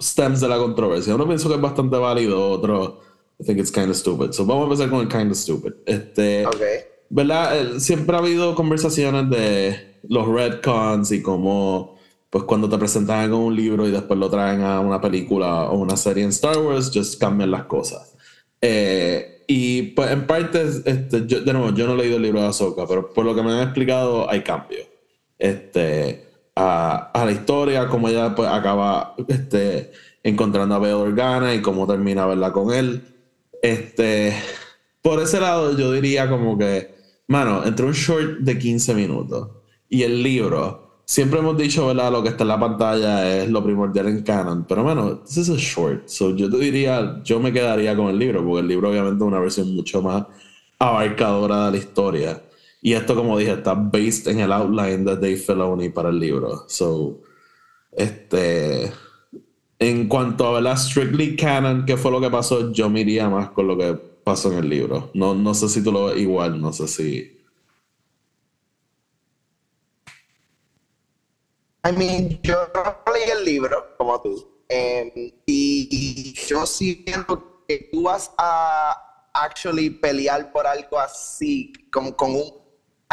stems 0.03 0.41
de 0.41 0.47
la 0.47 0.57
controversia. 0.57 1.15
Uno 1.15 1.27
pienso 1.27 1.49
que 1.49 1.55
es 1.55 1.61
bastante 1.61 1.97
válido, 1.97 2.49
otro, 2.49 2.99
I 3.39 3.43
think 3.45 3.59
it's 3.59 3.71
kind 3.71 3.89
of 3.89 3.95
stupid. 3.95 4.31
So 4.31 4.45
vamos 4.45 4.63
a 4.63 4.65
empezar 4.65 4.89
con 4.89 5.01
el 5.01 5.07
kind 5.07 5.31
of 5.31 5.37
stupid. 5.37 5.73
Este, 5.85 6.45
Ok. 6.45 6.61
¿verdad? 7.09 7.77
Siempre 7.77 8.15
ha 8.15 8.19
habido 8.19 8.55
conversaciones 8.55 9.29
de 9.29 9.99
los 10.09 10.27
retcons 10.27 11.11
y 11.11 11.21
cómo, 11.21 11.95
pues 12.29 12.43
cuando 12.45 12.67
te 12.67 12.77
presentan 12.77 13.29
con 13.29 13.39
un 13.39 13.55
libro 13.55 13.87
y 13.87 13.91
después 13.91 14.19
lo 14.19 14.29
traen 14.29 14.61
a 14.61 14.79
una 14.79 14.99
película 14.99 15.69
o 15.69 15.77
una 15.77 15.95
serie 15.95 16.23
en 16.23 16.29
Star 16.29 16.57
Wars, 16.57 16.91
just 16.93 17.19
cambian 17.19 17.51
las 17.51 17.65
cosas. 17.65 18.15
Eh, 18.59 19.43
y 19.47 19.83
pues 19.91 20.09
en 20.09 20.25
parte, 20.25 20.63
este, 20.85 21.27
yo, 21.27 21.41
de 21.41 21.53
nuevo, 21.53 21.71
yo 21.75 21.85
no 21.85 21.93
he 21.93 21.97
leído 21.97 22.17
el 22.17 22.23
libro 22.23 22.41
de 22.41 22.47
Ahsoka, 22.47 22.87
pero 22.87 23.13
por 23.13 23.25
lo 23.25 23.35
que 23.35 23.43
me 23.43 23.51
han 23.51 23.61
explicado 23.61 24.27
hay 24.27 24.41
cambios. 24.41 24.87
Este, 25.37 26.32
a, 26.55 27.11
a 27.13 27.25
la 27.25 27.31
historia, 27.31 27.87
como 27.87 28.09
ella 28.09 28.35
pues 28.35 28.49
acaba 28.49 29.15
este, 29.27 29.91
encontrando 30.23 30.75
a 30.75 30.79
Bail 30.79 30.93
Organa 30.93 31.53
y 31.53 31.61
cómo 31.61 31.87
termina 31.87 32.25
verla 32.25 32.51
con 32.51 32.73
él. 32.73 33.03
Este, 33.61 34.33
por 35.01 35.21
ese 35.21 35.39
lado, 35.39 35.77
yo 35.77 35.91
diría 35.91 36.29
como 36.29 36.57
que, 36.57 36.95
mano, 37.27 37.65
entre 37.65 37.85
un 37.85 37.93
short 37.93 38.39
de 38.39 38.57
15 38.57 38.93
minutos 38.93 39.49
y 39.89 40.03
el 40.03 40.23
libro, 40.23 41.01
siempre 41.05 41.39
hemos 41.39 41.57
dicho, 41.57 41.87
¿verdad? 41.87 42.11
Lo 42.11 42.23
que 42.23 42.29
está 42.29 42.43
en 42.43 42.49
la 42.49 42.59
pantalla 42.59 43.37
es 43.37 43.49
lo 43.49 43.63
primordial 43.63 44.07
en 44.07 44.23
canon, 44.23 44.65
pero, 44.67 44.83
mano, 44.83 45.19
this 45.19 45.37
is 45.37 45.49
a 45.49 45.57
short. 45.57 46.07
So, 46.07 46.35
yo 46.35 46.49
te 46.49 46.57
diría, 46.57 47.21
yo 47.23 47.39
me 47.39 47.51
quedaría 47.51 47.95
con 47.95 48.07
el 48.07 48.17
libro, 48.17 48.43
porque 48.45 48.61
el 48.61 48.67
libro, 48.67 48.89
obviamente, 48.89 49.23
es 49.23 49.27
una 49.27 49.39
versión 49.39 49.75
mucho 49.75 50.01
más 50.01 50.25
abarcadora 50.79 51.65
de 51.65 51.71
la 51.71 51.77
historia. 51.77 52.41
Y 52.85 52.93
esto, 52.95 53.15
como 53.15 53.37
dije, 53.37 53.53
está 53.53 53.75
based 53.75 54.27
en 54.27 54.41
el 54.41 54.51
outline 54.51 55.05
de 55.05 55.15
Dave 55.15 55.37
Filoni 55.37 55.87
para 55.87 56.09
el 56.09 56.19
libro. 56.19 56.65
So, 56.67 57.21
este. 57.93 58.91
En 59.79 60.09
cuanto 60.09 60.45
a 60.45 60.51
¿verdad? 60.51 60.75
strictly 60.75 61.37
canon, 61.37 61.85
qué 61.85 61.95
fue 61.95 62.11
lo 62.11 62.19
que 62.19 62.29
pasó, 62.29 62.73
yo 62.73 62.89
me 62.89 63.05
más 63.29 63.51
con 63.51 63.67
lo 63.67 63.77
que 63.77 63.93
pasó 63.93 64.51
en 64.51 64.59
el 64.59 64.69
libro. 64.69 65.11
No, 65.13 65.33
no 65.33 65.53
sé 65.53 65.69
si 65.69 65.81
tú 65.81 65.93
lo 65.93 66.05
ves 66.05 66.17
igual, 66.17 66.61
no 66.61 66.73
sé 66.73 66.89
si. 66.89 67.41
I 71.85 71.91
mean, 71.97 72.39
yo 72.43 72.67
no 72.75 73.13
leí 73.13 73.29
el 73.31 73.45
libro, 73.45 73.95
como 73.97 74.21
tú. 74.21 74.45
em, 74.67 75.31
y 75.45 76.33
yo 76.33 76.65
siento 76.65 77.63
que 77.65 77.89
tú 77.93 78.03
vas 78.03 78.29
a 78.37 79.29
actually 79.33 79.89
pelear 79.89 80.51
por 80.51 80.67
algo 80.67 80.99
así, 80.99 81.71
con, 81.91 82.11
con 82.11 82.31
un 82.35 82.62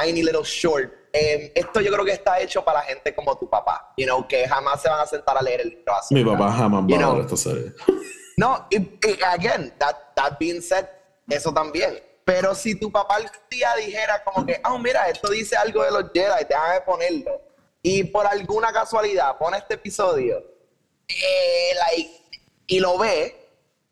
tiny 0.01 0.23
little 0.23 0.45
short. 0.45 0.93
Em, 1.13 1.51
esto 1.55 1.81
yo 1.81 1.91
creo 1.91 2.05
que 2.05 2.13
está 2.13 2.41
hecho 2.41 2.65
para 2.65 2.83
gente 2.83 3.15
como 3.15 3.37
tu 3.37 3.49
papá, 3.51 3.93
you 3.97 4.07
know, 4.07 4.27
que 4.29 4.47
jamás 4.47 4.81
se 4.81 4.89
van 4.89 5.01
a 5.01 5.07
sentar 5.07 5.37
a 5.37 5.43
leer 5.43 5.63
el 5.63 5.71
libro 5.71 5.95
así. 5.95 6.15
Mi 6.15 6.25
papá 6.25 6.53
jamás 6.53 6.85
va 6.85 7.07
a 7.07 7.15
ver 7.15 7.25
esta 7.25 7.37
serie. 7.37 7.73
No, 8.37 8.67
y, 8.71 8.77
y 8.79 9.23
again, 9.25 9.75
that, 9.79 9.97
that 10.15 10.39
being 10.39 10.63
said, 10.63 10.87
eso 11.29 11.53
también. 11.53 12.01
Pero 12.25 12.55
si 12.55 12.79
tu 12.79 12.93
papá 12.93 13.19
el 13.19 13.29
día 13.51 13.75
dijera 13.75 14.23
como 14.23 14.47
que, 14.47 14.61
oh, 14.65 14.79
mira, 14.79 15.09
esto 15.09 15.31
dice 15.31 15.57
algo 15.57 15.83
de 15.83 15.91
los 15.91 16.05
Jedi, 16.15 16.45
déjame 16.49 16.81
ponerlo. 16.83 17.43
Y 17.83 18.05
por 18.05 18.27
alguna 18.27 18.73
casualidad 18.73 19.37
pone 19.37 19.59
este 19.59 19.75
episodio, 19.75 20.39
eh, 21.09 21.73
like, 21.75 22.11
y 22.69 22.79
lo 22.79 22.99
ve, 22.99 23.35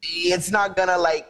y 0.00 0.32
it's 0.32 0.52
not 0.52 0.76
gonna, 0.76 0.96
like, 0.96 1.26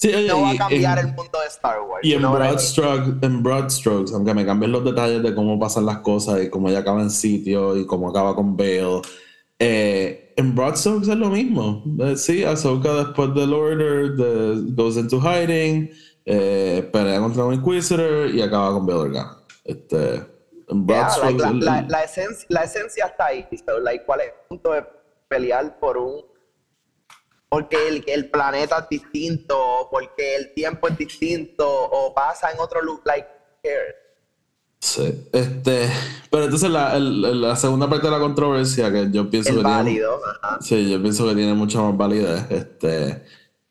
Sí, 0.00 0.08
oye, 0.14 0.28
no 0.28 0.40
va 0.42 0.50
a 0.52 0.56
cambiar 0.56 0.98
en- 0.98 1.08
el 1.08 1.14
mundo 1.14 1.38
de 1.40 1.46
Star 1.48 1.82
Wars. 1.82 2.02
Y 2.02 2.14
en 2.14 2.20
I 2.20 2.24
broad, 2.24 3.22
en 3.24 3.42
broad 3.42 3.68
strokes, 3.68 4.12
aunque 4.14 4.32
me 4.32 4.46
cambien 4.46 4.72
los 4.72 4.82
detalles 4.82 5.22
de 5.22 5.34
cómo 5.34 5.58
pasan 5.60 5.84
las 5.84 5.98
cosas 5.98 6.42
y 6.42 6.48
cómo 6.48 6.70
ella 6.70 6.78
acaba 6.78 7.02
en 7.02 7.10
sitio 7.10 7.76
y 7.76 7.84
cómo 7.86 8.08
acaba 8.08 8.34
con 8.34 8.56
Bale, 8.56 9.02
eh, 9.58 10.32
en 10.36 10.54
broad 10.54 10.76
strokes 10.76 11.10
es 11.10 11.16
lo 11.18 11.28
mismo. 11.28 11.84
Eh, 12.00 12.16
sí, 12.16 12.44
Ahsoka 12.44 12.94
después 12.94 13.34
del 13.34 13.52
Order 13.52 14.12
de- 14.12 14.72
goes 14.74 14.96
into 14.96 15.20
hiding, 15.20 15.90
eh, 16.24 16.88
pelea 16.90 17.20
contra 17.20 17.44
un 17.44 17.54
Inquisitor 17.54 18.30
y 18.30 18.40
acaba 18.40 18.72
con 18.72 18.86
Bale 18.86 19.00
Organa. 19.00 19.36
Este, 19.64 20.14
en 20.68 20.86
broad 20.86 21.08
Yeah, 21.14 21.24
like, 21.26 21.42
la, 21.42 21.48
el- 21.50 21.60
la, 21.60 21.82
la 21.88 22.04
esencia, 22.04 22.46
la 22.48 22.62
esencia 22.62 23.04
está 23.04 23.26
ahí. 23.26 23.46
Like, 23.82 24.04
¿Cuál 24.06 24.20
es 24.20 24.26
el 24.28 24.32
punto 24.48 24.72
de 24.72 24.82
pelear 25.28 25.78
por 25.78 25.98
un... 25.98 26.29
Porque 27.50 27.88
el, 27.88 28.04
el 28.06 28.30
planeta 28.30 28.78
es 28.78 28.88
distinto, 28.88 29.58
o 29.58 29.90
porque 29.90 30.36
el 30.36 30.54
tiempo 30.54 30.86
es 30.88 30.96
distinto, 30.96 31.68
o 31.68 32.14
pasa 32.14 32.50
en 32.52 32.60
otro 32.60 32.80
lugar, 32.80 33.02
like, 33.06 33.28
here. 33.62 33.96
Sí, 34.78 35.28
este, 35.32 35.90
pero 36.30 36.44
entonces 36.44 36.70
la, 36.70 36.96
el- 36.96 37.40
la 37.42 37.54
segunda 37.56 37.90
parte 37.90 38.06
de 38.06 38.12
la 38.12 38.18
controversia 38.20 38.90
que 38.90 39.08
yo 39.10 39.28
pienso 39.28 39.50
el 39.50 39.56
que 39.56 39.62
tiene- 39.62 39.76
válido. 39.76 40.20
ajá. 40.42 40.58
Sí, 40.62 40.88
yo 40.90 41.02
pienso 41.02 41.28
que 41.28 41.34
tiene 41.34 41.52
mucha 41.52 41.82
más 41.82 41.96
validez. 41.96 42.46
Este, 42.50 43.24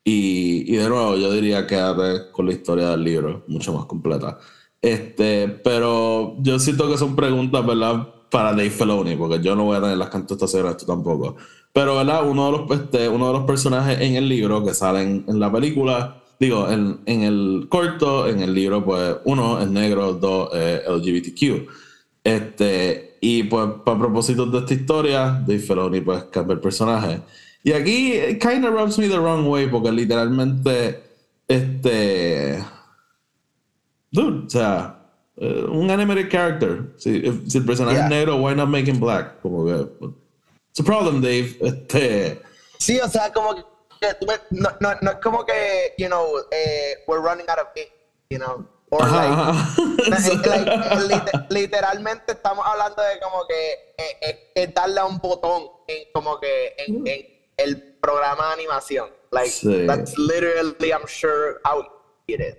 y, 0.04 0.72
y 0.72 0.76
de 0.76 0.88
nuevo, 0.88 1.16
yo 1.16 1.32
diría 1.32 1.66
quédate 1.66 2.30
con 2.30 2.46
la 2.46 2.52
historia 2.52 2.90
del 2.90 3.02
libro, 3.02 3.44
mucho 3.48 3.72
más 3.72 3.86
completa. 3.86 4.38
Este, 4.80 5.48
pero 5.48 6.36
yo 6.38 6.58
siento 6.58 6.88
que 6.88 6.96
son 6.98 7.16
preguntas, 7.16 7.66
¿verdad? 7.66 8.06
Para 8.30 8.50
Dave 8.50 8.70
Filoni, 8.70 9.16
porque 9.16 9.40
yo 9.40 9.56
no 9.56 9.64
voy 9.64 9.76
a 9.78 9.80
tener 9.80 9.96
las 9.96 10.10
contestaciones, 10.10 10.76
tú 10.76 10.86
tampoco. 10.86 11.36
Pero, 11.72 11.96
¿verdad? 11.96 12.28
Uno 12.28 12.46
de 12.46 12.58
los, 12.58 12.80
este, 12.80 13.08
uno 13.08 13.28
de 13.28 13.32
los 13.34 13.44
personajes 13.44 14.00
en 14.00 14.16
el 14.16 14.28
libro 14.28 14.64
que 14.64 14.74
salen 14.74 15.24
en 15.28 15.38
la 15.38 15.52
película, 15.52 16.16
digo, 16.40 16.68
en, 16.68 17.00
en 17.06 17.22
el 17.22 17.66
corto, 17.68 18.26
en 18.28 18.40
el 18.40 18.52
libro, 18.54 18.84
pues 18.84 19.16
uno 19.24 19.60
es 19.60 19.68
negro, 19.68 20.14
dos 20.14 20.50
es 20.54 20.82
LGBTQ. 20.88 21.68
Este, 22.24 23.16
y 23.20 23.44
pues, 23.44 23.68
para 23.84 23.98
propósitos 23.98 24.50
de 24.52 24.58
esta 24.58 24.74
historia, 24.74 25.42
Dave 25.46 25.58
Filoni 25.60 26.00
pues 26.00 26.24
cambia 26.24 26.54
el 26.54 26.60
personaje. 26.60 27.20
Y 27.62 27.72
aquí, 27.72 28.14
it 28.14 28.40
kind 28.42 28.64
of 28.64 28.72
rubs 28.72 28.98
me 28.98 29.06
the 29.08 29.18
wrong 29.18 29.46
way, 29.46 29.66
porque 29.68 29.92
literalmente, 29.92 31.02
este. 31.46 32.58
Dude, 34.10 34.46
o 34.46 34.50
sea, 34.50 34.98
eh, 35.36 35.64
un 35.70 35.90
animated 35.90 36.28
character. 36.30 36.92
Si, 36.96 37.10
if- 37.10 37.46
si 37.48 37.58
el 37.58 37.64
personaje 37.64 37.96
Yeah. 37.96 38.04
es 38.06 38.10
negro, 38.10 38.36
why 38.36 38.54
not 38.56 38.68
make 38.68 38.90
him 38.90 38.98
black? 38.98 39.40
Como 39.42 39.66
que. 39.66 39.86
It's 40.70 40.80
a 40.80 40.84
problem, 40.84 41.20
Dave. 41.20 41.56
Este. 41.60 42.40
Sí, 42.78 42.98
o 43.00 43.08
sea, 43.08 43.32
como 43.32 43.54
que 43.54 43.62
no, 44.50 44.70
no, 44.80 44.94
no 45.02 45.10
es 45.10 45.16
como 45.22 45.44
que, 45.44 45.94
you 45.98 46.06
know, 46.08 46.38
eh, 46.50 46.94
we're 47.06 47.20
running 47.20 47.46
out 47.50 47.58
of 47.58 47.66
ink, 47.76 47.90
you 48.30 48.38
know, 48.38 48.64
or 48.90 49.00
like, 49.00 49.12
Ajá, 49.12 49.50
ajá. 49.50 49.78
like, 50.08 50.46
like, 51.08 51.24
lit- 51.32 51.46
literalmente 51.50 52.32
estamos 52.32 52.64
hablando 52.66 53.02
de 53.02 53.18
como 53.20 53.46
que 53.46 53.72
eh, 53.98 54.16
eh, 54.22 54.52
es 54.54 54.74
darle 54.74 55.00
a 55.00 55.04
un 55.06 55.18
botón 55.18 55.68
en 55.88 56.04
como 56.14 56.38
que 56.40 56.74
en, 56.78 57.06
en 57.06 57.26
el 57.58 57.96
programa 58.00 58.46
de 58.48 58.52
animación. 58.54 59.10
Like, 59.32 59.50
Sí. 59.50 59.86
that's 59.86 60.16
literally, 60.18 60.92
I'm 60.92 61.06
sure, 61.06 61.60
how 61.64 61.84
it 62.26 62.40
is. 62.40 62.56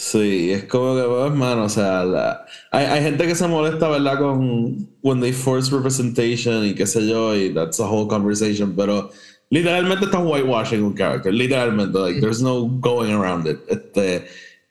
Sí, 0.00 0.52
es 0.52 0.64
como 0.64 0.94
que, 0.94 1.02
pues, 1.02 1.32
mano, 1.34 1.64
o 1.64 1.68
sea, 1.68 2.04
la- 2.04 2.46
hay, 2.70 2.86
hay 2.86 3.02
gente 3.02 3.26
que 3.26 3.34
se 3.34 3.48
molesta, 3.48 3.88
¿verdad? 3.88 4.18
Con 4.18 4.88
when 5.02 5.20
they 5.20 5.32
force 5.32 5.70
representation 5.74 6.64
y 6.64 6.74
qué 6.74 6.86
sé 6.86 7.06
yo, 7.08 7.34
y 7.34 7.52
that's 7.52 7.80
a 7.80 7.84
whole 7.86 8.06
conversation, 8.08 8.74
pero 8.76 9.10
literalmente 9.50 10.04
estás 10.04 10.22
whitewashing 10.24 10.84
un 10.84 10.94
character, 10.94 11.32
literalmente, 11.34 11.98
like, 11.98 12.20
there's 12.20 12.40
no 12.40 12.66
going 12.80 13.10
around 13.12 13.46
it. 13.48 13.58
Este, 13.68 14.24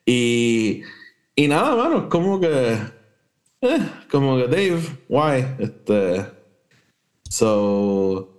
y, 0.06 0.82
y 1.36 1.48
nada, 1.50 1.76
mano, 1.76 2.08
como 2.08 2.40
que, 2.40 2.78
eh, 3.62 3.80
como 4.10 4.38
que 4.38 4.48
Dave, 4.48 4.80
why? 5.10 5.46
Este, 5.60 6.26
so, 7.30 8.30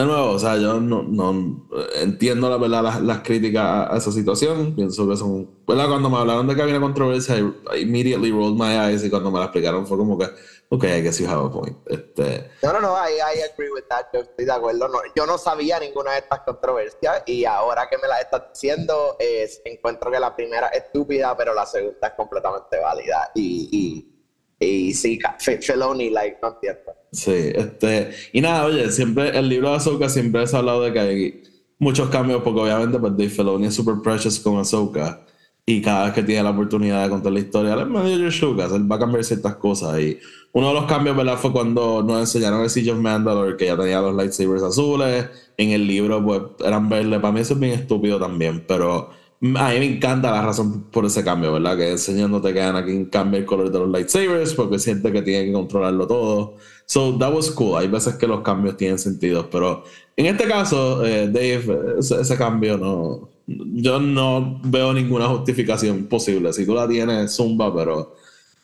de 0.00 0.06
nuevo, 0.06 0.30
o 0.30 0.38
sea, 0.38 0.56
yo 0.56 0.80
no, 0.80 1.02
no 1.02 1.68
entiendo 1.96 2.48
la 2.48 2.56
verdad 2.56 3.00
las, 3.00 3.20
críticas 3.20 3.90
a, 3.90 3.96
esa 3.96 4.12
situación. 4.12 4.74
Pienso 4.74 5.08
que 5.08 5.16
son. 5.16 5.50
¿Verdad? 5.66 5.88
Cuando 5.88 6.10
me 6.10 6.18
hablaron 6.18 6.46
de 6.46 6.54
que 6.54 6.62
había 6.62 6.76
una 6.76 6.86
controversia, 6.86 7.36
I, 7.36 7.80
immediately 7.80 8.30
rolled 8.30 8.56
my 8.56 8.76
eyes 8.76 9.04
y 9.04 9.10
cuando 9.10 9.30
me 9.30 9.38
la 9.38 9.46
explicaron 9.46 9.86
fue 9.86 9.96
como 9.96 10.16
que, 10.18 10.26
ok, 10.68 10.84
I 10.84 11.02
guess 11.02 11.18
you 11.18 11.28
have 11.28 11.44
a 11.44 11.50
point. 11.50 11.76
Este, 11.86 12.50
No, 12.62 12.72
no, 12.72 12.80
no, 12.80 12.94
I, 12.94 13.14
I 13.14 13.42
agree 13.42 13.70
with 13.70 13.84
that. 13.88 14.06
Yo 14.12 14.20
estoy 14.20 14.44
de 14.44 14.52
acuerdo. 14.52 14.88
No, 14.88 14.98
yo 15.14 15.26
no 15.26 15.38
sabía 15.38 15.78
ninguna 15.80 16.12
de 16.12 16.18
estas 16.18 16.40
controversias 16.40 17.22
y 17.26 17.44
ahora 17.44 17.88
que 17.88 17.98
me 17.98 18.08
las 18.08 18.20
estás 18.20 18.42
diciendo, 18.52 19.16
es, 19.18 19.60
encuentro 19.64 20.10
que 20.10 20.20
la 20.20 20.34
primera 20.34 20.68
es 20.68 20.84
estúpida, 20.84 21.36
pero 21.36 21.54
la 21.54 21.66
segunda 21.66 22.08
es 22.08 22.14
completamente 22.14 22.78
válida. 22.80 23.30
Y, 23.34 24.12
y 24.60 24.92
sí, 24.94 25.18
F- 25.38 25.60
Filoni, 25.62 26.10
like, 26.10 26.38
no 26.42 26.48
entiendo. 26.48 26.92
sí, 27.12 27.32
este. 27.54 28.10
Y 28.32 28.40
nada, 28.40 28.64
oye, 28.66 28.90
siempre, 28.90 29.36
el 29.38 29.48
libro 29.48 29.70
de 29.70 29.76
Ahsoka 29.76 30.08
siempre 30.08 30.46
se 30.46 30.56
ha 30.56 30.60
hablado 30.60 30.82
de 30.82 30.92
que 30.92 30.98
hay 31.00 31.42
muchos 31.78 32.08
cambios, 32.08 32.42
porque 32.42 32.60
obviamente, 32.60 32.98
pues 32.98 33.12
Dave 33.16 33.28
Filoni 33.30 33.66
es 33.66 33.74
super 33.74 33.96
precious 34.02 34.40
con 34.40 34.58
Ahsoka. 34.58 35.22
Y 35.68 35.82
cada 35.82 36.04
vez 36.04 36.14
que 36.14 36.22
tiene 36.22 36.44
la 36.44 36.50
oportunidad 36.50 37.02
de 37.02 37.10
contar 37.10 37.32
la 37.32 37.40
historia, 37.40 37.74
él 37.74 37.80
es 37.80 37.86
medio 37.88 38.16
George 38.18 38.46
Lucas, 38.46 38.72
él 38.72 38.90
va 38.90 38.96
a 38.96 38.98
cambiar 39.00 39.24
ciertas 39.24 39.56
cosas. 39.56 39.98
Y 39.98 40.16
uno 40.52 40.68
de 40.68 40.74
los 40.74 40.84
cambios, 40.84 41.16
¿verdad? 41.16 41.36
Fue 41.36 41.50
cuando 41.52 42.04
nos 42.04 42.20
enseñaron 42.20 42.62
el 42.62 42.70
Siege 42.70 42.92
of 42.92 42.98
Mandalore, 42.98 43.56
que 43.56 43.66
ya 43.66 43.76
tenía 43.76 44.00
los 44.00 44.14
lightsabers 44.14 44.62
azules. 44.62 45.26
En 45.56 45.70
el 45.70 45.84
libro, 45.86 46.24
pues, 46.24 46.40
eran 46.64 46.88
verdes. 46.88 47.18
Para 47.18 47.32
mí 47.32 47.40
eso 47.40 47.54
es 47.54 47.60
bien 47.60 47.72
estúpido 47.72 48.18
también, 48.20 48.64
pero 48.66 49.10
a 49.42 49.68
mí 49.70 49.78
me 49.78 49.96
encanta 49.96 50.30
la 50.30 50.42
razón 50.42 50.84
por 50.90 51.04
ese 51.04 51.22
cambio, 51.22 51.52
¿verdad? 51.52 51.76
Que 51.76 51.90
enseñándote 51.92 52.52
que 52.52 52.62
Anakin 52.62 53.06
cambia 53.06 53.38
el 53.38 53.46
color 53.46 53.70
de 53.70 53.78
los 53.78 53.90
lightsabers 53.90 54.54
porque 54.54 54.78
siente 54.78 55.12
que 55.12 55.22
tiene 55.22 55.46
que 55.46 55.52
controlarlo 55.52 56.06
todo. 56.06 56.54
So, 56.86 57.18
that 57.18 57.32
was 57.32 57.50
cool. 57.50 57.76
Hay 57.76 57.88
veces 57.88 58.14
que 58.14 58.26
los 58.26 58.40
cambios 58.40 58.76
tienen 58.76 58.98
sentido, 58.98 59.48
pero 59.50 59.84
en 60.16 60.26
este 60.26 60.46
caso, 60.46 61.04
eh, 61.04 61.26
Dave, 61.28 61.98
ese, 61.98 62.20
ese 62.20 62.36
cambio 62.36 62.78
no... 62.78 63.30
Yo 63.48 64.00
no 64.00 64.60
veo 64.64 64.92
ninguna 64.92 65.28
justificación 65.28 66.06
posible. 66.06 66.52
Si 66.52 66.66
tú 66.66 66.74
la 66.74 66.88
tienes, 66.88 67.32
zumba, 67.36 67.72
pero 67.72 68.16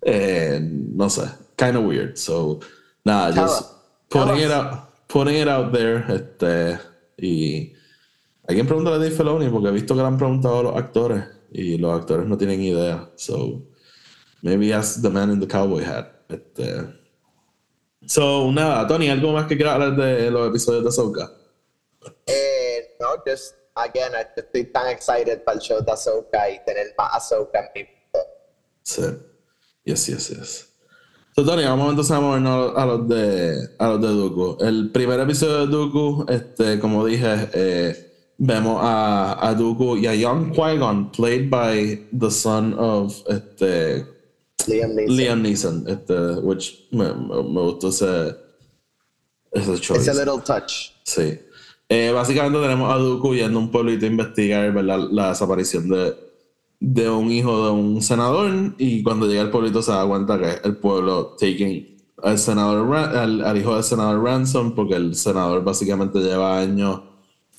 eh, 0.03 0.61
no 0.61 1.09
sé, 1.09 1.23
kind 1.57 1.77
of 1.77 1.85
weird. 1.85 2.17
So, 2.17 2.59
nada, 3.05 3.33
just 3.33 3.61
us. 3.61 3.75
putting 4.09 4.39
it 4.39 4.51
out, 4.51 4.89
putting 5.07 5.37
it 5.37 5.49
out 5.49 5.73
there. 5.73 6.05
Este, 6.09 6.79
y 7.17 7.73
alguien 8.47 8.67
pregunta 8.67 8.91
a 8.91 8.99
Dave 8.99 9.11
Filoni 9.11 9.49
porque 9.49 9.69
he 9.69 9.73
visto 9.73 9.95
que 9.95 10.01
le 10.01 10.07
han 10.07 10.19
preguntado 10.19 10.61
a 10.61 10.63
los 10.63 10.77
actores 10.77 11.25
y 11.51 11.79
los 11.79 11.93
actores 11.93 12.27
no 12.27 12.37
tienen 12.37 12.61
idea. 12.63 13.11
So, 13.17 13.63
maybe 14.43 14.73
ask 14.75 15.03
the 15.03 15.11
man 15.11 15.31
in 15.31 15.41
the 15.41 15.47
cowboy 15.47 15.85
hat. 15.85 16.09
Este, 16.29 16.87
so, 18.07 18.51
nada, 18.53 18.87
Tony, 18.87 19.09
¿algo 19.09 19.33
más 19.33 19.47
que 19.47 19.57
quieras 19.57 19.75
hablar 19.75 19.97
de 19.97 20.31
los 20.31 20.49
episodios 20.49 20.83
de 20.83 20.89
Ahsoka? 20.89 21.31
Eh, 22.27 22.97
no, 23.01 23.09
just, 23.25 23.55
again, 23.75 24.13
estoy 24.37 24.65
tan 24.73 24.89
excited 24.89 25.45
para 25.45 25.57
el 25.57 25.63
show 25.63 25.85
de 25.85 25.93
Ahsoka 25.93 26.51
y 26.51 26.65
tener 26.65 26.95
más 26.97 27.15
Ahsoka 27.15 27.61
en 27.61 27.71
mi 27.75 27.83
vida. 27.83 28.25
Sí. 28.83 29.03
Yes, 29.85 30.07
yes, 30.07 30.29
yes. 30.29 30.69
So, 31.35 31.45
Tony, 31.45 31.65
vamos 31.65 31.91
entonces 31.91 32.15
a 32.15 32.21
movernos 32.21 32.77
a 32.77 32.87
los 32.87 33.09
de, 33.09 33.69
a 33.79 33.89
los 33.89 34.01
de 34.01 34.09
Dooku. 34.09 34.59
El 34.61 34.91
primer 34.93 35.19
episodio 35.21 35.67
de 35.67 35.67
Dooku, 35.67 36.27
este, 36.29 36.79
como 36.79 37.07
dije, 37.07 37.49
eh, 37.55 38.12
vemos 38.39 38.79
a, 38.81 39.49
a 39.49 39.55
Dooku 39.55 39.97
y 39.97 40.07
a 40.07 40.15
Young 40.15 40.53
Qui-Gon, 40.53 41.11
played 41.13 41.51
by 41.51 42.09
the 42.13 42.31
son 42.31 42.75
of 42.79 43.23
este, 43.29 44.07
Liam 44.67 44.95
Neeson. 44.95 45.17
Liam 45.17 45.43
Neeson, 45.43 45.89
este, 45.89 46.41
which 46.43 46.89
me, 46.93 47.13
me, 47.15 47.43
me 47.43 47.61
gustó 47.61 47.89
ese, 47.89 48.37
ese 49.53 49.81
choice. 49.81 50.01
It's 50.01 50.09
a 50.09 50.15
little 50.15 50.41
touch. 50.41 50.93
Sí. 51.05 51.39
Eh, 51.89 52.11
básicamente 52.11 52.59
tenemos 52.61 52.93
a 52.93 52.97
Dooku 52.97 53.35
yendo 53.35 53.59
a 53.59 53.63
un 53.63 53.71
pueblito 53.71 54.07
a 54.07 54.09
investigar 54.09 54.73
¿verdad? 54.73 55.09
la 55.11 55.29
desaparición 55.29 55.89
de, 55.89 56.15
de 56.81 57.09
un 57.11 57.31
hijo 57.31 57.67
de 57.67 57.71
un 57.71 58.03
senador 58.03 58.75
y 58.79 59.03
cuando 59.05 59.27
llega 59.27 59.43
al 59.43 59.51
pueblito 59.51 59.83
se 59.83 59.93
da 59.93 60.07
cuenta 60.07 60.37
que 60.37 60.67
el 60.67 60.77
pueblo 60.79 61.37
taking 61.39 61.97
al 62.23 62.39
senador 62.39 62.93
al 62.97 63.57
hijo 63.57 63.75
del 63.75 63.85
senador 63.85 64.25
Ransom 64.25 64.75
porque 64.75 64.95
el 64.95 65.15
senador 65.15 65.63
básicamente 65.63 66.19
lleva 66.19 66.59
años 66.59 67.03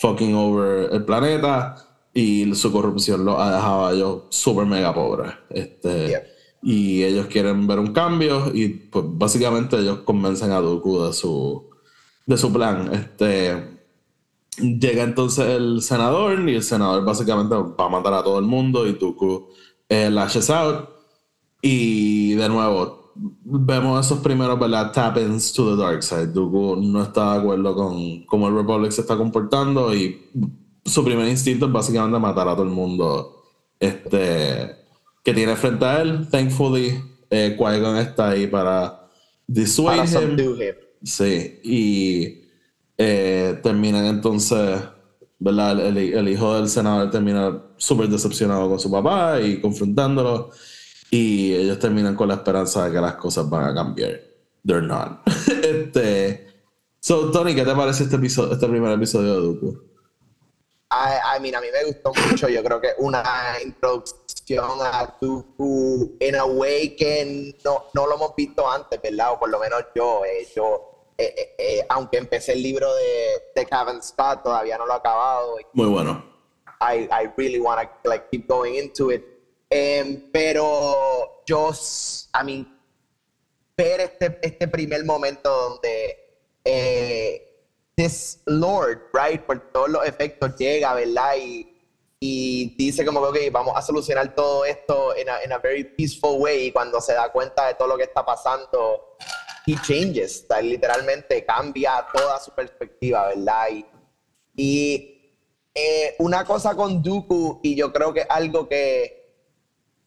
fucking 0.03 0.35
over 0.35 0.89
el 0.91 1.05
planeta 1.05 1.77
y 2.13 2.53
su 2.55 2.73
corrupción 2.73 3.23
lo 3.23 3.39
ha 3.39 3.55
dejado 3.55 3.85
a 3.85 3.93
ellos 3.93 4.23
súper 4.29 4.65
mega 4.65 4.93
pobres. 4.93 5.31
Este. 5.49 6.21
Y 6.61 7.03
ellos 7.03 7.27
quieren 7.27 7.65
ver 7.67 7.79
un 7.79 7.93
cambio 7.93 8.51
y 8.53 8.67
pues 8.67 9.05
básicamente 9.07 9.77
ellos 9.77 9.99
convencen 9.99 10.51
a 10.51 10.59
Dooku 10.59 11.05
de 11.05 11.13
su, 11.13 11.69
de 12.25 12.37
su 12.37 12.51
plan. 12.51 12.93
Este, 12.93 13.79
llega 14.57 15.03
entonces 15.03 15.45
el 15.47 15.81
senador 15.81 16.49
y 16.49 16.55
el 16.55 16.63
senador 16.63 17.05
básicamente 17.05 17.55
va 17.55 17.85
a 17.85 17.89
matar 17.89 18.13
a 18.13 18.23
todo 18.23 18.39
el 18.39 18.45
mundo 18.45 18.85
y 18.85 18.93
Dooku 18.93 19.47
eh, 19.87 20.09
lashes 20.09 20.49
out. 20.49 20.89
Y 21.61 22.33
de 22.35 22.49
nuevo, 22.49 23.02
vemos 23.15 24.05
esos 24.05 24.19
primeros 24.19 24.59
¿verdad? 24.59 24.91
tap-ins 24.91 25.51
to 25.53 25.75
the 25.75 25.81
dark 25.81 26.01
side. 26.03 26.27
Dooku 26.27 26.77
no 26.77 27.03
está 27.03 27.33
de 27.33 27.39
acuerdo 27.39 27.75
con 27.75 28.23
cómo 28.25 28.47
el 28.47 28.55
Republic 28.55 28.91
se 28.91 29.01
está 29.01 29.15
comportando 29.17 29.93
y 29.93 30.29
su 30.85 31.03
primer 31.03 31.27
instinto 31.27 31.67
es 31.67 31.71
básicamente 31.71 32.19
matar 32.19 32.47
a 32.47 32.53
todo 32.53 32.63
el 32.63 32.69
mundo 32.71 33.43
este, 33.79 34.75
que 35.23 35.33
tiene 35.33 35.55
frente 35.55 35.85
a 35.85 36.01
él. 36.01 36.27
Thankfully, 36.29 36.99
eh, 37.29 37.55
Qui-Gon 37.57 37.97
está 37.97 38.29
ahí 38.29 38.47
para 38.47 39.07
dissuade 39.47 39.97
Para 39.99 40.09
him. 40.23 40.37
subdue 40.37 40.67
him. 40.69 40.75
Sí, 41.03 41.59
y 41.63 42.41
eh, 42.97 43.59
terminan 43.61 44.05
entonces, 44.05 44.81
¿verdad? 45.39 45.85
El, 45.87 45.97
el- 45.97 46.13
el 46.13 46.27
hijo 46.29 46.55
del 46.55 46.69
senador 46.69 47.09
termina 47.11 47.61
súper 47.77 48.07
decepcionado 48.07 48.69
con 48.69 48.79
su 48.79 48.89
papá 48.89 49.39
y 49.41 49.59
confrontándolo. 49.59 50.51
Y 51.13 51.53
ellos 51.53 51.77
terminan 51.77 52.15
con 52.15 52.27
la 52.27 52.33
esperanza 52.33 52.85
de 52.85 52.91
que 52.91 52.99
las 52.99 53.13
cosas 53.13 53.47
van 53.47 53.65
a 53.65 53.73
cambiar. 53.75 54.19
They're 54.65 54.81
not. 54.81 55.21
este, 55.47 56.47
so, 56.99 57.29
Tony, 57.29 57.53
¿qué 57.53 57.63
te 57.63 57.75
parece 57.75 58.05
este, 58.05 58.15
episodio, 58.15 58.53
este 58.53 58.67
primer 58.67 58.91
episodio 58.93 59.35
de 59.35 59.41
Dooku? 59.41 59.83
I, 60.89 61.37
I 61.37 61.39
mean, 61.39 61.53
a 61.53 61.61
mí 61.61 61.67
me 61.71 61.85
gustó 61.85 62.11
mucho. 62.27 62.49
Yo 62.49 62.63
creo 62.63 62.81
que 62.81 62.95
una 62.97 63.23
introducción 63.63 64.65
a 64.81 65.15
Dooku 65.21 66.17
en 66.19 66.35
a 66.35 66.45
way 66.45 66.95
que 66.95 67.53
no, 67.63 67.83
no 67.93 68.07
lo 68.07 68.15
hemos 68.15 68.35
visto 68.35 68.67
antes, 68.67 68.99
¿verdad? 68.99 69.33
O 69.33 69.39
por 69.39 69.51
lo 69.51 69.59
menos 69.59 69.83
yo, 69.95 70.25
eh, 70.25 70.47
yo 70.55 71.11
eh, 71.15 71.35
eh, 71.37 71.55
eh, 71.59 71.85
aunque 71.89 72.17
empecé 72.17 72.53
el 72.53 72.63
libro 72.63 72.91
de, 72.95 73.43
de 73.55 73.65
Kevin 73.67 74.01
Scott, 74.01 74.41
todavía 74.41 74.79
no 74.79 74.87
lo 74.87 74.93
he 74.93 74.97
acabado. 74.97 75.57
Muy 75.73 75.89
bueno. 75.89 76.25
I, 76.81 77.07
I 77.11 77.31
really 77.37 77.59
want 77.59 77.87
to 78.03 78.09
like 78.09 78.31
keep 78.31 78.47
going 78.47 78.73
into 78.73 79.11
it. 79.11 79.32
Em, 79.75 80.29
pero 80.31 81.41
yo, 81.47 81.71
I 82.39 82.45
mean, 82.45 82.79
ver 83.75 84.01
este, 84.01 84.37
este 84.43 84.67
primer 84.67 85.03
momento 85.03 85.49
donde 85.49 86.37
eh, 86.63 87.65
this 87.95 88.43
Lord, 88.45 89.09
right, 89.13 89.41
por 89.41 89.71
todos 89.71 89.89
los 89.89 90.05
efectos 90.05 90.55
llega, 90.57 90.93
¿verdad? 90.93 91.37
Y, 91.41 91.75
y 92.19 92.75
dice 92.77 93.03
como 93.03 93.19
que, 93.33 93.47
ok, 93.47 93.51
vamos 93.51 93.73
a 93.75 93.81
solucionar 93.81 94.35
todo 94.35 94.63
esto 94.63 95.15
en 95.15 95.27
a, 95.27 95.37
a 95.37 95.57
very 95.57 95.83
peaceful 95.83 96.39
way. 96.39 96.67
Y 96.67 96.71
cuando 96.71 97.01
se 97.01 97.13
da 97.13 97.31
cuenta 97.31 97.65
de 97.65 97.73
todo 97.73 97.87
lo 97.87 97.97
que 97.97 98.03
está 98.03 98.23
pasando, 98.23 99.17
he 99.65 99.75
changes, 99.81 100.45
sea, 100.47 100.61
literalmente 100.61 101.43
cambia 101.45 102.05
toda 102.13 102.39
su 102.39 102.51
perspectiva, 102.51 103.29
¿verdad? 103.29 103.69
Y, 103.71 103.85
y 104.55 105.39
eh, 105.73 106.15
una 106.19 106.45
cosa 106.45 106.75
con 106.75 107.01
Dooku, 107.01 107.59
y 107.63 107.75
yo 107.75 107.91
creo 107.91 108.13
que 108.13 108.21
algo 108.29 108.69
que, 108.69 109.22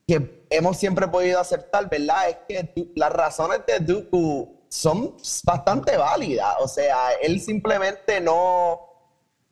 que 0.06 0.46
hemos 0.50 0.76
siempre 0.76 1.08
podido 1.08 1.40
aceptar, 1.40 1.88
¿verdad? 1.90 2.28
Es 2.30 2.36
que 2.48 2.92
las 2.94 3.12
razones 3.12 3.60
de 3.66 3.80
Dooku 3.80 4.64
son 4.68 5.16
bastante 5.44 5.96
válidas. 5.96 6.54
O 6.60 6.68
sea, 6.68 7.12
él 7.20 7.40
simplemente 7.40 8.20
no. 8.20 8.80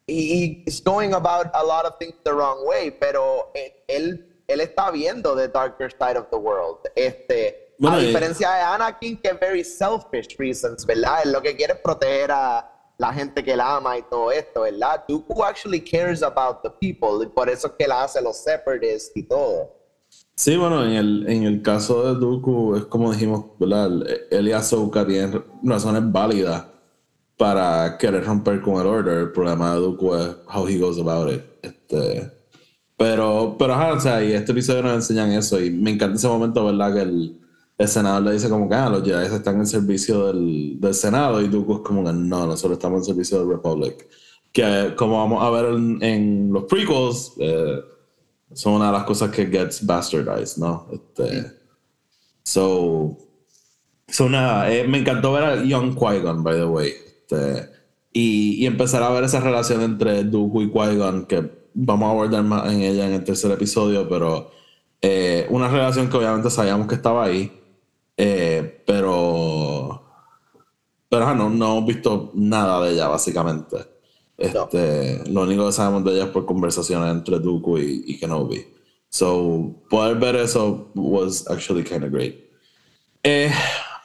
Y 0.07 0.63
is 0.67 0.83
going 0.85 1.15
about 1.15 1.47
a 1.55 1.63
lot 1.65 1.87
of 1.87 1.99
things 1.99 2.15
the 2.25 2.31
wrong 2.33 2.59
way, 2.67 2.91
pero 2.91 3.51
eh, 3.55 3.85
él, 3.89 4.43
él 4.47 4.61
está 4.61 4.91
viendo 4.91 5.35
the 5.35 5.49
darker 5.49 5.91
side 5.91 6.19
of 6.19 6.27
the 6.31 6.37
world. 6.37 6.79
Este, 6.95 7.75
Bueno, 7.79 7.97
a 7.97 8.01
y- 8.03 8.07
diferencia 8.09 8.51
de 8.53 8.61
Anakin, 8.61 9.17
que 9.21 9.29
es 9.31 9.41
very 9.41 9.65
selfish 9.65 10.37
reasons, 10.39 10.85
¿verdad? 10.85 11.23
Él 11.25 11.33
lo 11.33 11.41
que 11.41 11.57
quiere 11.57 11.73
es 11.73 11.79
proteger 11.81 12.31
a 12.33 12.71
la 12.99 13.13
gente 13.15 13.43
que 13.43 13.53
él 13.55 13.61
ama 13.63 13.97
y 13.99 14.03
todo 14.03 14.31
esto, 14.31 14.61
¿verdad? 14.61 15.05
Dooku 15.09 15.43
actually 15.43 15.81
cares 15.81 16.23
about 16.23 16.61
the 16.63 16.71
people, 16.71 17.27
por 17.35 17.49
eso 17.49 17.69
es 17.69 17.73
que 17.73 17.85
él 17.85 17.93
hace 17.93 18.21
los 18.21 18.37
separatists 18.37 19.11
y 19.17 19.23
todo. 19.23 19.73
Sí, 20.37 20.57
bueno, 20.57 20.85
en 20.85 20.93
el, 20.93 21.27
en 21.29 21.45
el 21.45 21.63
caso 21.63 22.13
de 22.13 22.19
Dooku, 22.19 22.75
es 22.77 22.85
como 22.87 23.13
dijimos, 23.13 23.47
¿verdad? 23.59 23.91
Él 24.31 24.49
y 24.49 24.53
Ahsoka 24.53 25.07
tienen 25.07 25.45
razones 25.63 26.03
válidas 26.11 26.67
para 27.37 27.97
querer 27.99 28.25
romper 28.25 28.61
con 28.61 28.81
el 28.81 28.87
order. 28.87 29.19
El 29.19 29.33
problema 29.33 29.75
de 29.75 29.81
Dooku 29.81 30.15
es 30.17 30.31
how 30.53 30.67
he 30.67 30.79
goes 30.79 30.99
about 30.99 31.33
it. 31.33 31.43
Este, 31.63 32.33
pero, 32.97 33.57
pero, 33.59 33.75
ajá, 33.75 33.93
o 33.95 34.01
sea, 34.01 34.25
y 34.25 34.33
este 34.33 34.53
episodio 34.53 34.83
nos 34.83 34.95
enseñan 34.95 35.33
eso. 35.33 35.61
Y 35.61 35.71
me 35.71 35.93
encanta 35.93 36.17
ese 36.17 36.29
momento, 36.29 36.65
¿verdad? 36.65 36.95
Que 36.95 37.03
el, 37.03 37.41
el 37.79 37.89
Senado 37.89 38.21
le 38.21 38.33
dice 38.33 38.49
como 38.49 38.69
que 38.69 38.75
ah, 38.75 38.89
los 38.91 39.05
Jedi 39.05 39.27
están 39.27 39.59
en 39.59 39.67
servicio 39.67 40.27
del, 40.27 40.81
del 40.81 40.95
Senado. 40.95 41.41
Y 41.43 41.49
Dooku 41.49 41.75
es 41.75 41.81
como 41.81 42.05
que 42.05 42.13
no, 42.13 42.47
nosotros 42.47 42.79
estamos 42.79 43.01
en 43.01 43.05
servicio 43.05 43.39
del 43.39 43.51
Republic. 43.51 44.07
Que 44.53 44.95
como 44.97 45.19
vamos 45.19 45.43
a 45.45 45.51
ver 45.51 45.75
en, 45.75 46.03
en 46.03 46.53
los 46.53 46.65
prequels, 46.65 47.35
eh, 47.39 47.81
son 48.55 48.75
una 48.75 48.87
de 48.87 48.93
las 48.93 49.05
cosas 49.05 49.31
que 49.31 49.47
gets 49.47 49.85
bastardized, 49.85 50.59
¿no? 50.59 50.87
Este, 50.93 51.53
so, 52.43 53.19
so 54.09 54.29
nada, 54.29 54.73
eh, 54.73 54.87
me 54.87 54.99
encantó 54.99 55.33
ver 55.33 55.45
a 55.45 55.63
Young 55.63 55.95
Qui-Gon, 55.95 56.43
by 56.43 56.57
the 56.57 56.65
way. 56.65 56.89
Este, 56.89 57.71
y, 58.13 58.63
y, 58.63 58.67
empezar 58.67 59.03
a 59.03 59.11
ver 59.11 59.25
esa 59.25 59.41
relación 59.41 59.83
entre 59.83 60.25
Dooku 60.25 60.63
y 60.63 60.71
Qui-Gon, 60.71 61.27
que 61.27 61.51
vamos 61.75 62.07
a 62.07 62.11
abordar 62.11 62.43
más 62.45 62.73
en 62.73 62.83
ella 62.83 63.07
en 63.07 63.15
el 63.15 63.25
tercer 63.25 63.51
episodio, 63.51 64.09
pero 64.09 64.51
eh, 65.03 65.47
una 65.51 65.69
relación 65.69 66.09
que 66.09 66.17
obviamente 66.17 66.49
sabíamos 66.51 66.87
que 66.87 66.95
estaba 66.95 67.25
ahí, 67.25 67.53
eh, 68.17 68.83
pero, 68.87 70.03
pero 71.09 71.35
no, 71.35 71.51
no 71.51 71.73
hemos 71.73 71.87
visto 71.87 72.31
nada 72.35 72.83
de 72.85 72.93
ella, 72.93 73.09
básicamente. 73.09 73.94
Este, 74.37 75.23
Lo 75.31 75.43
único 75.43 75.67
que 75.67 75.73
sabemos 75.73 76.05
de 76.05 76.13
ella 76.13 76.25
es 76.25 76.31
por 76.31 76.45
conversaciones 76.45 77.11
entre 77.11 77.39
Dooku 77.39 77.79
y, 77.79 78.05
y 78.07 78.19
Kenobi. 78.19 78.67
So, 79.09 79.77
poder 79.89 80.19
ver 80.19 80.37
eso 80.37 80.91
was 80.95 81.49
actually 81.49 81.85
kind 81.85 82.03
of 82.03 82.11
great. 82.11 82.35
Eh, 83.23 83.51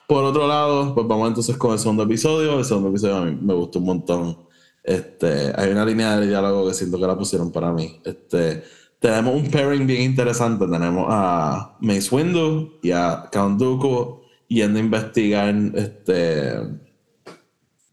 por 0.08 0.24
otro 0.24 0.48
lado, 0.48 0.94
pues 0.94 1.08
vamos 1.08 1.30
entonces 1.30 1.58
con 1.58 1.74
el 1.74 1.80
segundo 1.80 2.04
episodio. 2.04 2.60
El 2.60 2.66
segundo 2.66 2.90
episodio 2.90 3.18
a 3.18 3.26
mí 3.26 3.38
me 3.42 3.54
gustó 3.54 3.80
un 3.80 3.86
montón. 3.86 4.38
Este, 4.84 5.52
hay 5.56 5.72
una 5.72 5.84
línea 5.84 6.20
de 6.20 6.28
diálogo 6.28 6.68
que 6.68 6.74
siento 6.74 7.00
que 7.00 7.08
la 7.08 7.18
pusieron 7.18 7.52
para 7.52 7.74
mí. 7.74 8.00
Este, 8.06 8.64
tenemos 9.00 9.36
un 9.36 9.50
pairing 9.50 9.88
bien 9.88 10.04
interesante. 10.04 10.68
Tenemos 10.68 11.08
a 11.10 11.76
Mace 11.80 12.16
Windu 12.16 12.80
y 12.84 12.92
a 12.92 13.30
Count 13.32 13.60
Dooku 13.60 14.22
yendo 14.48 14.80
a 14.80 14.82
investigar 14.82 15.56
este, 15.76 16.54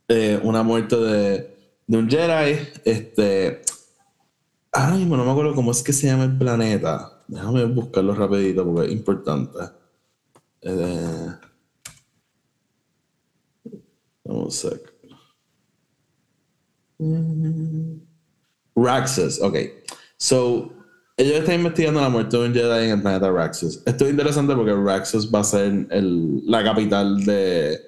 eh, 0.08 0.40
una 0.42 0.62
muerte 0.62 0.96
de 0.96 1.55
de 1.86 1.98
un 1.98 2.08
Jedi. 2.08 2.58
Este. 2.84 3.62
Ahora 4.72 4.96
mismo 4.96 5.16
no 5.16 5.24
me 5.24 5.30
acuerdo 5.30 5.54
cómo 5.54 5.70
es 5.70 5.82
que 5.82 5.92
se 5.92 6.06
llama 6.06 6.24
el 6.24 6.36
planeta. 6.36 7.22
Déjame 7.28 7.64
buscarlo 7.64 8.14
rapidito 8.14 8.64
porque 8.64 8.86
es 8.88 8.92
importante. 8.92 9.58
Eh, 10.60 11.28
vamos 14.24 14.64
a 14.64 14.70
ver. 14.70 14.96
Raxus, 18.74 19.40
ok. 19.40 19.56
So, 20.18 20.72
ellos 21.16 21.36
están 21.36 21.56
investigando 21.56 22.00
la 22.00 22.08
muerte 22.08 22.36
de 22.36 22.46
un 22.46 22.54
Jedi 22.54 22.84
en 22.84 22.90
el 22.90 23.02
planeta 23.02 23.30
Raxus. 23.30 23.82
Esto 23.86 24.04
es 24.04 24.10
interesante 24.10 24.54
porque 24.54 24.74
Raxus 24.74 25.32
va 25.32 25.40
a 25.40 25.44
ser 25.44 25.86
el, 25.90 26.42
la 26.46 26.62
capital 26.62 27.24
de, 27.24 27.78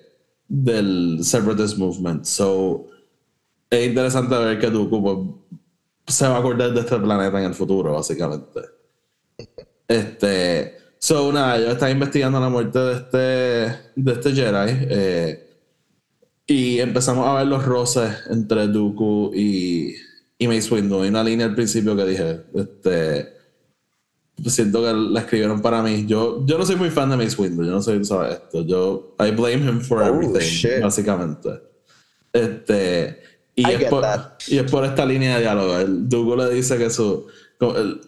del 0.48 1.18
Separatist 1.22 1.76
Movement. 1.76 2.24
So, 2.24 2.86
es 3.70 3.86
interesante 3.86 4.36
ver 4.36 4.58
que 4.58 4.70
pues, 4.70 5.18
se 6.06 6.26
va 6.26 6.36
a 6.36 6.38
acordar 6.38 6.72
de 6.72 6.80
este 6.80 6.98
planeta 6.98 7.38
en 7.38 7.46
el 7.46 7.54
futuro, 7.54 7.92
básicamente. 7.92 8.60
Este. 9.86 10.76
So, 10.98 11.32
nada, 11.32 11.58
ellos 11.58 11.72
están 11.72 11.92
investigando 11.92 12.40
la 12.40 12.48
muerte 12.48 12.78
de 12.78 12.92
este, 12.94 13.18
de 13.94 14.12
este 14.12 14.32
Jedi. 14.32 14.86
Eh, 14.90 15.48
y 16.46 16.80
empezamos 16.80 17.26
a 17.26 17.34
ver 17.34 17.46
los 17.46 17.64
roces 17.64 18.10
entre 18.30 18.66
Dooku 18.68 19.32
y, 19.34 19.94
y 20.38 20.48
Mace 20.48 20.74
Windu. 20.74 21.02
Hay 21.02 21.10
una 21.10 21.22
línea 21.22 21.46
al 21.46 21.54
principio 21.54 21.94
que 21.94 22.04
dije, 22.04 22.40
este, 22.54 23.28
siento 24.46 24.82
que 24.82 24.92
la 24.92 25.20
escribieron 25.20 25.60
para 25.60 25.82
mí. 25.82 26.06
Yo, 26.06 26.44
yo 26.46 26.58
no 26.58 26.64
soy 26.64 26.76
muy 26.76 26.90
fan 26.90 27.10
de 27.10 27.16
Mace 27.16 27.40
Windu, 27.40 27.64
yo 27.64 27.70
no 27.70 27.82
soy, 27.82 28.02
¿sabes 28.04 28.36
esto? 28.36 28.64
Yo, 28.66 29.14
I 29.20 29.30
blame 29.30 29.68
him 29.68 29.80
for 29.80 29.98
oh, 29.98 30.06
everything, 30.06 30.80
básicamente. 30.80 31.50
Este, 32.32 33.27
y 33.58 33.70
es, 33.70 33.84
por, 33.84 34.04
y 34.46 34.58
es, 34.58 34.70
por, 34.70 34.84
esta 34.84 35.04
línea 35.04 35.36
de 35.36 35.42
diálogo. 35.42 35.78
El 35.78 36.08
Dugo 36.08 36.36
le 36.36 36.48
dice 36.50 36.78
que 36.78 36.90
su 36.90 37.26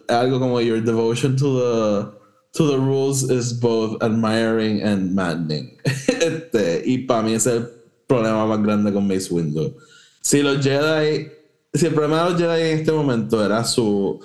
algo 0.07 0.39
como 0.39 0.61
your 0.61 0.81
devotion 0.81 1.35
to 1.35 1.59
the 1.59 2.21
to 2.53 2.67
the 2.67 2.77
rules 2.77 3.23
is 3.29 3.53
both 3.53 4.01
admiring 4.01 4.81
and 4.81 5.13
maddening. 5.13 5.77
este, 6.07 6.83
y 6.85 6.99
para 6.99 7.23
mí 7.23 7.33
ese 7.33 7.49
es 7.49 7.55
el 7.55 7.69
problema 8.07 8.45
más 8.45 8.61
grande 8.61 8.93
con 8.93 9.07
Mace 9.07 9.33
Windu. 9.33 9.75
Si 10.21 10.41
los 10.41 10.63
Jedi, 10.63 11.27
si 11.73 11.85
el 11.85 11.93
problema 11.93 12.23
de 12.23 12.29
los 12.31 12.41
Jedi 12.41 12.71
en 12.71 12.79
este 12.79 12.91
momento 12.91 13.43
era 13.43 13.63
su 13.63 14.19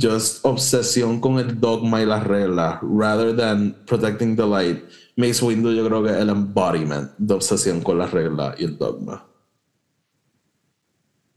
just 0.00 0.44
obsesión 0.44 1.20
con 1.20 1.38
el 1.38 1.60
dogma 1.60 2.02
y 2.02 2.06
las 2.06 2.24
reglas, 2.24 2.78
rather 2.82 3.34
than 3.34 3.74
protecting 3.86 4.36
the 4.36 4.46
light, 4.46 4.82
Mace 5.16 5.44
Windu 5.44 5.72
yo 5.72 5.86
creo 5.86 6.02
que 6.02 6.10
es 6.10 6.16
el 6.16 6.30
embodiment 6.30 7.10
de 7.18 7.34
obsesión 7.34 7.82
con 7.82 7.98
las 7.98 8.12
reglas 8.12 8.54
y 8.58 8.64
el 8.64 8.78
dogma. 8.78 9.31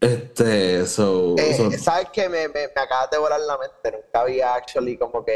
Este, 0.06 0.86
so, 0.86 1.36
eh, 1.36 1.78
¿Sabes 1.80 2.10
que 2.14 2.30
me, 2.30 2.48
me, 2.50 2.68
me, 2.76 2.82
acabas 2.82 3.10
de 3.10 3.18
volar 3.18 3.40
la 3.40 3.58
mente? 3.58 3.92
Nunca 3.92 4.22
había 4.22 4.54
actually 4.54 4.98
como 4.98 5.26
que 5.26 5.34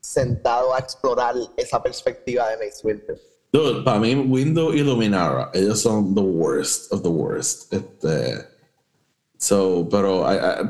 sentado 0.00 0.74
a 0.74 0.78
explorar 0.78 1.36
esa 1.56 1.80
perspectiva 1.80 2.48
de 2.48 2.56
Mace 2.56 2.84
Windu. 2.84 3.14
Dude, 3.52 3.84
para 3.84 4.00
mí, 4.00 4.14
Windu 4.16 4.72
y 4.72 4.82
Luminara, 4.82 5.50
ellos 5.54 5.80
son 5.80 6.14
the 6.16 6.20
worst 6.20 6.92
of 6.92 7.02
the 7.02 7.08
worst. 7.08 7.72
Este, 7.72 8.44
so, 9.38 9.88
pero 9.88 10.26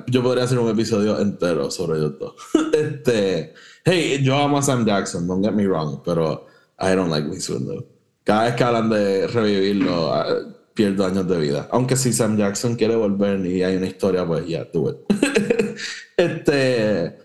yo 0.07 0.23
podría 0.23 0.45
hacer 0.45 0.59
un 0.59 0.69
episodio 0.69 1.19
entero 1.21 1.71
sobre 1.71 2.01
ellos 2.01 2.19
dos. 2.19 2.35
este, 2.75 3.55
hey, 3.85 4.21
yo 4.23 4.37
amo 4.37 4.59
a 4.59 4.63
Sam 4.63 4.85
Jackson, 4.85 5.27
don't 5.27 5.43
get 5.43 5.55
me 5.55 5.67
wrong, 5.67 6.03
pero 6.05 6.47
I 6.79 6.95
don't 6.95 7.11
like 7.11 7.27
Mace 7.27 7.51
Windu. 7.51 7.83
Cada 8.25 8.45
vez 8.45 8.55
que 8.57 8.65
hablan 8.65 8.91
de 8.91 9.27
revivirlo, 9.27 10.13
pierdo 10.75 11.07
años 11.07 11.29
de 11.29 11.39
vida. 11.39 11.69
Aunque 11.71 11.97
si 11.97 12.13
Sam 12.13 12.37
Jackson 12.37 12.75
quiere 12.77 12.97
volver 12.97 13.45
y 13.47 13.63
hay 13.63 13.77
una 13.77 13.87
historia, 13.87 14.27
pues 14.27 14.43
ya, 14.43 14.65
yeah, 14.65 14.69
do 14.73 15.05
este, 16.17 17.17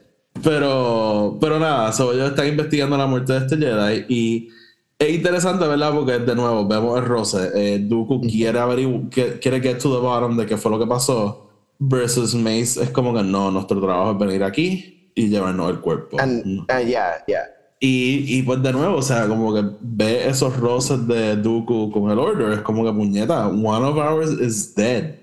pero, 0.44 1.38
pero 1.40 1.60
nada, 1.60 1.92
so, 1.92 2.14
ellos 2.14 2.30
están 2.30 2.48
investigando 2.48 2.98
la 2.98 3.08
muerte 3.08 3.34
de 3.34 3.40
este 3.40 3.58
Jedi 3.58 4.06
y 4.10 4.50
es 4.98 5.10
interesante, 5.10 5.68
¿verdad? 5.68 5.94
Porque 5.94 6.20
de 6.20 6.36
nuevo 6.36 6.68
vemos 6.68 6.98
el 6.98 7.06
roce. 7.06 7.50
Eh, 7.54 7.80
Dooku 7.80 8.22
quiere 8.22 8.60
averiguar, 8.60 9.10
quiere 9.10 9.62
get 9.62 9.78
to 9.80 9.94
the 9.94 10.02
bottom 10.02 10.38
de 10.38 10.46
qué 10.46 10.58
fue 10.58 10.72
lo 10.72 10.80
que 10.80 10.88
pasó. 10.88 11.50
Versus 11.78 12.34
Mace 12.34 12.82
es 12.82 12.90
como 12.92 13.14
que 13.14 13.22
no, 13.22 13.52
nuestro 13.52 13.82
trabajo 13.82 14.12
es 14.12 14.18
venir 14.18 14.44
aquí 14.44 15.12
y 15.14 15.28
llevarnos 15.28 15.70
el 15.70 15.82
cuerpo. 15.82 16.18
And, 16.20 16.66
yeah, 16.88 17.24
yeah. 17.28 17.44
Y, 17.88 18.40
y, 18.40 18.42
pues 18.42 18.64
de 18.64 18.74
nuevo, 18.74 18.98
o 18.98 19.02
sea, 19.04 19.28
como 19.28 19.54
que 19.54 19.64
ve 19.80 20.28
esos 20.28 20.58
roces 20.58 21.08
de 21.08 21.36
Dooku 21.36 21.92
con 21.92 22.10
el 22.10 22.18
Order, 22.18 22.54
es 22.54 22.62
como 22.62 22.84
que 22.84 22.92
puñeta, 22.92 23.48
one 23.48 23.86
of 23.86 23.96
ours 23.98 24.32
is 24.42 24.74
dead. 24.74 25.14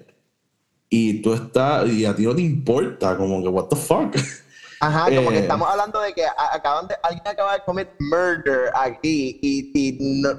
Y 0.89 1.23
tú 1.23 1.35
estás, 1.35 1.91
y 1.91 2.05
a 2.05 2.15
ti 2.15 2.23
no 2.23 2.37
te 2.37 2.43
importa, 2.43 3.17
como 3.17 3.43
que 3.43 3.49
what 3.49 3.67
the 3.67 3.75
fuck. 3.75 4.15
Ajá, 4.81 5.07
como 5.13 5.31
que 5.31 5.39
eh, 5.39 5.41
estamos 5.41 5.69
hablando 5.69 6.01
de 6.03 6.13
que 6.13 6.23
acaban 6.53 6.87
de, 6.87 6.95
alguien 7.03 7.27
acaba 7.27 7.55
de 7.55 7.65
cometer 7.65 7.97
murder 7.99 8.71
aquí 8.77 9.41
y, 9.43 9.73
y 9.75 9.99
no, 10.21 10.31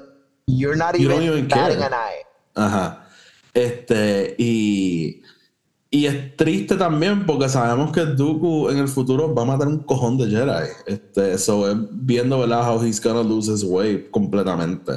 you're 0.47 0.77
not 0.77 0.95
even, 0.95 1.21
even 1.23 1.45
batting 1.49 1.83
an 1.83 1.91
eye. 1.91 2.25
Ajá. 2.55 3.05
Este, 3.53 4.33
y 4.37 5.23
y 5.93 6.07
es 6.07 6.35
triste 6.35 6.75
también 6.75 7.23
porque 7.23 7.47
sabemos 7.47 7.91
que 7.91 8.03
Dooku 8.03 8.67
en 8.69 8.79
el 8.79 8.87
futuro 8.87 9.31
va 9.31 9.43
a 9.43 9.45
matar 9.45 9.67
un 9.67 9.77
cojón 9.77 10.17
de 10.17 10.25
Jedi. 10.25 10.67
Este, 10.87 11.33
eso 11.33 11.69
es 11.69 11.77
viendo, 11.91 12.39
¿verdad? 12.39 12.67
How 12.67 12.83
he's 12.83 12.99
gonna 12.99 13.21
lose 13.21 13.53
his 13.53 13.63
way 13.63 14.07
completamente. 14.09 14.91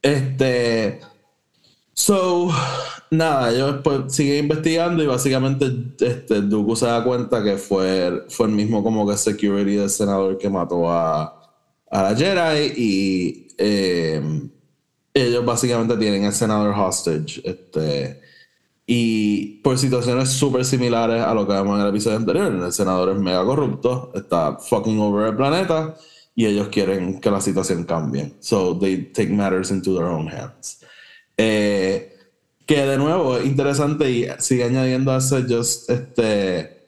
Este. 0.00 1.00
So, 1.92 2.52
nada, 3.10 3.52
ellos 3.52 3.80
pues 3.82 4.14
siguen 4.14 4.44
investigando 4.44 5.02
y 5.02 5.08
básicamente 5.08 5.66
este, 5.98 6.40
Dooku 6.40 6.76
se 6.76 6.86
da 6.86 7.02
cuenta 7.02 7.42
que 7.42 7.56
fue, 7.56 8.26
fue 8.28 8.46
el 8.46 8.52
mismo 8.52 8.84
como 8.84 9.08
que 9.08 9.16
security 9.16 9.74
del 9.74 9.90
senador 9.90 10.38
que 10.38 10.48
mató 10.48 10.88
a, 10.88 11.52
a 11.90 12.02
la 12.04 12.14
Jedi 12.14 12.74
y 12.76 13.48
eh, 13.58 14.22
ellos 15.12 15.44
básicamente 15.44 15.96
tienen 15.96 16.26
el 16.26 16.32
senador 16.32 16.72
hostage. 16.78 17.42
Este, 17.42 18.27
y 18.90 19.60
por 19.60 19.76
situaciones 19.76 20.30
súper 20.30 20.64
similares 20.64 21.22
a 21.22 21.34
lo 21.34 21.46
que 21.46 21.52
vemos 21.52 21.76
en 21.76 21.84
el 21.84 21.90
episodio 21.90 22.16
anterior, 22.16 22.50
el 22.50 22.72
senador 22.72 23.10
es 23.10 23.18
mega 23.20 23.44
corrupto, 23.44 24.10
está 24.14 24.56
fucking 24.56 24.98
over 24.98 25.28
el 25.28 25.36
planeta 25.36 25.94
y 26.34 26.46
ellos 26.46 26.68
quieren 26.68 27.20
que 27.20 27.30
la 27.30 27.42
situación 27.42 27.84
cambie. 27.84 28.32
So 28.40 28.78
they 28.78 29.12
take 29.12 29.28
matters 29.28 29.70
into 29.70 29.92
their 29.94 30.06
own 30.06 30.26
hands. 30.28 30.80
Eh, 31.36 32.14
que 32.64 32.86
de 32.86 32.96
nuevo 32.96 33.36
es 33.36 33.44
interesante 33.44 34.10
y 34.10 34.26
sigue 34.38 34.64
añadiendo 34.64 35.12
a 35.12 35.18
ese 35.18 35.42
just 35.42 35.90
este 35.90 36.78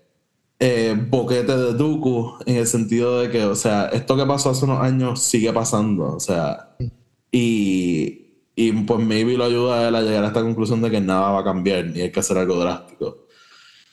eh, 0.58 0.96
boquete 1.06 1.54
de 1.54 1.74
Dooku 1.74 2.38
en 2.46 2.56
el 2.56 2.66
sentido 2.66 3.20
de 3.20 3.30
que, 3.30 3.44
o 3.44 3.54
sea, 3.54 3.90
esto 3.92 4.16
que 4.16 4.24
pasó 4.24 4.48
hace 4.48 4.64
unos 4.64 4.80
años 4.80 5.20
sigue 5.20 5.52
pasando, 5.52 6.14
o 6.14 6.20
sea, 6.20 6.76
y, 7.30 8.19
y 8.54 8.72
pues 8.72 9.00
maybe 9.00 9.36
lo 9.36 9.44
ayuda 9.44 9.78
a 9.80 9.88
él 9.88 9.94
a 9.94 10.02
llegar 10.02 10.24
a 10.24 10.28
esta 10.28 10.42
conclusión 10.42 10.82
de 10.82 10.90
que 10.90 11.00
nada 11.00 11.30
va 11.30 11.40
a 11.40 11.44
cambiar 11.44 11.86
ni 11.86 12.00
hay 12.00 12.10
que 12.12 12.20
hacer 12.20 12.36
algo 12.38 12.58
drástico. 12.58 13.26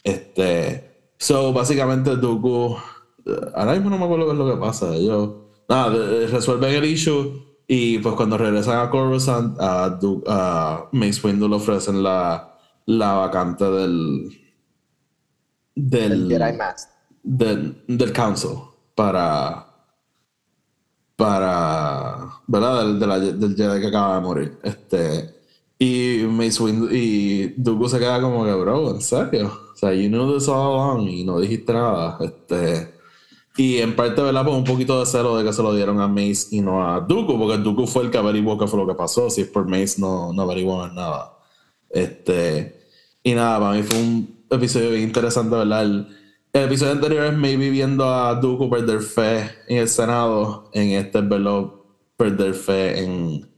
Este, 0.03 1.11
so, 1.17 1.53
básicamente 1.53 2.15
Dooku, 2.15 2.75
eh, 3.25 3.31
ahora 3.55 3.73
mismo 3.73 3.89
no 3.89 3.97
me 3.97 4.05
acuerdo 4.05 4.25
qué 4.25 4.31
es 4.33 4.37
lo 4.37 4.49
que 4.53 4.59
pasa, 4.59 4.95
ellos, 4.95 5.29
nada, 5.69 5.89
resuelven 6.27 6.73
el 6.73 6.85
issue 6.85 7.45
y 7.67 7.99
pues 7.99 8.15
cuando 8.15 8.37
regresan 8.37 8.79
a 8.79 8.89
Coruscant, 8.89 9.59
a, 9.59 9.89
Du- 9.89 10.23
a 10.27 10.87
Mace 10.91 11.25
Windu 11.25 11.47
le 11.49 11.55
ofrecen 11.57 12.01
la, 12.01 12.57
la 12.85 13.13
vacante 13.13 13.65
del... 13.65 14.43
Del, 15.79 16.11
El 16.11 16.27
Jedi 16.29 16.57
del, 17.21 17.83
del 17.87 18.11
council 18.13 18.51
para 18.95 19.65
para 21.15 22.16
verdad 22.47 22.85
del, 22.85 22.99
de 22.99 23.07
la- 23.07 23.19
del 23.19 23.55
Jedi 23.55 23.81
que 23.81 23.87
acaba 23.87 24.15
de 24.15 24.21
morir. 24.21 24.57
Este 24.63 25.35
y 25.79 26.23
Mace 26.27 26.63
Windu 26.63 26.89
y 26.91 27.53
Dooku 27.57 27.87
se 27.87 27.99
queda 27.99 28.19
como 28.19 28.43
que 28.45 28.51
bro 28.53 28.89
en 28.95 29.01
serio 29.01 29.51
o 29.73 29.77
sea 29.77 29.93
you 29.93 30.07
knew 30.09 30.33
this 30.33 30.47
all 30.47 30.73
along 30.73 31.07
y 31.07 31.23
no 31.23 31.39
dijiste 31.39 31.71
nada 31.73 32.17
este. 32.21 32.95
Y 33.59 33.77
en 33.77 33.95
parte 33.95 34.21
verdad 34.21 34.43
pues 34.43 34.55
un 34.55 34.63
poquito 34.63 34.99
de 34.99 35.05
celo 35.07 35.35
de 35.37 35.43
que 35.43 35.51
se 35.53 35.63
lo 35.63 35.73
dieron 35.73 35.99
a 35.99 36.07
Mace 36.07 36.47
y 36.51 36.61
no 36.61 36.87
a 36.87 36.99
Dooku 37.01 37.37
porque 37.39 37.57
Dooku 37.57 37.87
fue 37.87 38.03
el 38.03 38.11
que 38.11 38.17
averiguó 38.19 38.57
qué 38.57 38.67
fue 38.67 38.79
lo 38.79 38.87
que 38.87 38.93
pasó. 38.95 39.29
Si 39.31 39.41
es 39.41 39.47
por 39.47 39.67
Mace 39.67 39.95
no, 39.99 40.31
no 40.33 40.41
averiguó 40.43 40.87
nada. 40.89 41.33
Este, 41.89 42.79
y 43.23 43.33
nada, 43.33 43.59
para 43.59 43.73
mí 43.75 43.83
fue 43.83 43.97
un 43.99 44.45
episodio 44.49 44.91
bien 44.91 45.03
interesante, 45.03 45.55
¿verdad? 45.55 45.83
El, 45.83 46.07
el 46.53 46.63
episodio 46.65 46.91
anterior 46.93 47.25
es 47.25 47.37
maybe 47.37 47.69
viendo 47.69 48.05
a 48.05 48.35
Dooku 48.35 48.69
perder 48.69 49.01
fe 49.01 49.49
en 49.67 49.77
el 49.77 49.87
Senado, 49.89 50.69
en 50.73 50.89
este 50.91 51.19
es 51.19 51.27
verlo 51.29 51.76
perder 52.17 52.53
fe 52.55 52.99
en, 52.99 53.49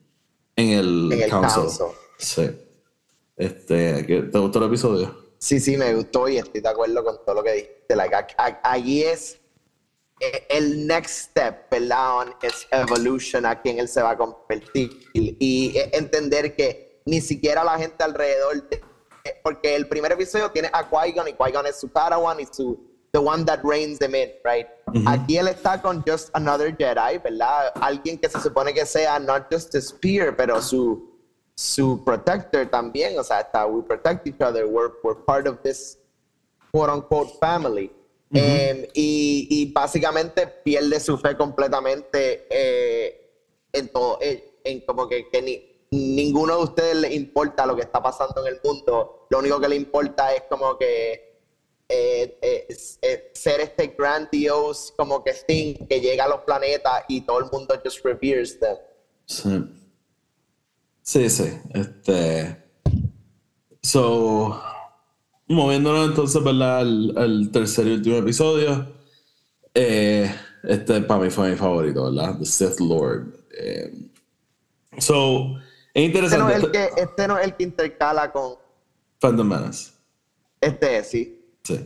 en 0.57 0.69
el, 0.69 1.13
En 1.13 1.21
el 1.23 1.29
council. 1.29 1.63
council. 1.63 1.85
Sí. 2.17 2.49
Este, 3.37 4.05
¿qué- 4.05 4.21
¿Te 4.23 4.37
gustó 4.37 4.59
el 4.59 4.65
episodio? 4.65 5.17
Sí, 5.37 5.59
sí, 5.61 5.77
me 5.77 5.95
gustó 5.95 6.27
y 6.27 6.37
estoy 6.37 6.59
de 6.59 6.67
acuerdo 6.67 7.03
con 7.03 7.17
todo 7.25 7.35
lo 7.35 7.43
que 7.43 7.53
dijiste. 7.53 7.95
Like, 7.95 8.35
allí 8.63 9.03
es 9.03 9.39
eh, 10.19 10.45
el 10.49 10.85
next 10.85 11.29
step, 11.29 11.69
¿verdad? 11.71 12.17
On 12.17 12.33
his 12.43 12.67
evolution, 12.71 13.45
a 13.45 13.61
quien 13.61 13.79
él 13.79 13.87
se 13.87 14.01
va 14.01 14.11
a 14.11 14.17
convertir. 14.17 14.89
Y 15.13 15.77
eh, 15.77 15.89
entender 15.93 16.55
que 16.57 17.01
ni 17.05 17.21
siquiera 17.21 17.63
la 17.63 17.77
gente 17.79 18.03
alrededor, 18.03 18.67
de- 18.69 18.81
porque 19.41 19.75
el 19.77 19.87
primer 19.87 20.11
episodio 20.11 20.51
tiene 20.51 20.69
a 20.73 20.89
Qui-Gon 20.89 21.29
y 21.29 21.33
Qui-Gon 21.33 21.65
es 21.67 21.79
su 21.79 21.87
Padawan 21.87 22.37
y 22.41 22.45
su, 22.51 22.88
the 23.11 23.19
one 23.19 23.45
that 23.45 23.63
reigns 23.63 23.99
them 23.99 24.15
in, 24.15 24.29
right? 24.43 24.67
Aquí 25.05 25.37
él 25.37 25.47
está 25.47 25.81
con 25.81 26.03
just 26.05 26.29
another 26.33 26.75
Jedi, 26.75 27.17
¿verdad? 27.19 27.71
Alguien 27.81 28.19
que 28.19 28.29
se 28.29 28.39
supone 28.39 28.73
que 28.73 28.85
sea 28.85 29.19
not 29.19 29.51
just 29.51 29.75
a 29.75 29.81
spear, 29.81 30.35
pero 30.35 30.61
su, 30.61 31.09
su 31.55 32.03
protector 32.03 32.65
también, 32.67 33.17
o 33.19 33.23
sea, 33.23 33.41
está, 33.41 33.65
we 33.65 33.81
protect 33.81 34.27
each 34.27 34.41
other, 34.41 34.65
we're, 34.65 34.91
we're 35.03 35.19
part 35.25 35.47
of 35.47 35.61
this 35.63 35.97
quote 36.71 36.89
unquote 36.89 37.31
family. 37.39 37.91
Em, 38.31 38.85
y, 38.93 39.47
y 39.49 39.71
básicamente 39.71 40.45
pierde 40.45 40.99
su 40.99 41.17
fe 41.17 41.35
completamente 41.35 42.45
eh, 42.51 43.31
en 43.73 43.89
todo, 43.89 44.19
eh, 44.21 44.59
en 44.63 44.81
como 44.81 45.07
que, 45.07 45.27
que 45.29 45.41
ni, 45.41 45.69
ninguno 45.91 46.57
de 46.57 46.63
ustedes 46.63 46.95
le 46.95 47.13
importa 47.13 47.65
lo 47.65 47.75
que 47.75 47.81
está 47.81 48.01
pasando 48.01 48.45
en 48.45 48.53
el 48.53 48.61
mundo, 48.63 49.25
lo 49.29 49.39
único 49.39 49.59
que 49.59 49.69
le 49.69 49.75
importa 49.75 50.33
es 50.33 50.43
como 50.49 50.77
que 50.77 51.28
eh, 51.89 52.37
eh, 52.41 52.67
eh, 53.01 53.31
ser 53.33 53.61
este 53.61 53.87
grandiose 53.97 54.93
como 54.95 55.23
que 55.23 55.33
thing 55.33 55.87
que 55.87 55.99
llega 55.99 56.25
a 56.25 56.29
los 56.29 56.41
planetas 56.41 57.03
y 57.07 57.21
todo 57.21 57.39
el 57.39 57.45
mundo 57.51 57.75
just 57.83 58.05
reveres 58.05 58.59
them. 58.59 58.77
Sí. 59.25 59.49
Sí, 61.01 61.29
sí. 61.29 61.51
Este. 61.73 62.63
So. 63.81 64.61
Moviéndonos 65.47 66.09
entonces, 66.09 66.43
¿verdad? 66.43 66.81
Al, 66.81 67.17
al 67.17 67.51
tercer 67.51 67.87
y 67.87 67.93
último 67.93 68.17
episodio. 68.17 68.93
Eh, 69.73 70.31
este 70.63 71.01
para 71.01 71.21
mí 71.21 71.29
fue 71.31 71.49
mi 71.49 71.55
favorito, 71.55 72.11
¿verdad? 72.11 72.37
The 72.37 72.45
Sith 72.45 72.79
Lord. 72.79 73.33
Eh, 73.57 73.91
so. 74.99 75.57
Es 75.91 76.03
Este 76.05 76.37
no 76.37 76.51
interesante. 76.51 76.53
es 76.55 76.63
el 76.63 76.71
que, 76.71 76.89
este 77.01 77.27
no 77.27 77.37
es 77.39 77.45
el 77.45 77.55
que 77.55 77.63
intercala 77.63 78.31
con 78.31 78.53
Phantom 79.19 79.47
Menace. 79.47 79.91
este, 80.61 81.03
sí. 81.03 81.38
Sí. 81.63 81.79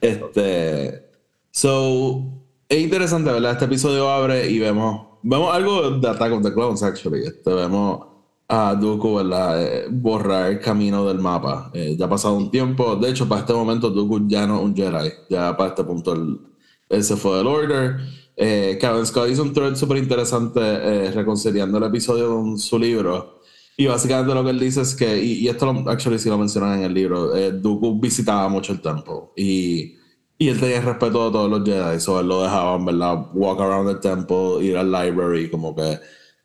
Este. 0.00 1.10
So. 1.50 2.40
Es 2.70 2.80
interesante, 2.80 3.32
¿verdad? 3.32 3.50
Este 3.50 3.64
episodio 3.64 4.08
abre 4.08 4.48
y 4.48 4.60
vemos. 4.60 5.18
Vemos 5.24 5.52
algo 5.52 5.90
de 5.90 6.08
Attack 6.08 6.32
of 6.34 6.42
the 6.44 6.54
Clones, 6.54 6.84
actually. 6.84 7.26
Este, 7.26 7.52
vemos 7.52 8.06
a 8.46 8.76
Dooku, 8.76 9.16
¿verdad? 9.16 9.60
Eh, 9.60 9.86
borrar 9.90 10.52
el 10.52 10.60
camino 10.60 11.04
del 11.04 11.18
mapa. 11.18 11.72
Eh, 11.74 11.96
ya 11.98 12.06
ha 12.06 12.08
pasado 12.08 12.34
un 12.34 12.48
tiempo. 12.48 12.94
De 12.94 13.10
hecho, 13.10 13.28
para 13.28 13.40
este 13.40 13.54
momento, 13.54 13.90
Dooku 13.90 14.28
ya 14.28 14.46
no 14.46 14.58
es 14.58 14.62
un 14.62 14.76
Jedi. 14.76 15.10
Ya 15.28 15.56
para 15.56 15.70
este 15.70 15.82
punto, 15.82 16.12
él, 16.12 17.02
se 17.02 17.16
fue 17.16 17.38
del 17.38 17.48
Order. 17.48 17.96
Eh, 18.36 18.78
Kevin 18.80 19.04
Scott 19.04 19.28
hizo 19.28 19.42
un 19.42 19.52
thread 19.52 19.74
súper 19.74 19.96
interesante 19.96 20.60
eh, 20.60 21.10
reconciliando 21.10 21.76
el 21.78 21.84
episodio 21.84 22.28
con 22.28 22.56
su 22.56 22.78
libro. 22.78 23.39
Y 23.80 23.86
básicamente 23.86 24.34
lo 24.34 24.44
que 24.44 24.50
él 24.50 24.60
dice 24.60 24.82
es 24.82 24.94
que, 24.94 25.16
y, 25.18 25.32
y 25.38 25.48
esto 25.48 25.64
lo, 25.72 25.90
actually 25.90 26.18
sí 26.18 26.28
lo 26.28 26.36
mencionan 26.36 26.80
en 26.80 26.84
el 26.84 26.92
libro, 26.92 27.34
eh, 27.34 27.50
Dooku 27.50 27.98
visitaba 27.98 28.46
mucho 28.48 28.72
el 28.74 28.82
templo 28.82 29.32
y, 29.34 29.96
y 30.36 30.48
él 30.50 30.60
tenía 30.60 30.82
respeto 30.82 31.28
a 31.28 31.32
todos 31.32 31.48
los 31.50 31.64
Jedi, 31.66 31.98
so 31.98 32.20
él 32.20 32.28
lo 32.28 32.42
dejaban, 32.42 32.84
¿verdad? 32.84 33.28
Walk 33.32 33.58
around 33.58 33.88
the 33.88 34.06
temple, 34.06 34.62
ir 34.62 34.76
al 34.76 34.92
library, 34.92 35.50
como 35.50 35.74
que 35.74 35.98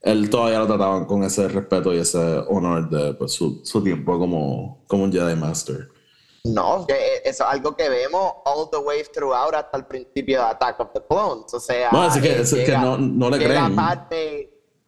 él 0.03 0.29
todavía 0.29 0.59
lo 0.59 0.67
trataban 0.67 1.03
con 1.03 1.23
ese 1.25 1.49
respeto 1.49 1.93
y 1.93 1.97
ese 1.97 2.17
honor 2.47 2.89
de 2.89 3.13
pues, 3.15 3.33
su, 3.33 3.59
su 3.65 3.83
tiempo 3.83 4.17
como, 4.17 4.85
como 4.87 5.03
un 5.03 5.11
Jedi 5.11 5.35
Master. 5.35 5.89
No, 6.45 6.85
que 6.87 6.93
eso 7.25 7.43
es 7.43 7.49
algo 7.49 7.75
que 7.75 7.89
vemos 7.89 8.31
all 8.45 8.69
the 8.71 8.77
way 8.77 8.99
throughout 9.13 9.53
hasta 9.55 9.75
el 9.77 9.85
principio 9.87 10.39
de 10.39 10.45
Attack 10.45 10.79
of 10.79 10.87
the 10.93 11.01
Clones. 11.09 11.53
O 11.53 11.59
sea, 11.59 11.89
No, 11.91 12.03
así 12.03 12.21
que- 12.21 12.29
eh, 12.31 12.41
es 12.43 12.53
que 12.53 12.71
no- 12.77 12.97
no 12.97 13.29
le 13.29 13.39
creen. 13.43 13.75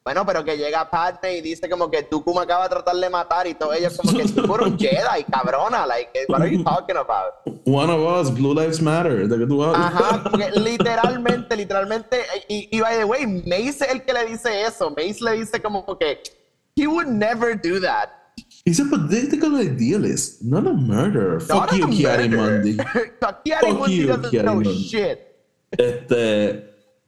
Bueno, 0.08 0.26
pero 0.26 0.42
que 0.42 0.56
llega 0.58 0.90
Padme 0.90 1.36
y 1.36 1.42
dice 1.42 1.68
como 1.70 1.92
que 1.92 2.08
Dooku 2.10 2.34
me 2.34 2.40
acaba 2.40 2.64
de 2.64 2.70
tratar 2.70 2.96
de 2.96 3.10
matar 3.10 3.46
y 3.46 3.54
todo 3.56 3.74
ellos 3.74 3.98
como 3.98 4.18
que 4.18 4.24
tú 4.24 4.56
eres 4.56 4.68
un 4.68 4.80
Jedi, 4.80 5.24
cabrona. 5.30 5.86
Like, 5.86 6.12
what 6.30 6.40
are 6.40 6.50
you 6.50 6.64
talking 6.64 6.96
about? 6.96 7.34
One 7.66 7.92
of 7.92 8.00
us, 8.00 8.34
Blue 8.34 8.54
Lives 8.54 8.82
Matter, 8.82 9.28
de 9.28 9.38
que 9.38 9.46
tú 9.46 9.62
hablas. 9.62 9.94
Ajá, 9.94 10.24
porque 10.24 10.50
literalmente, 10.52 11.58
literalmente, 11.58 12.22
y, 12.48 12.70
y 12.72 12.80
by 12.80 13.00
the 13.00 13.04
way, 13.04 13.28
Mace 13.28 13.68
es 13.68 13.82
el 13.82 14.06
que 14.06 14.14
le 14.14 14.28
dice 14.28 14.62
eso. 14.62 14.90
Mace 14.92 15.22
le 15.22 15.34
dice 15.34 15.62
como 15.62 15.86
que 15.98 16.24
he 16.78 16.88
would 16.88 17.08
never 17.08 17.54
do 17.54 17.82
that. 17.82 18.08
He's 18.64 18.80
a 18.80 18.86
political 18.86 19.60
idealist, 19.60 20.42
not 20.42 20.66
a 20.68 20.72
murderer. 20.72 21.42
Fuck 21.42 21.74
Not 21.74 21.74
you, 21.74 21.84
a 21.84 21.88
Kiari. 21.90 22.30
Mundi. 22.30 22.78
Fuck 23.20 23.44
Mundi 23.78 23.94
you, 23.94 24.08
doesn't 24.08 24.32
Kiari 24.32 24.44
know 24.46 24.56
Mundi. 24.56 24.74
shit. 24.74 25.20
Este, 25.78 26.64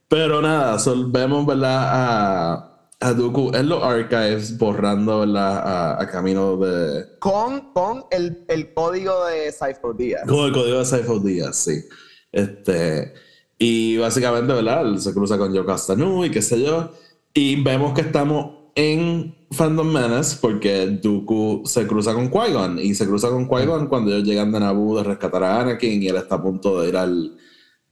pero 0.06 0.42
nada, 0.42 0.76
vemos, 1.06 1.46
¿verdad? 1.46 1.82
A, 1.88 2.54
a 2.54 2.69
Dooku 3.00 3.52
en 3.54 3.68
los 3.68 3.82
archives 3.82 4.58
borrando. 4.58 5.22
A, 5.22 6.02
a 6.02 6.06
camino 6.08 6.56
de. 6.58 7.04
Con, 7.18 7.72
con 7.72 8.04
el, 8.10 8.44
el 8.48 8.74
código 8.74 9.24
de 9.26 9.50
Cypher 9.52 9.96
Díaz. 9.96 10.22
Con 10.28 10.46
el 10.46 10.52
código 10.52 10.78
de 10.78 10.84
Cypher 10.84 11.20
Díaz, 11.22 11.56
sí. 11.56 11.82
Este, 12.30 13.14
y 13.58 13.96
básicamente, 13.96 14.52
¿verdad? 14.52 14.86
Él 14.86 15.00
se 15.00 15.12
cruza 15.12 15.38
con 15.38 15.54
Joe 15.54 15.64
Castanu 15.66 16.24
y 16.24 16.30
qué 16.30 16.42
sé 16.42 16.62
yo. 16.62 16.90
Y 17.32 17.62
vemos 17.62 17.94
que 17.94 18.02
estamos 18.02 18.70
en 18.74 19.34
Phantom 19.56 19.90
Menace 19.90 20.36
porque 20.40 20.86
Dooku 20.86 21.62
se 21.64 21.86
cruza 21.86 22.12
con 22.14 22.30
Qui-Gon. 22.30 22.78
Y 22.80 22.94
se 22.94 23.06
cruza 23.06 23.28
con 23.30 23.48
Qui-Gon 23.48 23.88
cuando 23.88 24.12
ellos 24.12 24.26
llegan 24.26 24.52
de 24.52 24.60
Naboo 24.60 24.98
de 24.98 25.04
rescatar 25.04 25.42
a 25.42 25.60
Anakin 25.60 26.02
y 26.02 26.08
él 26.08 26.16
está 26.16 26.36
a 26.36 26.42
punto 26.42 26.80
de 26.80 26.88
ir 26.88 26.96
al, 26.96 27.36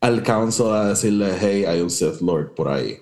al 0.00 0.22
Council 0.22 0.66
a 0.66 0.88
decirle, 0.90 1.32
hey, 1.40 1.64
hay 1.64 1.80
un 1.80 1.90
Sith 1.90 2.20
Lord 2.20 2.54
por 2.54 2.68
ahí. 2.68 2.98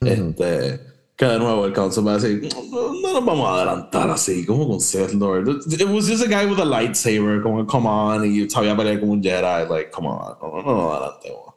Este, 0.00 0.80
que 1.16 1.24
de 1.24 1.38
nuevo 1.38 1.64
el 1.64 1.72
Council 1.72 2.06
va 2.06 2.12
a 2.14 2.18
decir, 2.18 2.48
no, 2.70 2.92
no 2.92 3.12
nos 3.14 3.24
vamos 3.24 3.48
a 3.48 3.54
adelantar 3.54 4.10
así, 4.10 4.44
como 4.44 4.68
con 4.68 4.80
Sith 4.80 5.12
Lord. 5.14 5.48
It 5.48 5.88
was 5.88 6.06
just 6.06 6.22
a 6.24 6.28
guy 6.28 6.44
with 6.44 6.58
a 6.58 6.64
lightsaber, 6.64 7.42
como, 7.42 7.64
come 7.66 7.86
on, 7.86 8.24
y 8.24 8.48
sabía 8.50 8.76
pelear 8.76 9.00
como 9.00 9.12
un 9.12 9.22
Jedi, 9.22 9.68
like, 9.68 9.90
come 9.90 10.08
on, 10.08 10.36
no, 10.42 10.62
no, 10.62 10.62
no 10.62 10.92
adelantemos. 10.92 11.54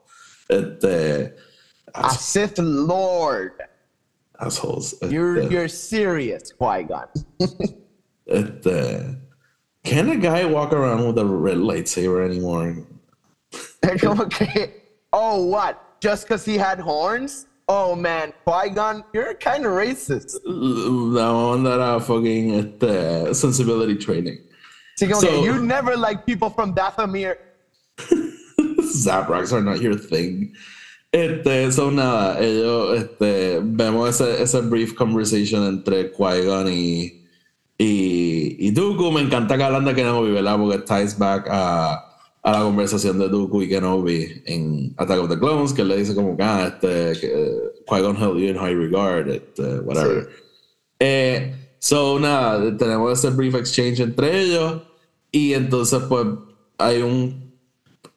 Este, 0.48 1.34
A 1.94 2.10
Sith 2.14 2.58
Lord. 2.58 3.52
assholes. 4.40 4.94
You're, 5.08 5.42
you're 5.50 5.68
serious, 5.68 6.52
Qui-Gon. 6.52 7.08
este, 8.26 9.16
can 9.84 10.08
a 10.08 10.16
guy 10.16 10.44
walk 10.46 10.72
around 10.72 11.06
with 11.06 11.18
a 11.18 11.24
red 11.24 11.58
lightsaber 11.58 12.24
anymore? 12.24 12.76
Como 14.00 14.26
que, 14.26 14.72
oh, 15.12 15.44
what? 15.44 16.00
Just 16.00 16.24
because 16.26 16.44
he 16.46 16.56
had 16.56 16.80
horns? 16.80 17.46
Oh, 17.72 17.94
man, 17.94 18.32
Qui-Gon, 18.44 19.04
you're 19.14 19.34
kind 19.34 19.64
of 19.64 19.70
racist. 19.70 20.40
La 20.44 21.30
onda 21.32 21.70
era 21.78 22.00
fucking 22.00 22.58
at 22.58 22.80
the 22.80 23.32
sensibility 23.32 23.94
training. 23.94 24.38
Como 24.98 25.20
So- 25.20 25.44
you 25.44 25.62
never 25.62 25.96
like 25.96 26.26
people 26.26 26.50
from 26.50 26.74
Dathomir. 26.74 27.36
Zabrocks 28.90 29.52
are 29.52 29.62
not 29.62 29.80
your 29.80 29.94
thing. 29.94 30.52
Este, 31.12 31.70
son 31.70 31.94
nada, 31.94 32.40
ellos, 32.40 32.98
este, 32.98 33.60
vemos 33.62 34.08
ese, 34.20 34.42
ese 34.42 34.60
brief 34.68 34.96
conversation 34.96 35.62
entre 35.64 36.10
Qui-Gon 36.10 36.66
y, 36.66 37.22
y, 37.78 38.56
y 38.58 38.70
Dooku. 38.72 39.12
Me 39.12 39.20
encanta 39.20 39.56
que 39.56 39.62
hablan 39.62 39.84
de 39.84 39.94
Kenobi, 39.94 40.32
¿verdad? 40.32 40.56
Porque 40.58 40.78
ties 40.78 41.16
back 41.16 41.46
a, 41.48 42.09
a 42.42 42.52
la 42.52 42.62
conversación 42.62 43.18
de 43.18 43.28
Dooku 43.28 43.62
y 43.62 43.68
Kenobi 43.68 44.42
en 44.46 44.94
Attack 44.96 45.20
of 45.20 45.28
the 45.28 45.38
Clones, 45.38 45.72
que 45.72 45.84
le 45.84 45.96
dice 45.98 46.14
como 46.14 46.36
que, 46.36 46.42
ah, 46.42 46.68
este, 46.68 47.20
que, 47.20 47.54
Qui-Gon 47.86 48.16
held 48.16 48.38
you 48.38 48.48
in 48.48 48.56
high 48.56 48.74
regard, 48.74 49.28
este, 49.28 49.80
whatever. 49.80 50.28
Eh, 50.98 51.54
so, 51.78 52.18
nada, 52.18 52.76
tenemos 52.76 53.18
ese 53.18 53.30
brief 53.34 53.54
exchange 53.54 54.00
entre 54.00 54.40
ellos 54.40 54.82
y 55.30 55.54
entonces, 55.54 56.00
pues, 56.08 56.26
hay 56.78 57.02
un 57.02 57.50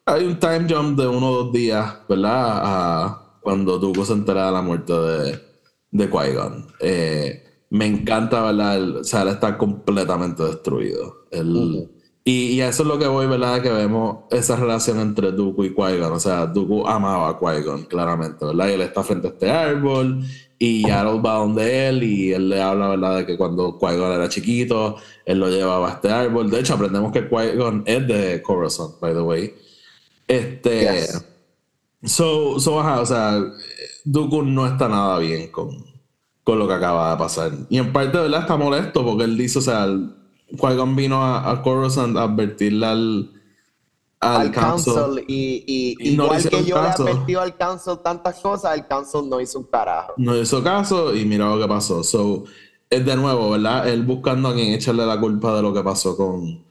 hay 0.06 0.24
un 0.24 0.38
time 0.38 0.66
jump 0.68 0.98
de 0.98 1.06
uno 1.06 1.30
o 1.30 1.44
dos 1.44 1.52
días, 1.52 1.98
¿verdad? 2.08 2.60
A 2.62 3.38
cuando 3.40 3.78
Dooku 3.78 4.04
se 4.04 4.12
entera 4.12 4.46
de 4.46 4.52
la 4.52 4.62
muerte 4.62 4.92
de, 4.92 5.40
de 5.90 6.10
Qui-Gon. 6.10 6.66
Eh, 6.80 7.42
me 7.70 7.86
encanta, 7.86 8.42
¿verdad? 8.42 8.76
El, 8.76 8.96
o 8.98 9.04
sea, 9.04 9.22
él 9.22 9.28
está 9.28 9.56
completamente 9.56 10.42
destruido. 10.42 11.26
El, 11.30 11.90
y, 12.26 12.32
y, 12.52 12.60
eso 12.62 12.82
es 12.82 12.88
lo 12.88 12.98
que 12.98 13.06
voy, 13.06 13.26
¿verdad? 13.26 13.60
Que 13.60 13.70
vemos 13.70 14.24
esa 14.30 14.56
relación 14.56 14.98
entre 14.98 15.30
Dooku 15.30 15.64
y 15.64 15.74
Qui-Gon. 15.74 16.12
O 16.12 16.18
sea, 16.18 16.46
Dooku 16.46 16.86
amaba 16.86 17.28
a 17.28 17.38
Qui-Gon, 17.38 17.84
claramente, 17.84 18.46
¿verdad? 18.46 18.68
Y 18.68 18.72
él 18.72 18.80
está 18.80 19.02
frente 19.02 19.28
a 19.28 19.30
este 19.30 19.50
árbol 19.50 20.24
y 20.58 20.86
Yaddle 20.86 21.20
va 21.20 21.34
donde 21.34 21.88
él 21.88 22.02
y 22.02 22.32
él 22.32 22.48
le 22.48 22.62
habla, 22.62 22.88
¿verdad? 22.88 23.18
De 23.18 23.26
que 23.26 23.36
cuando 23.36 23.78
Qui-Gon 23.78 24.12
era 24.12 24.30
chiquito, 24.30 24.96
él 25.26 25.38
lo 25.38 25.50
llevaba 25.50 25.90
a 25.90 25.92
este 25.94 26.10
árbol. 26.10 26.50
De 26.50 26.60
hecho, 26.60 26.74
aprendemos 26.74 27.12
que 27.12 27.28
Qui-Gon 27.28 27.82
es 27.84 28.08
de 28.08 28.40
Coruscant, 28.40 28.98
by 29.00 29.12
the 29.12 29.20
way. 29.20 29.54
Este. 30.26 30.80
Yes. 30.80 31.26
So, 32.04 32.58
so, 32.58 32.80
ajá, 32.80 33.00
o 33.00 33.06
sea, 33.06 33.38
Dooku 34.04 34.42
no 34.42 34.66
está 34.66 34.88
nada 34.88 35.18
bien 35.18 35.48
con, 35.50 35.84
con 36.42 36.58
lo 36.58 36.66
que 36.66 36.74
acaba 36.74 37.10
de 37.10 37.18
pasar. 37.18 37.52
Y 37.68 37.76
en 37.76 37.92
parte, 37.92 38.16
¿verdad? 38.16 38.40
Está 38.40 38.56
molesto 38.56 39.04
porque 39.04 39.24
él 39.24 39.36
dice, 39.36 39.58
o 39.58 39.62
sea, 39.62 39.86
Qui-Gon 40.50 40.96
vino 40.96 41.22
a, 41.22 41.50
a 41.50 41.62
Coruscant 41.62 42.16
a 42.16 42.24
advertirle 42.24 42.86
al. 42.86 43.30
Al, 44.20 44.40
al 44.40 44.52
council, 44.52 44.94
council 44.94 45.24
y, 45.28 45.64
y, 45.66 45.96
y 46.00 46.12
igual 46.14 46.42
no 46.42 46.48
que 46.48 46.64
yo 46.64 46.76
caso. 46.76 47.04
le 47.04 47.10
advertí 47.10 47.34
al 47.34 47.56
council 47.58 47.98
tantas 48.02 48.40
cosas, 48.40 48.74
el 48.74 48.86
council 48.86 49.28
no 49.28 49.38
hizo 49.38 49.58
un 49.58 49.66
carajo. 49.66 50.14
No 50.16 50.34
hizo 50.34 50.64
caso 50.64 51.14
y 51.14 51.26
mira 51.26 51.54
lo 51.54 51.60
que 51.60 51.68
pasó. 51.68 52.02
So, 52.02 52.44
es 52.88 53.04
de 53.04 53.16
nuevo, 53.16 53.50
¿verdad? 53.50 53.86
Él 53.86 54.02
buscando 54.02 54.48
a 54.48 54.54
quien 54.54 54.72
echarle 54.72 55.04
la 55.04 55.20
culpa 55.20 55.54
de 55.54 55.60
lo 55.60 55.74
que 55.74 55.82
pasó 55.82 56.16
con, 56.16 56.64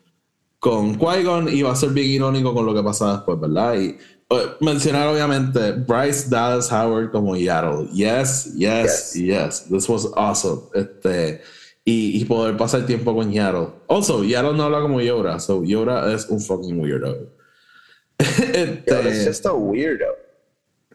con 0.58 0.98
Qui-Gon 0.98 1.48
y 1.50 1.62
va 1.62 1.74
a 1.74 1.76
ser 1.76 1.92
bien 1.92 2.10
irónico 2.10 2.56
con 2.56 2.66
lo 2.66 2.74
que 2.74 2.82
pasa 2.82 3.12
después, 3.18 3.40
¿verdad? 3.40 3.76
Y 3.76 3.98
uh, 4.32 4.66
mencionar 4.66 5.10
obviamente 5.10 5.74
Bryce 5.74 6.30
Dallas 6.30 6.72
Howard 6.72 7.12
como 7.12 7.36
Yaddle. 7.36 7.88
Yes, 7.94 8.52
yes, 8.56 9.14
yes, 9.14 9.14
yes. 9.14 9.66
This 9.70 9.88
was 9.88 10.10
awesome. 10.16 10.62
Este, 10.74 11.40
y, 11.86 12.22
y, 12.22 12.26
poder 12.26 12.56
pasar 12.56 12.86
tiempo 12.86 13.14
con 13.14 13.32
Yaddle. 13.32 13.68
Also, 13.88 14.24
Yaddle 14.24 14.56
no 14.56 14.64
habla 14.64 14.82
como 14.82 15.02
Yoda, 15.02 15.40
so 15.40 15.64
Yoda 15.64 16.14
es 16.14 16.28
un 16.30 16.40
fucking 16.40 16.80
weirdo. 16.80 17.30
este, 18.18 18.84
Yoda's 18.88 19.28
just 19.28 19.46
a 19.46 19.54
weirdo. 19.54 20.06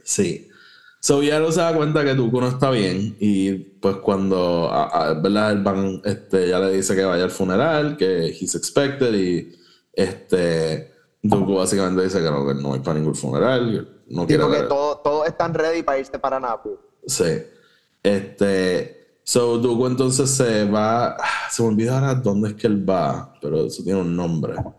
Sí. 0.03 0.49
So 1.01 1.23
Yaddle 1.23 1.53
se 1.53 1.61
da 1.61 1.75
cuenta 1.75 2.05
que 2.05 2.15
Tuco 2.15 2.41
no 2.41 2.49
está 2.49 2.71
bien 2.71 3.17
y 3.21 3.53
pues 3.53 3.97
cuando, 3.97 4.69
a, 4.71 4.85
a, 5.11 5.15
¿verdad? 5.15 5.53
El 5.53 5.63
van, 5.63 6.01
este, 6.05 6.49
ya 6.49 6.59
le 6.59 6.73
dice 6.73 6.97
que 6.97 7.05
vaya 7.05 7.25
al 7.25 7.31
funeral, 7.31 7.97
que 7.97 8.27
he's 8.29 8.55
expected 8.55 9.15
y 9.15 9.55
este, 9.93 10.93
Dooku 11.23 11.55
básicamente 11.57 12.03
dice 12.03 12.19
que 12.19 12.31
no, 12.31 12.47
que 12.47 12.55
no 12.55 12.75
hay 12.75 12.81
para 12.81 12.99
ningún 12.99 13.15
funeral. 13.15 14.05
No 14.09 14.27
quiere 14.27 14.45
que 14.49 14.63
todos 14.63 15.03
todo 15.03 15.25
están 15.25 15.53
ready 15.55 15.83
para 15.83 15.99
irse 15.99 16.19
para 16.19 16.41
Napu. 16.41 16.79
Sí. 17.07 17.43
Este, 18.03 18.98
so 19.29 19.59
Dooku 19.59 19.87
entonces 19.87 20.31
se 20.31 20.65
va, 20.65 21.15
se 21.51 21.63
me 21.63 21.69
olvida 21.69 21.99
ahora 21.99 22.15
dónde 22.15 22.49
es 22.49 22.55
que 22.55 22.67
él 22.67 22.89
va, 22.89 23.35
pero 23.43 23.67
eso 23.67 23.83
tiene 23.85 24.01
un 24.01 24.17
nombre. 24.17 24.55
O 24.59 24.75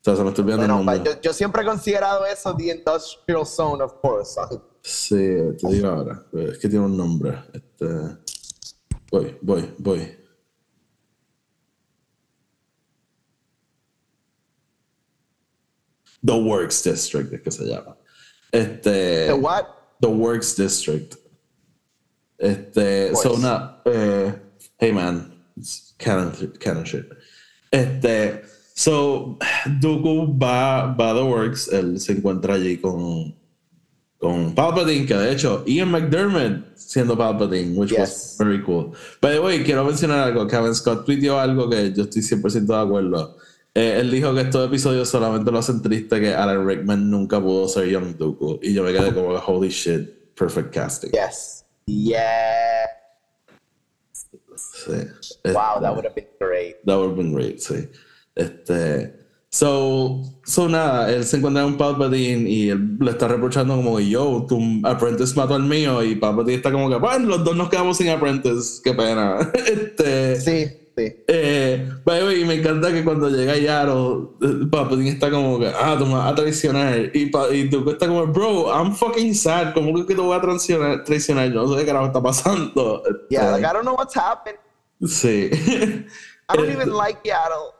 sea, 0.00 0.16
se 0.16 0.24
me 0.24 0.30
está 0.30 0.42
olvidando 0.42 0.66
bueno, 0.66 0.80
el 0.80 0.96
nombre. 0.96 1.12
Yo, 1.14 1.20
yo, 1.20 1.32
siempre 1.32 1.62
he 1.62 1.64
considerado 1.64 2.26
eso 2.26 2.52
the 2.56 2.72
industrial 2.72 3.46
zone 3.46 3.80
of 3.80 3.92
course. 4.00 4.40
Sí, 4.82 5.14
te 5.56 5.68
digo 5.68 5.86
ahora. 5.86 6.20
Es 6.32 6.58
que 6.58 6.68
tiene 6.68 6.84
un 6.84 6.96
nombre. 6.96 7.44
Este, 7.52 7.86
voy, 9.12 9.38
voy, 9.40 9.72
voy. 9.78 10.18
The 16.26 16.32
Works 16.32 16.82
District, 16.82 17.32
es 17.32 17.40
que 17.40 17.50
se 17.52 17.64
llama. 17.66 17.96
Este, 18.50 19.26
The 19.26 19.34
what? 19.34 19.66
The 20.00 20.08
Works 20.08 20.56
District. 20.56 21.21
Este, 22.42 23.14
so 23.14 23.34
una, 23.34 23.80
uh, 23.86 24.32
hey 24.76 24.90
man, 24.90 25.32
it's 25.56 25.94
canon, 25.96 26.32
canon 26.58 26.82
shit. 26.84 27.06
Este, 27.70 28.42
so, 28.74 29.38
Dooku 29.78 30.36
va, 30.36 30.92
va 30.92 31.10
a 31.12 31.14
The 31.14 31.22
Works, 31.22 31.68
él 31.72 32.00
se 32.00 32.14
encuentra 32.14 32.54
allí 32.54 32.78
con, 32.78 33.36
con 34.18 34.56
Palpatine, 34.56 35.06
que 35.06 35.14
de 35.14 35.32
hecho, 35.32 35.62
Ian 35.68 35.92
McDermott 35.92 36.76
siendo 36.76 37.16
Palpatine, 37.16 37.78
which 37.78 37.92
yes. 37.92 38.00
was 38.00 38.36
very 38.40 38.60
cool. 38.64 38.92
By 39.20 39.34
the 39.34 39.40
way, 39.40 39.62
quiero 39.62 39.84
mencionar 39.84 40.26
algo, 40.26 40.48
Kevin 40.48 40.74
Scott 40.74 41.04
tuiteó 41.04 41.38
algo 41.38 41.70
que 41.70 41.92
yo 41.92 42.02
estoy 42.02 42.22
100% 42.22 42.66
de 42.66 42.76
acuerdo. 42.76 43.36
Eh, 43.72 43.98
él 44.00 44.10
dijo 44.10 44.34
que 44.34 44.40
estos 44.40 44.66
episodios 44.66 45.08
solamente 45.08 45.48
lo 45.52 45.58
hacen 45.58 45.80
triste 45.80 46.20
que 46.20 46.34
Alan 46.34 46.66
Rickman 46.66 47.08
nunca 47.08 47.40
pudo 47.40 47.68
ser 47.68 47.88
Young 47.88 48.16
Dooku. 48.16 48.58
Y 48.62 48.74
yo 48.74 48.82
me 48.82 48.92
quedé 48.92 49.14
como, 49.14 49.28
holy 49.28 49.68
shit, 49.68 50.34
perfect 50.34 50.74
casting. 50.74 51.12
Yes. 51.12 51.61
Yeah. 51.86 52.86
Sí. 54.54 54.92
Wow, 55.44 55.80
that 55.80 55.94
would 55.94 56.04
have 56.04 56.14
been 56.14 56.26
great. 56.38 56.84
That 56.84 56.96
would 56.96 57.10
have 57.10 57.16
been 57.16 57.32
great, 57.32 57.60
sí. 57.60 57.88
Este. 58.36 59.22
So, 59.50 60.22
so 60.44 60.66
nada, 60.66 61.12
él 61.12 61.24
se 61.24 61.36
encuentra 61.36 61.62
con 61.62 61.76
Palpatine 61.76 62.48
y 62.48 62.70
él 62.70 62.96
le 62.98 63.10
está 63.10 63.28
reprochando 63.28 63.76
como 63.76 63.98
que 63.98 64.08
yo, 64.08 64.46
tu 64.48 64.58
apprentice 64.82 65.36
mató 65.36 65.54
al 65.54 65.64
mío 65.64 66.02
y 66.02 66.16
Palpatine 66.16 66.56
está 66.56 66.72
como 66.72 66.88
que, 66.88 66.96
bueno, 66.96 67.26
los 67.26 67.44
dos 67.44 67.54
nos 67.54 67.68
quedamos 67.68 67.98
sin 67.98 68.08
apprentice, 68.08 68.80
qué 68.82 68.94
pena. 68.94 69.52
este, 69.66 70.40
sí. 70.40 70.81
Eh, 70.96 71.88
y 72.40 72.44
me 72.44 72.54
encanta 72.54 72.92
que 72.92 73.04
cuando 73.04 73.28
llega 73.28 73.56
Yaro, 73.56 74.36
Palpatine 74.70 75.10
está 75.10 75.30
como 75.30 75.58
que, 75.58 75.68
ah, 75.68 75.96
tú 75.98 76.06
me 76.06 76.14
vas 76.14 76.32
a 76.32 76.34
traicionar. 76.34 77.10
Y, 77.14 77.30
y 77.52 77.70
tú 77.70 77.90
estás 77.90 78.08
como, 78.08 78.26
bro, 78.26 78.68
I'm 78.68 78.94
fucking 78.94 79.34
sad. 79.34 79.74
¿Cómo 79.74 80.06
que 80.06 80.14
te 80.14 80.20
voy 80.20 80.36
a 80.36 80.40
traicionar? 80.40 81.04
traicionar? 81.04 81.50
Yo 81.50 81.62
no 81.62 81.72
sé 81.72 81.80
qué 81.80 81.86
carajo 81.86 82.06
está 82.06 82.22
pasando. 82.22 83.02
Yeah, 83.30 83.52
like, 83.52 83.64
I 83.64 83.72
don't 83.72 83.82
know 83.82 83.94
what's 83.94 84.16
happened. 84.16 84.58
Sí. 85.06 85.50
I 86.48 86.56
don't 86.56 86.70
even 86.70 86.92
like 86.92 87.20
Yaddle. 87.24 87.74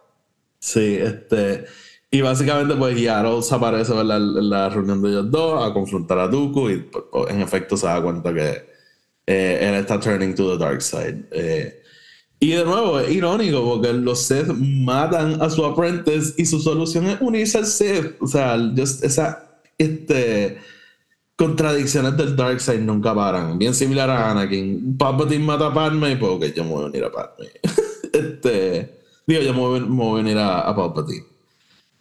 Sí, 0.58 0.96
este. 0.96 1.66
Y 2.10 2.20
básicamente, 2.20 2.74
pues 2.76 3.00
Yaddle 3.00 3.42
se 3.42 3.54
aparece 3.54 3.92
en 3.92 4.08
la, 4.08 4.16
en 4.16 4.50
la, 4.50 4.68
reunión 4.68 5.02
de 5.02 5.08
ellos 5.08 5.30
dos 5.30 5.64
a 5.64 5.72
confrontar 5.72 6.18
a 6.18 6.28
Dooku 6.28 6.70
y 6.70 6.76
pues, 6.78 7.04
en 7.30 7.40
efecto 7.40 7.76
se 7.76 7.86
da 7.86 8.02
cuenta 8.02 8.32
que 8.34 8.72
eh, 9.26 9.58
él 9.60 9.74
está 9.74 9.98
turning 9.98 10.34
to 10.34 10.50
the 10.50 10.62
dark 10.62 10.82
side. 10.82 11.26
Eh, 11.30 11.81
y 12.42 12.50
de 12.50 12.64
nuevo, 12.64 12.98
es 12.98 13.08
irónico 13.08 13.62
porque 13.62 13.92
los 13.92 14.18
Sith 14.26 14.48
matan 14.48 15.40
a 15.40 15.48
su 15.48 15.64
apprentice 15.64 16.34
y 16.36 16.44
su 16.44 16.58
solución 16.58 17.06
es 17.06 17.20
unirse 17.20 17.58
al 17.58 17.66
Sith. 17.66 18.20
O 18.20 18.26
sea, 18.26 18.58
just 18.76 19.04
esa 19.04 19.60
este, 19.78 20.58
contradicciones 21.36 22.16
del 22.16 22.34
Dark 22.34 22.60
Side 22.60 22.80
nunca 22.80 23.14
paran. 23.14 23.60
Bien 23.60 23.72
similar 23.72 24.10
a 24.10 24.32
Anakin. 24.32 24.98
Palpatine 24.98 25.44
mata 25.44 25.68
a 25.68 25.72
Padme, 25.72 26.16
pues 26.16 26.32
ok, 26.32 26.44
yo 26.46 26.64
me 26.64 26.70
voy 26.70 26.82
a 26.82 26.86
unir 26.86 27.04
a 27.04 27.12
Padme. 27.12 27.46
este, 28.12 29.02
digo, 29.24 29.40
yo 29.40 29.54
me 29.54 29.60
voy, 29.60 29.80
me 29.80 30.04
voy 30.04 30.18
a 30.18 30.22
unir 30.22 30.38
a, 30.38 30.62
a 30.62 30.74
Palpatine. 30.74 31.26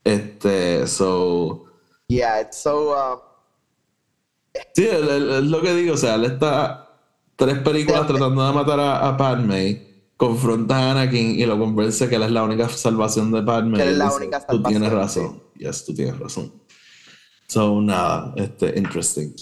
Este, 0.03 0.87
so. 0.87 1.65
Yeah, 2.07 2.41
it's 2.41 2.57
so. 2.57 2.93
Um... 2.93 3.19
Sí, 4.73 4.87
es 4.87 5.43
lo 5.43 5.61
que 5.61 5.75
digo, 5.75 5.93
o 5.93 5.97
sea, 5.97 6.15
él 6.15 6.25
está 6.25 6.89
tres 7.35 7.59
películas 7.59 8.07
tratando 8.07 8.43
de 8.43 8.53
matar 8.53 8.79
a, 8.79 9.07
a 9.07 9.15
Padme 9.15 9.90
confronta 10.21 10.77
a 10.77 10.91
Anakin 10.91 11.39
y 11.39 11.47
lo 11.47 11.57
convence 11.57 12.07
que 12.07 12.15
él 12.15 12.21
es 12.21 12.29
la 12.29 12.43
única 12.43 12.69
salvación 12.69 13.31
de 13.31 13.41
Padme. 13.41 13.79
Que 13.79 13.89
es 13.89 13.97
la 13.97 14.13
única 14.13 14.39
salvación. 14.39 14.63
Tú 14.63 14.69
tienes 14.69 14.91
razón. 14.91 15.43
Yes, 15.57 15.83
tú 15.83 15.95
tienes 15.95 16.19
razón. 16.19 16.53
So, 17.47 17.81
nada, 17.81 18.31
este, 18.35 18.77
interesting. 18.77 19.33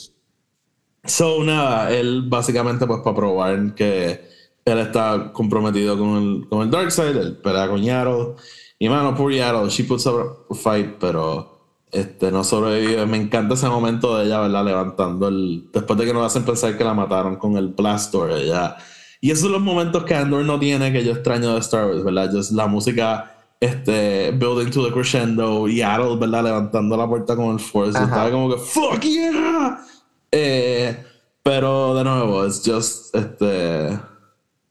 So, 1.04 1.44
nada, 1.44 1.92
él 1.92 2.24
básicamente, 2.30 2.88
pues, 2.88 3.02
para 3.02 3.14
probar 3.14 3.76
que 3.76 4.22
él 4.64 4.80
está 4.80 5.34
comprometido 5.34 6.00
con 6.00 6.16
el, 6.16 6.48
con 6.48 6.62
el 6.62 6.72
Dark 6.72 6.94
Side, 6.94 7.20
él 7.20 7.38
pelea 7.44 7.68
con. 7.68 7.84
Y, 7.84 8.88
mano, 8.88 9.14
por 9.16 9.34
Yaddle, 9.34 9.70
she 9.70 9.84
puts 9.84 10.06
up 10.06 10.46
a 10.50 10.56
fight, 10.56 10.96
pero 10.98 11.60
este, 11.92 12.32
no 12.32 12.46
sobrevive. 12.46 13.06
Me 13.06 13.18
encanta 13.18 13.56
ese 13.56 13.68
momento 13.68 14.18
de 14.18 14.28
ella, 14.28 14.40
¿verdad? 14.40 14.64
Levantando 14.64 15.28
el. 15.28 15.70
Después 15.74 16.00
de 16.00 16.06
que 16.06 16.14
nos 16.14 16.26
hacen 16.26 16.46
pensar 16.46 16.78
que 16.78 16.86
la 16.86 16.94
mataron 16.94 17.36
con 17.36 17.58
el 17.58 17.68
Blastor, 17.68 18.32
ella 18.32 18.78
y 19.22 19.32
esos 19.32 19.44
son 19.44 19.52
los 19.54 19.62
momentos 19.62 20.04
que 20.06 20.16
Andor 20.16 20.46
no 20.46 20.60
tiene 20.60 20.92
que 20.92 21.04
yo 21.04 21.12
extraño 21.12 21.54
de 21.54 21.60
Star 21.60 21.88
Wars, 21.88 22.04
¿verdad? 22.04 22.32
Just 22.32 22.52
la 22.52 22.68
música 22.68 23.36
este, 23.60 24.32
building 24.32 24.72
to 24.72 24.86
the 24.86 24.92
crescendo, 24.94 25.68
y 25.68 25.78
Yaddle, 25.78 26.16
¿verdad? 26.18 26.46
Levantando 26.46 26.96
la 26.96 27.08
puerta 27.08 27.36
con 27.36 27.54
el 27.54 27.60
Force. 27.60 27.98
Ajá. 27.98 28.06
Estaba 28.06 28.32
como 28.32 28.50
que, 28.50 28.58
fuck 28.58 29.02
yeah. 29.02 29.86
Eh, 30.32 31.06
pero 31.44 31.96
de 31.96 32.04
nuevo, 32.04 32.46
es 32.46 32.62
just 32.64 33.14
este, 33.16 34.00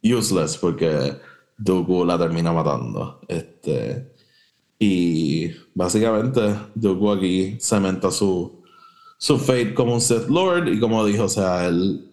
useless 0.03 0.57
porque 0.57 1.16
Dooku 1.59 2.05
la 2.05 2.16
termina 2.16 2.53
matando. 2.53 3.20
Este, 3.28 4.14
y 4.78 5.51
básicamente, 5.74 6.55
Dooku 6.74 7.11
aquí 7.11 7.59
cementa 7.61 8.11
su, 8.11 8.62
su 9.18 9.38
fate 9.38 9.74
como 9.74 9.94
un 9.94 10.01
Sith 10.01 10.28
Lord. 10.28 10.68
Y 10.68 10.80
como 10.80 11.05
dijo, 11.05 11.24
o 11.24 11.28
sea, 11.28 11.66
él 11.66 12.07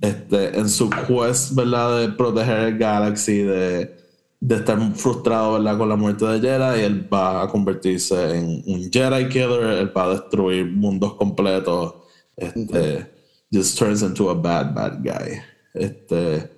este, 0.00 0.58
en 0.58 0.68
su 0.68 0.90
quest, 0.90 1.54
¿verdad? 1.54 2.00
De 2.00 2.08
proteger 2.10 2.58
el 2.60 2.78
Galaxy, 2.78 3.42
de, 3.42 3.96
de 4.40 4.54
estar 4.56 4.78
frustrado, 4.94 5.54
¿verdad? 5.54 5.78
Con 5.78 5.88
la 5.88 5.96
muerte 5.96 6.24
de 6.26 6.40
Jedi, 6.40 6.82
él 6.82 7.08
va 7.12 7.42
a 7.42 7.48
convertirse 7.48 8.38
en 8.38 8.62
un 8.66 8.90
Jedi 8.92 9.28
Killer, 9.28 9.62
él 9.78 9.96
va 9.96 10.04
a 10.04 10.08
destruir 10.10 10.66
mundos 10.66 11.14
completos. 11.14 11.94
Este, 12.36 13.10
just 13.52 13.78
turns 13.78 14.02
into 14.02 14.28
a 14.30 14.34
bad, 14.34 14.74
bad 14.74 14.98
guy. 15.02 15.40
Este, 15.72 16.50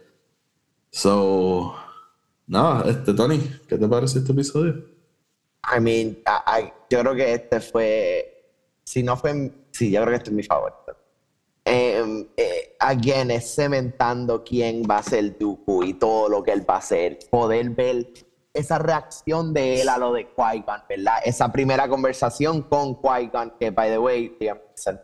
so, 0.91 1.75
nada, 2.47 2.89
este, 2.91 3.13
Tony, 3.15 3.39
¿qué 3.69 3.77
te 3.79 3.89
parece 3.89 4.19
este 4.21 4.33
episodio? 4.33 4.75
I 5.77 5.81
mean, 5.81 6.17
I- 6.27 6.61
I- 6.63 6.73
yo 6.91 7.01
creo 7.01 7.15
que 7.15 7.35
este 7.35 7.61
fue, 7.61 8.45
si 8.85 9.03
no 9.03 9.17
fue, 9.17 9.53
sí, 9.73 9.91
yo 9.91 10.01
creo 10.03 10.11
que 10.13 10.17
este 10.17 10.31
es 10.31 10.37
mi 10.37 10.43
favorito. 10.43 10.86
Em, 11.69 12.29
eh, 12.37 12.77
again, 12.79 13.31
es 13.33 13.55
cementando 13.57 14.45
quién 14.45 14.85
va 14.89 14.99
a 14.99 15.03
ser 15.03 15.37
Dooku 15.37 15.83
y 15.83 15.95
todo 15.95 16.29
lo 16.29 16.43
que 16.45 16.53
él 16.53 16.65
va 16.69 16.75
a 16.75 16.79
hacer. 16.79 17.19
Poder 17.29 17.71
ver 17.71 18.07
esa 18.55 18.79
reacción 18.79 19.53
de 19.53 19.81
él 19.83 19.89
a 19.89 19.99
lo 19.99 20.13
de 20.13 20.29
Qui-Gon, 20.33 20.83
¿verdad? 20.89 21.17
Esa 21.25 21.51
primera 21.51 21.89
conversación 21.89 22.63
con 22.63 22.95
Qui-Gon, 23.03 23.55
que, 23.59 23.71
by 23.71 23.91
the 23.91 23.99
way, 23.99 24.37
Liam 24.41 24.59
Neeson, 24.69 25.01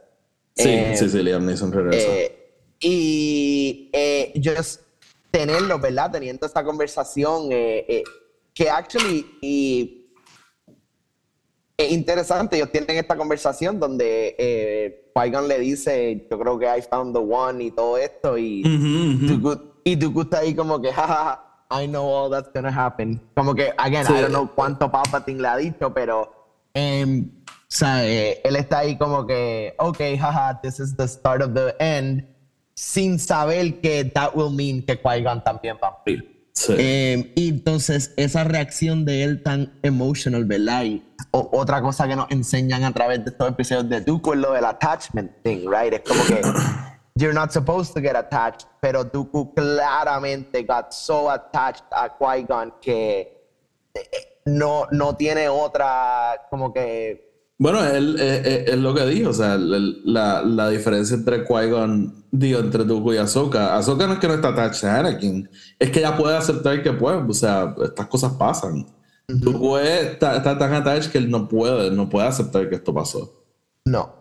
Sí, 0.55 0.69
eh, 0.69 0.95
sí, 0.97 1.09
sí, 1.09 1.23
Liam 1.23 1.45
Neeson 1.45 1.73
regresa. 1.73 2.07
eh, 2.09 2.39
y 2.81 3.91
eh, 3.93 4.33
just 4.43 4.83
tenerlo, 5.31 5.79
¿verdad? 5.81 6.11
Teniendo 6.13 6.47
esta 6.47 6.63
conversación 6.63 7.51
eh, 7.51 7.85
eh, 7.89 8.05
que 8.55 8.71
actually 8.71 9.27
y 9.41 10.02
es 11.77 11.91
interesante. 11.93 12.57
Ellos 12.57 12.71
tienen 12.71 12.97
esta 12.97 13.17
conversación 13.17 13.79
donde 13.81 14.35
eh, 14.39 15.11
le 15.49 15.59
dice, 15.59 16.27
yo 16.31 16.39
creo 16.39 16.59
que 16.59 16.67
I 16.67 16.83
found 16.83 17.15
the 17.15 17.21
one 17.21 17.65
y 17.65 17.71
todo 17.71 17.99
esto 17.99 18.39
y 18.39 18.63
Ujú, 18.63 19.27
ujú. 19.27 19.27
Dooku- 19.27 19.63
y 19.85 19.97
Dooku 19.97 20.23
está 20.23 20.39
ahí 20.39 20.55
como 20.55 20.81
que, 20.81 20.93
jajaja, 20.93 21.41
I 21.71 21.87
know 21.89 22.05
all 22.07 22.31
that's 22.31 22.51
gonna 22.55 22.71
happen. 22.71 23.21
Como 23.35 23.55
que, 23.55 23.73
again, 23.79 24.07
Sí. 24.07 24.13
I 24.13 24.21
don't 24.23 24.31
know 24.31 24.49
cuánto 24.55 24.91
Palpatine 24.91 25.41
le 25.41 25.49
ha 25.49 25.57
dicho, 25.57 25.93
pero 25.93 26.31
em, 26.75 27.31
o 27.47 27.51
sea, 27.69 28.07
eh, 28.07 28.41
él 28.45 28.57
está 28.57 28.81
ahí 28.81 28.97
como 28.99 29.27
que, 29.27 29.75
ok, 29.79 29.99
jaja, 30.19 30.61
this 30.63 30.79
is 30.79 30.95
the 30.97 31.09
start 31.09 31.43
of 31.43 31.53
the 31.55 31.75
end, 31.79 32.25
sin 32.75 33.19
saber 33.19 33.81
que 33.81 34.05
that 34.05 34.35
will 34.35 34.51
mean 34.51 34.83
que 34.85 34.97
Qui-Gon 35.01 35.43
también 35.45 35.77
va 35.83 35.89
a 35.89 35.99
morir. 35.99 36.42
Sí. 36.55 36.75
Eh, 36.79 37.33
y 37.35 37.49
entonces 37.49 38.13
esa 38.17 38.45
reacción 38.45 39.05
de 39.05 39.25
él 39.25 39.43
tan 39.43 39.79
emotional, 39.83 40.45
¿verdad? 40.45 40.85
Y 40.85 41.03
o- 41.31 41.49
otra 41.53 41.81
cosa 41.81 42.07
que 42.07 42.15
nos 42.15 42.31
enseñan 42.31 42.85
a 42.85 42.93
través 42.93 43.25
de 43.25 43.31
estos 43.31 43.49
episodios 43.49 43.89
de 43.89 44.01
Dooku 44.03 44.35
es 44.35 44.39
lo 44.39 44.53
del 44.53 44.65
attachment 44.67 45.33
thing, 45.43 45.67
right? 45.69 45.95
Es 45.95 46.03
como 46.07 46.23
que 46.25 46.43
you're 47.17 47.33
not 47.35 47.51
supposed 47.53 47.95
to 47.95 48.01
get 48.01 48.17
attached, 48.17 48.67
pero 48.81 49.03
Dooku 49.03 49.55
claramente 49.55 50.63
got 50.65 50.93
so 50.93 51.31
attached 51.31 51.85
a 51.91 52.09
Qui-Gon 52.19 52.75
que 52.83 53.49
eh, 53.95 54.01
no, 54.45 54.87
no 54.91 55.17
tiene 55.17 55.49
otra 55.49 56.35
como 56.51 56.73
que 56.73 57.32
Bueno, 57.63 57.85
él 57.85 58.17
eh, 58.19 58.43
eh, 58.45 58.65
es 58.67 58.77
lo 58.79 58.93
que 58.93 59.07
dijo, 59.07 59.31
o 59.31 59.33
sea, 59.33 59.57
la, 59.57 60.43
la 60.43 60.69
diferencia 60.69 61.15
entre 61.15 61.45
Qui-Gon, 61.47 62.25
digo, 62.33 62.59
entre 62.59 62.83
Dooku 62.85 63.13
y 63.13 63.19
Ahsoka. 63.19 63.77
Ahsoka 63.77 64.07
no 64.09 64.15
es 64.15 64.19
que 64.19 64.27
no 64.27 64.35
está 64.35 64.49
attached 64.49 64.89
a 64.89 64.99
Anakin, 64.99 65.49
es 65.79 65.91
que 65.91 66.01
ella 66.01 66.17
puede 66.17 66.37
aceptar 66.37 66.83
que 66.83 66.93
puede, 66.93 67.19
o 67.19 67.33
sea, 67.33 67.73
estas 67.85 68.09
cosas 68.09 68.33
pasan. 68.33 68.85
Dooku 69.29 69.77
es- 69.77 70.03
está, 70.13 70.37
está 70.39 70.59
tan 70.59 70.73
attached 70.75 71.13
que 71.13 71.19
él 71.19 71.31
no 71.31 71.47
puede, 71.49 71.91
no 71.93 72.09
puede 72.09 72.27
aceptar 72.27 72.69
que 72.69 72.75
esto 72.75 72.93
pasó. 72.93 73.33
no, 73.85 74.13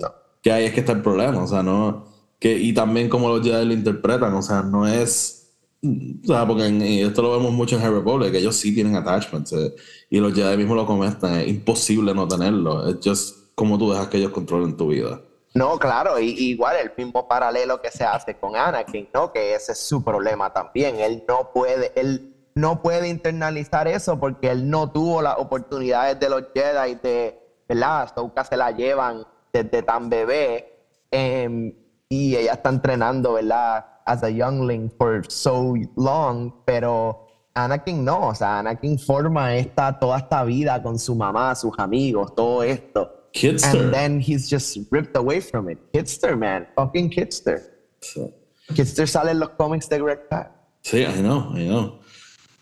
no. 0.00 0.08
Que 0.42 0.50
ahí 0.50 0.64
es 0.64 0.72
que 0.72 0.80
está 0.80 0.92
el 0.92 1.02
problema, 1.02 1.40
o 1.42 1.46
sea, 1.46 1.62
no, 1.62 2.04
que, 2.40 2.58
y 2.58 2.72
también 2.74 3.08
como 3.08 3.28
los 3.28 3.46
Jedi 3.46 3.64
lo 3.64 3.74
interpretan, 3.74 4.34
o 4.34 4.42
sea, 4.42 4.62
no 4.62 4.88
es, 4.88 5.37
o 5.82 6.26
sea, 6.26 6.46
porque 6.46 6.66
en- 6.66 6.82
y 6.82 7.02
esto 7.02 7.22
lo 7.22 7.32
vemos 7.32 7.52
mucho 7.52 7.76
en 7.76 7.82
Harry 7.82 7.94
Republic, 7.94 8.32
que 8.32 8.38
ellos 8.38 8.56
sí 8.56 8.74
tienen 8.74 8.96
attachments, 8.96 9.52
eh, 9.52 9.74
y 10.10 10.18
los 10.18 10.34
Jedi 10.34 10.56
mismos 10.56 10.76
lo 10.76 10.86
comentan, 10.86 11.34
es 11.36 11.48
imposible 11.48 12.14
no 12.14 12.26
tenerlo, 12.26 12.88
es 12.88 12.96
just 13.02 13.54
como 13.54 13.78
tú 13.78 13.90
dejas 13.90 14.08
que 14.08 14.18
ellos 14.18 14.32
controlen 14.32 14.76
tu 14.76 14.88
vida. 14.88 15.20
No, 15.54 15.78
claro, 15.78 16.18
y, 16.20 16.26
igual 16.30 16.76
el 16.76 16.92
mismo 16.96 17.26
paralelo 17.26 17.80
que 17.80 17.90
se 17.90 18.04
hace 18.04 18.34
con 18.36 18.54
Anakin, 18.54 19.08
¿no? 19.12 19.32
Que 19.32 19.54
ese 19.54 19.72
es 19.72 19.78
su 19.78 20.04
problema 20.04 20.52
también. 20.52 20.96
Él 21.00 21.24
no 21.26 21.50
puede, 21.52 21.90
él 21.96 22.34
no 22.54 22.82
puede 22.82 23.08
internalizar 23.08 23.88
eso 23.88 24.20
porque 24.20 24.50
él 24.50 24.68
no 24.68 24.90
tuvo 24.92 25.22
las 25.22 25.36
oportunidades 25.38 26.20
de 26.20 26.28
los 26.28 26.44
Jedi 26.54 26.96
de, 27.02 27.38
¿verdad? 27.68 28.02
Ahsoka 28.02 28.44
se 28.44 28.56
la 28.56 28.70
llevan 28.70 29.24
desde 29.52 29.82
tan 29.82 30.08
bebé 30.10 30.72
em, 31.10 31.72
y 32.08 32.36
ella 32.36 32.52
está 32.52 32.68
entrenando, 32.68 33.32
¿verdad? 33.32 33.84
As 34.08 34.22
a 34.22 34.30
youngling 34.30 34.90
for 34.96 35.22
so 35.28 35.76
long, 35.96 36.50
pero 36.64 37.28
Anakin 37.54 38.02
no, 38.04 38.28
o 38.28 38.34
sea, 38.34 38.60
Anakin 38.60 38.98
forma 38.98 39.54
esta, 39.54 39.98
toda 39.98 40.16
esta 40.16 40.44
vida 40.44 40.82
con 40.82 40.98
su 40.98 41.14
mamá, 41.14 41.54
sus 41.54 41.78
amigos, 41.78 42.34
todo 42.34 42.62
esto. 42.62 43.28
Kidster. 43.32 43.80
And 43.80 43.92
then 43.92 44.20
he's 44.20 44.48
just 44.48 44.78
ripped 44.90 45.14
away 45.14 45.40
from 45.40 45.68
it. 45.68 45.78
Kidster, 45.92 46.38
man. 46.38 46.66
Fucking 46.74 47.10
Kidster. 47.10 47.60
Sí. 48.00 48.32
Kidster 48.74 49.06
sale 49.06 49.32
en 49.32 49.40
los 49.40 49.50
cómics 49.50 49.88
de 49.88 49.98
Greg 49.98 50.28
Pak. 50.30 50.50
Sí, 50.82 51.02
I 51.02 51.20
know, 51.20 51.52
I 51.54 51.66
know. 51.66 52.00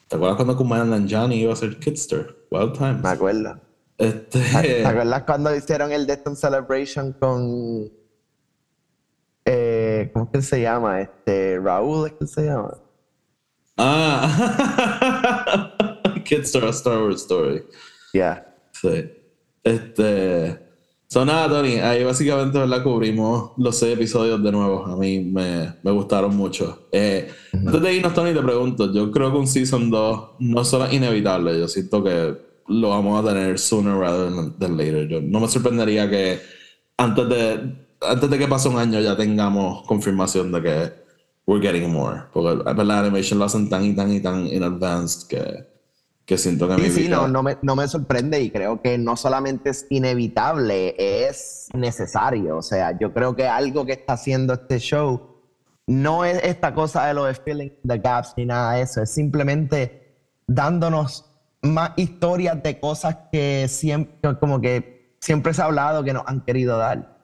¿Te 0.09 0.17
acuerdas 0.17 0.37
cuando 0.37 0.57
Kumail 0.57 0.91
Nanjiani 0.91 1.37
iba 1.37 1.53
a 1.53 1.57
ser 1.57 1.79
Kidster? 1.79 2.47
Wild 2.51 2.75
Times. 2.75 3.03
Me 3.03 3.09
acuerdo. 3.09 3.61
Este, 3.99 4.41
¿Te 4.41 4.87
acuerdas 4.87 5.23
cuando 5.23 5.55
hicieron 5.55 5.93
el 5.93 6.07
Death 6.07 6.27
and 6.27 6.37
Celebration 6.37 7.13
con. 7.13 7.91
Eh, 10.07 10.11
¿Cómo 10.13 10.27
es 10.27 10.31
que 10.33 10.43
se 10.43 10.61
llama? 10.63 11.01
Este, 11.01 11.59
Raúl, 11.59 12.07
¿es 12.09 12.13
que 12.15 12.27
se 12.27 12.45
llama? 12.45 12.75
Ah, 13.77 15.73
Kidster, 16.25 16.65
a 16.65 16.71
Star 16.71 17.03
Wars 17.03 17.23
Story. 17.23 17.65
Yeah. 18.13 18.55
Sí. 18.73 19.11
Este. 19.63 20.65
Son 21.09 21.27
nada, 21.29 21.49
Tony. 21.49 21.75
Ahí 21.75 22.03
básicamente 22.03 22.59
¿verdad? 22.59 22.83
cubrimos 22.83 23.53
los 23.59 23.77
seis 23.79 23.95
episodios 23.95 24.43
de 24.43 24.51
nuevo. 24.51 24.87
A 24.87 24.97
mí 24.97 25.21
me, 25.21 25.75
me 25.83 25.91
gustaron 25.93 26.35
mucho. 26.35 26.89
Eh, 26.91 27.31
Antes 27.53 27.81
de 27.81 27.95
irnos, 27.95 28.15
Tony, 28.15 28.33
te 28.33 28.43
pregunto. 28.43 28.93
Yo 28.93 29.11
creo 29.13 29.31
que 29.31 29.39
un 29.39 29.47
Season 29.47 29.89
2 29.89 30.31
no 30.41 30.65
solo 30.65 30.87
es 30.87 30.95
inevitable. 30.95 31.59
Yo 31.59 31.69
siento 31.69 32.03
que 32.03 32.37
lo 32.69 32.89
vamos 32.89 33.25
a 33.25 33.29
tener 33.29 33.59
sooner 33.59 33.95
rather 33.95 34.35
than, 34.35 34.59
than 34.59 34.77
later. 34.77 35.07
Yo, 35.07 35.21
no 35.21 35.39
me 35.41 35.49
sorprendería 35.49 36.11
que 36.11 36.41
antes 36.97 37.29
de, 37.29 37.86
antes 38.09 38.31
de 38.31 38.39
que 38.39 38.49
pase 38.49 38.69
un 38.69 38.79
año 38.79 39.01
ya 39.01 39.17
tengamos 39.17 39.83
confirmación 39.87 40.53
de 40.53 40.63
que 40.63 40.93
we're 41.47 41.61
getting 41.65 41.91
more. 41.93 42.23
Porque 42.33 42.63
la 42.85 42.99
animation 43.01 43.39
lo 43.39 43.45
hacen 43.45 43.69
tan 43.69 43.85
y 43.85 43.95
tan 43.95 44.13
y 44.13 44.21
tan 44.21 44.47
in 44.47 44.63
advanced 44.63 45.29
que, 45.29 45.67
que 46.25 46.37
siento 46.39 46.67
que 46.69 46.75
Sí, 46.77 46.81
mi 46.83 46.91
sí, 46.91 47.01
vida- 47.03 47.17
no, 47.17 47.29
no, 47.29 47.43
me, 47.43 47.57
no 47.63 47.77
me 47.77 47.87
sorprende 47.87 48.41
y 48.41 48.51
creo 48.51 48.81
que 48.83 48.99
no 48.99 49.17
solamente 49.17 49.71
es 49.71 49.87
inevitable, 49.91 50.95
es 50.99 51.69
necesario. 51.75 52.57
O 52.59 52.63
sea, 52.63 52.99
yo 52.99 53.13
creo 53.13 53.37
que 53.37 53.47
algo 53.47 53.87
que 53.87 53.93
está 53.93 54.15
haciendo 54.15 54.55
este 54.55 54.79
show 54.79 55.37
no 55.87 56.25
es 56.25 56.41
esta 56.43 56.75
cosa 56.75 57.07
de 57.07 57.15
lo 57.15 57.25
de 57.27 57.35
filling 57.35 57.73
the 57.87 57.99
gaps 57.99 58.35
ni 58.37 58.45
nada 58.45 58.73
de 58.75 58.83
eso, 58.83 59.03
es 59.03 59.11
simplemente 59.11 60.17
dándonos 60.49 61.25
más 61.63 61.93
historias 61.97 62.61
de 62.63 62.79
cosas 62.81 63.17
que 63.31 63.67
siempre, 63.69 64.37
como 64.41 64.61
que 64.61 65.15
siempre 65.21 65.55
se 65.55 65.63
ha 65.63 65.67
hablado 65.67 66.03
que 66.05 66.13
nos 66.13 66.25
han 66.27 66.41
querido 66.41 66.77
dar. 66.77 67.16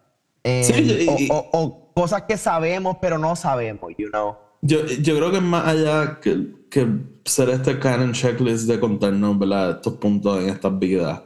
Eh, 0.44 0.62
Sí, 0.64 1.28
o, 1.30 1.34
o- 1.36 1.48
o 1.62 1.92
cosas 1.94 2.22
que 2.22 2.36
sabemos 2.36 2.96
pero 3.00 3.18
no 3.18 3.36
sabemos, 3.36 3.92
you 3.98 4.08
know. 4.10 4.36
Yo, 4.62 4.86
yo 4.86 5.16
creo 5.16 5.30
que 5.30 5.38
es 5.38 5.42
más 5.42 5.66
allá 5.66 6.20
que, 6.20 6.46
que 6.70 6.86
ser 7.24 7.50
este 7.50 7.78
canon 7.78 8.12
checklist 8.12 8.66
de 8.68 8.78
contarnos 8.78 9.38
¿verdad? 9.38 9.70
estos 9.76 9.94
puntos 9.94 10.40
en 10.42 10.50
estas 10.50 10.78
vidas, 10.78 11.20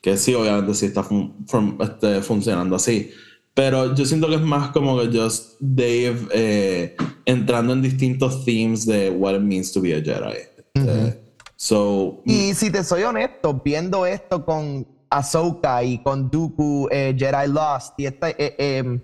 que 0.00 0.16
sí, 0.16 0.34
obviamente 0.34 0.74
sí 0.74 0.86
está 0.86 1.02
fun- 1.02 1.34
fun- 1.46 1.76
este, 1.80 2.22
funcionando 2.22 2.76
así, 2.76 3.10
pero 3.54 3.94
yo 3.94 4.04
siento 4.06 4.26
que 4.28 4.36
es 4.36 4.40
más 4.40 4.70
como 4.70 4.98
que 5.00 5.06
just 5.18 5.56
Dave 5.60 6.18
eh, 6.32 6.96
entrando 7.26 7.72
en 7.74 7.82
distintos 7.82 8.44
themes 8.44 8.86
de 8.86 9.10
what 9.10 9.34
it 9.34 9.42
means 9.42 9.70
to 9.72 9.80
be 9.80 9.94
a 9.94 10.00
Jedi. 10.02 10.36
Este, 10.74 11.28
So, 11.60 12.22
Y 12.24 12.54
si 12.54 12.70
te 12.70 12.84
soy 12.84 13.02
honesto, 13.02 13.52
viendo 13.64 14.06
esto 14.06 14.44
con 14.44 14.86
Ahsoka 15.10 15.82
y 15.82 15.98
con 16.02 16.30
Dooku, 16.30 16.88
eh, 16.90 17.14
Jedi 17.16 17.48
Lost, 17.48 17.98
y 17.98 18.06
esta, 18.06 18.30
eh, 18.30 18.36
eh, 18.38 19.00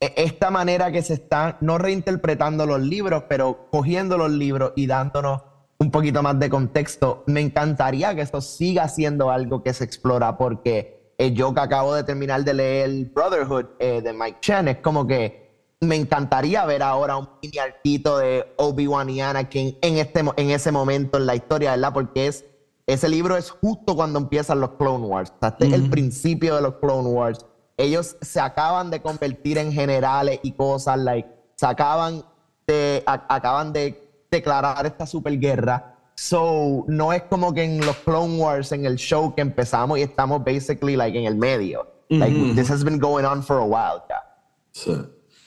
eh, 0.00 0.14
esta 0.16 0.50
manera 0.50 0.92
que 0.92 1.02
se 1.02 1.14
están 1.14 1.56
no 1.60 1.78
reinterpretando 1.78 2.66
los 2.66 2.80
libros, 2.80 3.24
pero 3.28 3.68
cogiendo 3.70 4.16
los 4.16 4.30
libros 4.30 4.72
y 4.76 4.86
dándonos 4.86 5.42
un 5.78 5.90
poquito 5.90 6.22
más 6.22 6.38
de 6.38 6.50
contexto, 6.50 7.24
me 7.26 7.40
encantaría 7.40 8.14
que 8.14 8.22
esto 8.22 8.40
siga 8.40 8.88
siendo 8.88 9.30
algo 9.30 9.62
que 9.62 9.72
se 9.72 9.84
explora 9.84 10.36
porque 10.36 11.12
eh, 11.18 11.32
yo 11.32 11.52
que 11.52 11.60
acabo 11.60 11.94
de 11.94 12.04
terminar 12.04 12.44
de 12.44 12.54
leer 12.54 12.90
Brotherhood 13.12 13.66
eh, 13.78 14.00
de 14.02 14.12
Mike 14.12 14.38
Chen, 14.40 14.68
es 14.68 14.78
como 14.78 15.06
que 15.06 15.48
me 15.80 15.96
encantaría 15.96 16.64
ver 16.64 16.82
ahora 16.82 17.16
un 17.16 17.28
mini 17.42 17.58
arquito 17.58 18.18
de 18.18 18.52
Obi-Wan 18.56 19.10
y 19.10 19.20
Anakin 19.20 19.78
en, 19.80 19.98
este, 19.98 20.20
en 20.36 20.50
ese 20.50 20.72
momento 20.72 21.18
en 21.18 21.26
la 21.26 21.36
historia, 21.36 21.72
¿verdad? 21.72 21.92
Porque 21.92 22.26
es, 22.26 22.44
ese 22.88 23.06
libro 23.06 23.36
es 23.36 23.50
justo 23.50 23.94
cuando 23.94 24.18
empiezan 24.18 24.60
los 24.60 24.70
Clone 24.70 25.06
Wars. 25.06 25.30
O 25.30 25.38
sea, 25.40 25.50
este 25.50 25.66
es 25.66 25.72
el 25.74 25.90
principio 25.90 26.56
de 26.56 26.62
los 26.62 26.76
Clone 26.76 27.10
Wars. 27.10 27.44
Ellos 27.76 28.16
se 28.22 28.40
acaban 28.40 28.90
de 28.90 29.02
convertir 29.02 29.58
en 29.58 29.70
generales 29.70 30.40
y 30.42 30.52
cosas, 30.52 30.98
like, 30.98 31.28
se 31.54 31.66
acaban 31.66 32.24
de, 32.66 33.04
acaban 33.06 33.74
de 33.74 34.24
declarar 34.30 34.86
esta 34.86 35.06
superguerra. 35.06 35.96
So, 36.14 36.86
no 36.88 37.12
es 37.12 37.24
como 37.24 37.52
que 37.52 37.62
en 37.62 37.84
los 37.84 37.96
Clone 37.96 38.38
Wars, 38.38 38.72
en 38.72 38.86
el 38.86 38.96
show 38.96 39.34
que 39.34 39.42
empezamos 39.42 39.98
y 39.98 40.02
estamos 40.02 40.42
basically 40.42 40.96
like 40.96 41.16
en 41.16 41.26
el 41.26 41.36
medio. 41.36 41.86
Like, 42.08 42.54
this 42.54 42.70
has 42.70 42.82
been 42.82 42.98
going 42.98 43.26
on 43.26 43.42
for 43.42 43.58
a 43.58 43.64
while, 43.66 44.02
ya. 44.08 44.24
Sí. 44.72 44.96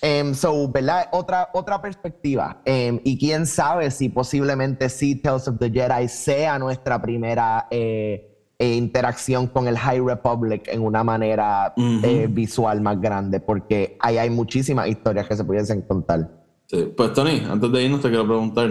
Um, 0.04 0.34
so, 0.34 0.68
¿verdad? 0.68 1.10
Otra, 1.12 1.50
otra 1.54 1.80
perspectiva. 1.80 2.62
Um, 2.66 3.00
y 3.04 3.20
quién 3.20 3.46
sabe 3.46 3.92
si 3.92 4.10
posiblemente 4.10 4.90
sí 4.90 5.16
Tales 5.16 5.48
of 5.48 5.60
the 5.60 5.70
Jedi 5.70 6.08
sea 6.08 6.58
nuestra 6.58 7.00
primera 7.00 7.68
eh, 7.70 8.50
eh, 8.58 8.74
interacción 8.74 9.46
con 9.46 9.68
el 9.68 9.78
High 9.78 10.02
Republic 10.02 10.68
en 10.70 10.82
una 10.82 11.04
manera 11.04 11.74
eh, 11.78 12.28
visual 12.30 12.82
más 12.82 13.00
grande, 13.00 13.40
porque 13.40 13.96
ahí 14.00 14.18
hay 14.18 14.32
muchísimas 14.32 14.88
historias 14.88 15.28
que 15.28 15.36
se 15.36 15.44
pudiesen 15.44 15.84
contar. 15.84 16.32
Sí. 16.66 16.92
Pues 16.98 17.14
Tony, 17.14 17.44
antes 17.48 17.72
de 17.72 17.84
irnos 17.84 18.02
te 18.02 18.10
quiero 18.10 18.26
preguntar, 18.26 18.70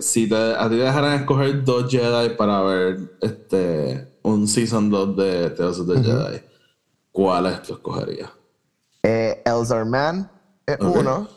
si 0.00 0.28
te, 0.28 0.36
a 0.36 0.62
ti 0.70 0.76
te 0.76 0.82
dejaran 0.82 1.20
escoger 1.20 1.62
dos 1.62 1.90
Jedi 1.90 2.36
para 2.36 2.62
ver 2.62 2.96
este 3.20 4.14
un 4.22 4.48
Season 4.48 4.88
2 4.88 5.16
de 5.16 5.50
Tales 5.50 5.78
of 5.80 5.88
the 5.88 6.02
Jedi, 6.02 6.40
¿cuáles 7.12 7.60
tú 7.62 7.74
escogerías? 7.74 8.30
Elzar 9.02 9.84
Man 9.84 10.30
es 10.66 10.78
uno. 10.80 11.28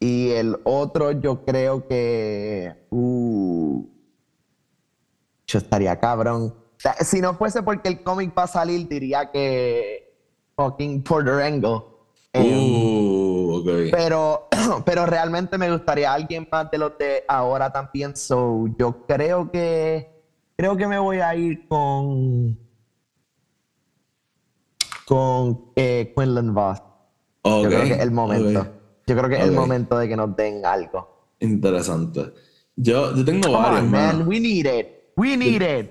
Y 0.00 0.30
el 0.30 0.56
otro 0.64 1.12
yo 1.12 1.44
creo 1.44 1.86
que... 1.86 2.86
Uh, 2.90 3.86
yo 5.46 5.58
estaría 5.58 5.98
cabrón. 5.98 6.54
si 7.00 7.20
no 7.20 7.34
fuese 7.34 7.62
porque 7.62 7.88
el 7.88 8.02
cómic 8.02 8.32
va 8.36 8.44
a 8.44 8.48
salir, 8.48 8.88
diría 8.88 9.30
que 9.30 10.14
fucking 10.56 11.02
Porter 11.02 11.42
Angle. 11.42 11.82
Uh, 12.36 13.60
okay. 13.60 13.90
pero, 13.92 14.48
pero 14.84 15.06
realmente 15.06 15.56
me 15.56 15.70
gustaría 15.70 16.12
alguien 16.12 16.48
más 16.50 16.70
de 16.70 16.78
los 16.78 16.98
de 16.98 17.24
ahora 17.28 17.70
también. 17.72 18.16
So, 18.16 18.66
yo 18.78 19.06
creo 19.06 19.50
que 19.50 20.10
creo 20.56 20.76
que 20.76 20.86
me 20.86 20.98
voy 20.98 21.20
a 21.20 21.34
ir 21.34 21.68
con 21.68 22.58
con 25.06 25.72
eh, 25.76 26.12
Quinlan 26.16 26.54
Voss. 26.54 26.82
Yo 27.44 27.62
creo 27.68 27.82
que 27.82 27.92
es 27.92 28.00
el 28.00 28.10
momento. 28.10 28.66
Yo 29.06 29.16
creo 29.16 29.28
que 29.28 29.36
es 29.36 29.42
el 29.42 29.52
momento 29.52 29.98
de 29.98 30.08
que 30.08 30.16
nos 30.16 30.34
den 30.34 30.64
algo. 30.64 31.28
Interesante. 31.40 32.32
Yo, 32.76 33.14
yo 33.14 33.24
tengo 33.24 33.52
varios. 33.52 33.84
man. 33.84 34.26
We 34.26 34.40
need 34.40 34.66
it. 34.66 34.86
We 35.16 35.36
need 35.36 35.62
it. 35.62 35.90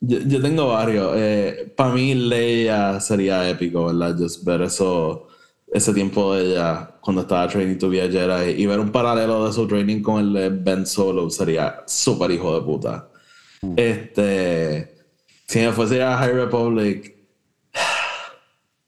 Yo, 0.00 0.40
tengo 0.42 0.68
varios. 0.68 1.12
Eh, 1.16 1.72
Para 1.76 1.94
mí, 1.94 2.14
Leia 2.14 2.98
sería 3.00 3.48
épico, 3.48 3.86
¿verdad? 3.86 4.16
Just 4.18 4.44
ver 4.44 4.62
eso, 4.62 5.28
ese 5.72 5.92
tiempo 5.92 6.34
de 6.34 6.52
ella 6.52 6.90
cuando 7.00 7.22
estaba 7.22 7.48
training 7.48 7.76
to 7.76 7.88
be 7.90 8.00
a 8.00 8.10
Jedi 8.10 8.62
y 8.62 8.66
ver 8.66 8.80
un 8.80 8.90
paralelo 8.90 9.46
de 9.46 9.52
su 9.52 9.66
training 9.66 10.02
con 10.02 10.20
el 10.20 10.32
de 10.32 10.48
Ben 10.48 10.86
Solo 10.86 11.28
sería 11.30 11.82
súper 11.86 12.30
hijo 12.30 12.58
de 12.58 12.64
puta. 12.64 13.08
Mm. 13.62 13.74
Este. 13.76 14.94
Si 15.46 15.58
me 15.60 15.72
fuese 15.72 16.02
a 16.02 16.16
High 16.16 16.32
Republic, 16.32 17.13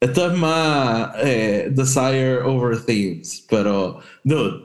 esto 0.07 0.27
es 0.31 0.39
más 0.39 1.11
eh, 1.23 1.69
Desire 1.71 2.43
over 2.43 2.79
Themes, 2.85 3.45
pero, 3.49 4.01
dude, 4.25 4.65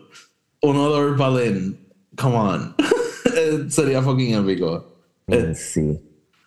uno 0.62 0.90
de 0.90 1.00
Orbalin, 1.00 1.88
come 2.16 2.36
on. 2.36 2.76
Sería 3.70 4.02
fucking 4.02 4.36
épico. 4.36 4.86
Eh, 5.28 5.54
sí. 5.56 6.00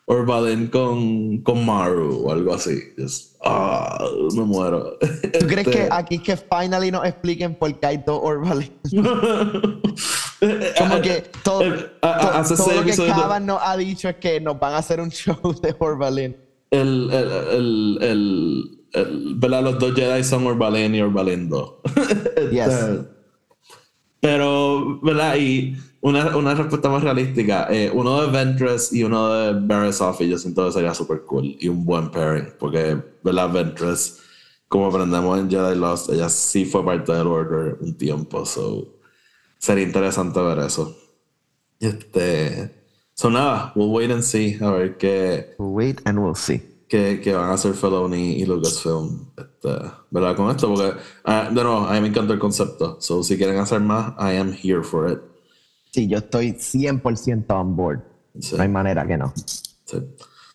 Orbalin 0.06 0.68
con, 0.68 1.38
con 1.38 1.64
Maru 1.64 2.26
o 2.26 2.32
algo 2.32 2.54
así. 2.54 2.78
Just, 2.98 3.36
ah, 3.42 4.04
me 4.34 4.42
muero. 4.42 4.98
¿Tú 5.40 5.46
crees 5.46 5.66
que 5.66 5.82
este 5.84 5.88
aquí 5.90 6.18
que 6.18 6.36
finally 6.36 6.90
nos 6.90 7.06
expliquen 7.06 7.54
por 7.54 7.72
qué 7.80 7.86
hay 7.86 7.96
dos 8.06 8.20
Orbalin? 8.22 8.70
Como 10.78 11.00
que 11.00 11.24
todo, 11.42 11.62
eh, 11.62 11.90
todo, 12.02 12.72
lo 12.74 12.84
que 12.84 12.94
Caban 12.94 13.46
nos 13.46 13.60
ha 13.62 13.78
dicho 13.78 14.10
es 14.10 14.16
que 14.16 14.40
nos 14.40 14.60
van 14.60 14.74
a 14.74 14.78
hacer 14.78 15.00
un 15.00 15.10
show 15.12 15.58
de 15.62 15.74
Orbalin 15.78 16.36
el, 16.74 17.10
el, 17.12 17.30
el, 17.50 17.98
el, 18.02 18.83
¿verdad? 19.36 19.62
Los 19.62 19.78
dos 19.78 19.94
Jedi 19.94 20.22
son 20.24 20.46
Orbalén 20.46 20.94
y 20.94 21.00
Orbalén 21.00 21.48
2. 21.48 21.74
Este, 22.36 23.14
pero, 24.20 25.00
¿verdad? 25.02 25.36
Y 25.36 25.76
una, 26.00 26.36
una 26.36 26.54
respuesta 26.54 26.88
más 26.88 27.02
realística. 27.02 27.66
Eh, 27.70 27.90
uno 27.92 28.22
de 28.22 28.30
Ventress 28.30 28.92
y 28.92 29.04
uno 29.04 29.32
de 29.32 29.52
Barris 29.60 30.00
y 30.20 30.28
yo 30.28 30.38
siento 30.38 30.66
que 30.66 30.72
sería 30.72 30.94
súper 30.94 31.22
cool 31.22 31.56
y 31.58 31.68
un 31.68 31.84
buen 31.84 32.10
pairing. 32.10 32.54
Porque, 32.58 32.96
¿verdad? 33.22 33.52
Ventress, 33.52 34.20
como 34.68 34.86
aprendemos 34.86 35.38
en 35.38 35.50
Jedi 35.50 35.76
Lost, 35.76 36.10
ella 36.10 36.28
sí 36.28 36.64
fue 36.64 36.84
parte 36.84 37.12
del 37.12 37.26
Order 37.26 37.76
un 37.80 37.96
tiempo. 37.96 38.46
So, 38.46 38.98
sería 39.58 39.84
interesante 39.84 40.40
ver 40.40 40.58
eso. 40.60 40.96
Este. 41.80 42.82
So 43.14 43.30
nada, 43.30 43.72
we'll 43.76 43.92
wait 43.92 44.10
and 44.10 44.22
see. 44.22 44.58
A 44.60 44.70
ver 44.70 44.96
qué. 44.96 45.54
We'll 45.58 45.72
wait 45.72 46.00
and 46.04 46.18
we'll 46.18 46.34
see. 46.34 46.62
Qué, 46.88 47.20
qué 47.22 47.32
van 47.32 47.50
a 47.50 47.54
hacer 47.54 47.74
Feloni 47.74 48.32
y 48.32 48.44
Lucasfilm, 48.44 49.30
este, 49.36 49.68
¿verdad? 50.10 50.36
Con 50.36 50.50
esto, 50.50 50.68
porque, 50.68 50.96
uh, 51.24 51.54
de 51.54 51.62
nuevo, 51.62 51.86
a 51.86 51.92
mí 51.94 52.00
me 52.00 52.08
encanta 52.08 52.34
el 52.34 52.38
concepto. 52.38 52.98
So, 53.00 53.22
si 53.22 53.36
quieren 53.36 53.58
hacer 53.58 53.80
más, 53.80 54.12
I 54.18 54.36
am 54.36 54.52
here 54.52 54.82
for 54.82 55.10
it. 55.10 55.20
Sí, 55.92 56.06
yo 56.08 56.18
estoy 56.18 56.52
100% 56.52 57.46
on 57.50 57.76
board. 57.76 58.00
No 58.34 58.62
hay 58.62 58.68
manera 58.68 59.06
que 59.06 59.16
no. 59.16 59.32
Sí. 59.84 59.98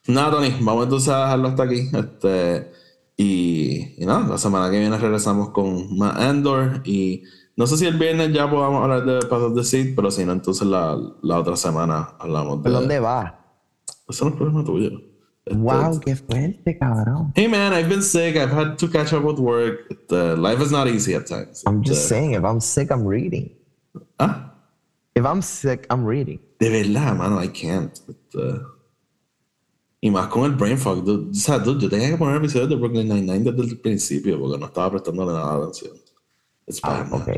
Nada, 0.07 0.31
Tony, 0.31 0.53
vamos 0.61 0.83
entonces 0.83 1.09
a 1.09 1.21
dejarlo 1.21 1.47
hasta 1.49 1.63
aquí. 1.63 1.89
Este, 1.93 2.71
y, 3.17 4.01
y 4.01 4.05
nada, 4.05 4.27
la 4.27 4.37
semana 4.37 4.71
que 4.71 4.79
viene 4.79 4.97
regresamos 4.97 5.49
con 5.49 5.97
más 5.97 6.21
Endor 6.21 6.81
y 6.85 7.23
no 7.59 7.67
sé 7.67 7.75
si 7.75 7.85
el 7.85 7.97
viernes 7.97 8.31
ya 8.31 8.49
podamos 8.49 8.81
hablar 8.81 9.05
de 9.05 9.19
Path 9.27 9.41
of 9.41 9.55
the 9.55 9.63
Seed, 9.65 9.93
pero 9.93 10.09
si 10.09 10.23
no, 10.23 10.31
entonces 10.31 10.65
la, 10.65 10.97
la 11.21 11.39
otra 11.39 11.57
semana 11.57 12.15
hablamos 12.17 12.63
de. 12.63 12.69
dónde 12.69 12.99
va? 13.01 13.45
Eso 14.07 14.23
no 14.23 14.31
es 14.31 14.37
problema 14.37 14.63
tuyo. 14.63 15.08
Wow, 15.55 15.99
qué 15.99 16.15
fuerte, 16.15 16.77
cabrón. 16.77 17.31
Hey 17.35 17.47
man, 17.47 17.73
I've 17.73 17.89
been 17.89 18.01
sick. 18.01 18.35
I've 18.35 18.51
had 18.51 18.77
to 18.77 18.87
catch 18.87 19.13
up 19.13 19.23
with 19.23 19.39
work. 19.39 20.07
The 20.07 20.35
life 20.35 20.61
is 20.61 20.71
not 20.71 20.87
easy 20.87 21.15
at 21.15 21.27
times. 21.27 21.63
I'm 21.65 21.83
just 21.83 22.07
saying, 22.07 22.33
if 22.33 22.43
I'm 22.43 22.59
sick, 22.59 22.91
I'm 22.91 23.05
reading. 23.05 23.51
¿Ah? 24.19 24.53
If 25.15 25.25
I'm 25.25 25.41
sick, 25.41 25.85
I'm 25.89 26.05
reading. 26.05 26.39
De 26.59 26.69
verdad, 26.69 27.17
mano, 27.17 27.39
I 27.39 27.47
can't. 27.47 27.99
Uh, 28.35 28.59
y 30.01 30.09
más 30.11 30.27
con 30.27 30.45
el 30.45 30.51
brain 30.51 30.77
fog. 30.77 31.07
o 31.07 31.33
sea, 31.33 31.59
dude, 31.59 31.81
yo 31.81 31.89
tenía 31.89 32.09
que 32.09 32.17
poner 32.17 32.37
episodios 32.37 32.69
de 32.69 32.75
Brooklyn 32.75 33.07
Nine-Nine 33.09 33.51
desde 33.51 33.71
el 33.71 33.79
principio 33.79 34.39
porque 34.39 34.57
no 34.57 34.67
estaba 34.67 34.91
prestándole 34.91 35.33
nada 35.33 35.57
de 35.57 35.61
atención. 35.63 35.97
Es 36.65 36.79
ah, 36.83 37.05
ok. 37.11 37.29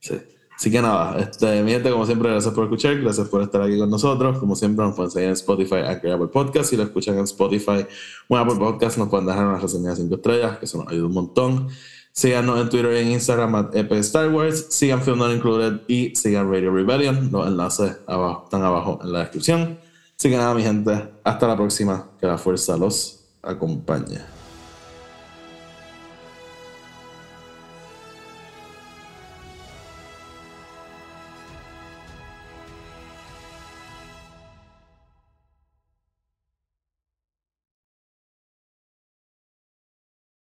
Sí. 0.00 0.14
Así 0.60 0.70
que 0.70 0.82
nada, 0.82 1.18
este, 1.18 1.62
mi 1.62 1.70
gente, 1.72 1.90
como 1.90 2.04
siempre, 2.04 2.28
gracias 2.28 2.52
por 2.52 2.64
escuchar, 2.64 3.00
gracias 3.00 3.26
por 3.28 3.40
estar 3.40 3.62
aquí 3.62 3.78
con 3.78 3.88
nosotros. 3.88 4.36
Como 4.36 4.54
siempre, 4.54 4.84
nos 4.84 4.94
pueden 4.94 5.10
seguir 5.10 5.28
en 5.28 5.32
Spotify, 5.32 5.76
Anchor 5.86 6.10
Apple 6.10 6.26
Podcast. 6.26 6.68
Si 6.68 6.76
lo 6.76 6.82
escuchan 6.82 7.16
en 7.16 7.24
Spotify 7.24 7.86
o 8.28 8.36
Apple 8.36 8.56
Podcast, 8.56 8.98
nos 8.98 9.08
pueden 9.08 9.24
dejar 9.24 9.46
una 9.46 9.56
reseña 9.56 9.88
de 9.88 9.96
5 9.96 10.16
estrellas, 10.16 10.58
que 10.58 10.66
eso 10.66 10.76
nos 10.76 10.88
ayuda 10.88 11.06
un 11.06 11.14
montón. 11.14 11.68
Síganos 12.12 12.60
en 12.60 12.68
Twitter 12.68 12.92
y 12.92 12.98
en 12.98 13.12
Instagram, 13.12 13.54
at 13.54 13.74
Star 13.74 14.28
Wars. 14.28 14.66
Sigan 14.68 15.00
Film 15.00 15.16
Not 15.16 15.32
Included 15.32 15.80
y 15.88 16.14
sigan 16.14 16.50
Radio 16.50 16.74
Rebellion. 16.74 17.30
Los 17.32 17.46
enlaces 17.46 17.96
abajo, 18.06 18.42
están 18.44 18.62
abajo 18.62 18.98
en 19.02 19.14
la 19.14 19.20
descripción. 19.20 19.78
Así 20.18 20.28
que 20.28 20.36
nada, 20.36 20.52
mi 20.54 20.62
gente, 20.62 21.08
hasta 21.24 21.48
la 21.48 21.56
próxima. 21.56 22.10
Que 22.20 22.26
la 22.26 22.36
fuerza 22.36 22.76
los 22.76 23.20
acompañe. 23.40 24.39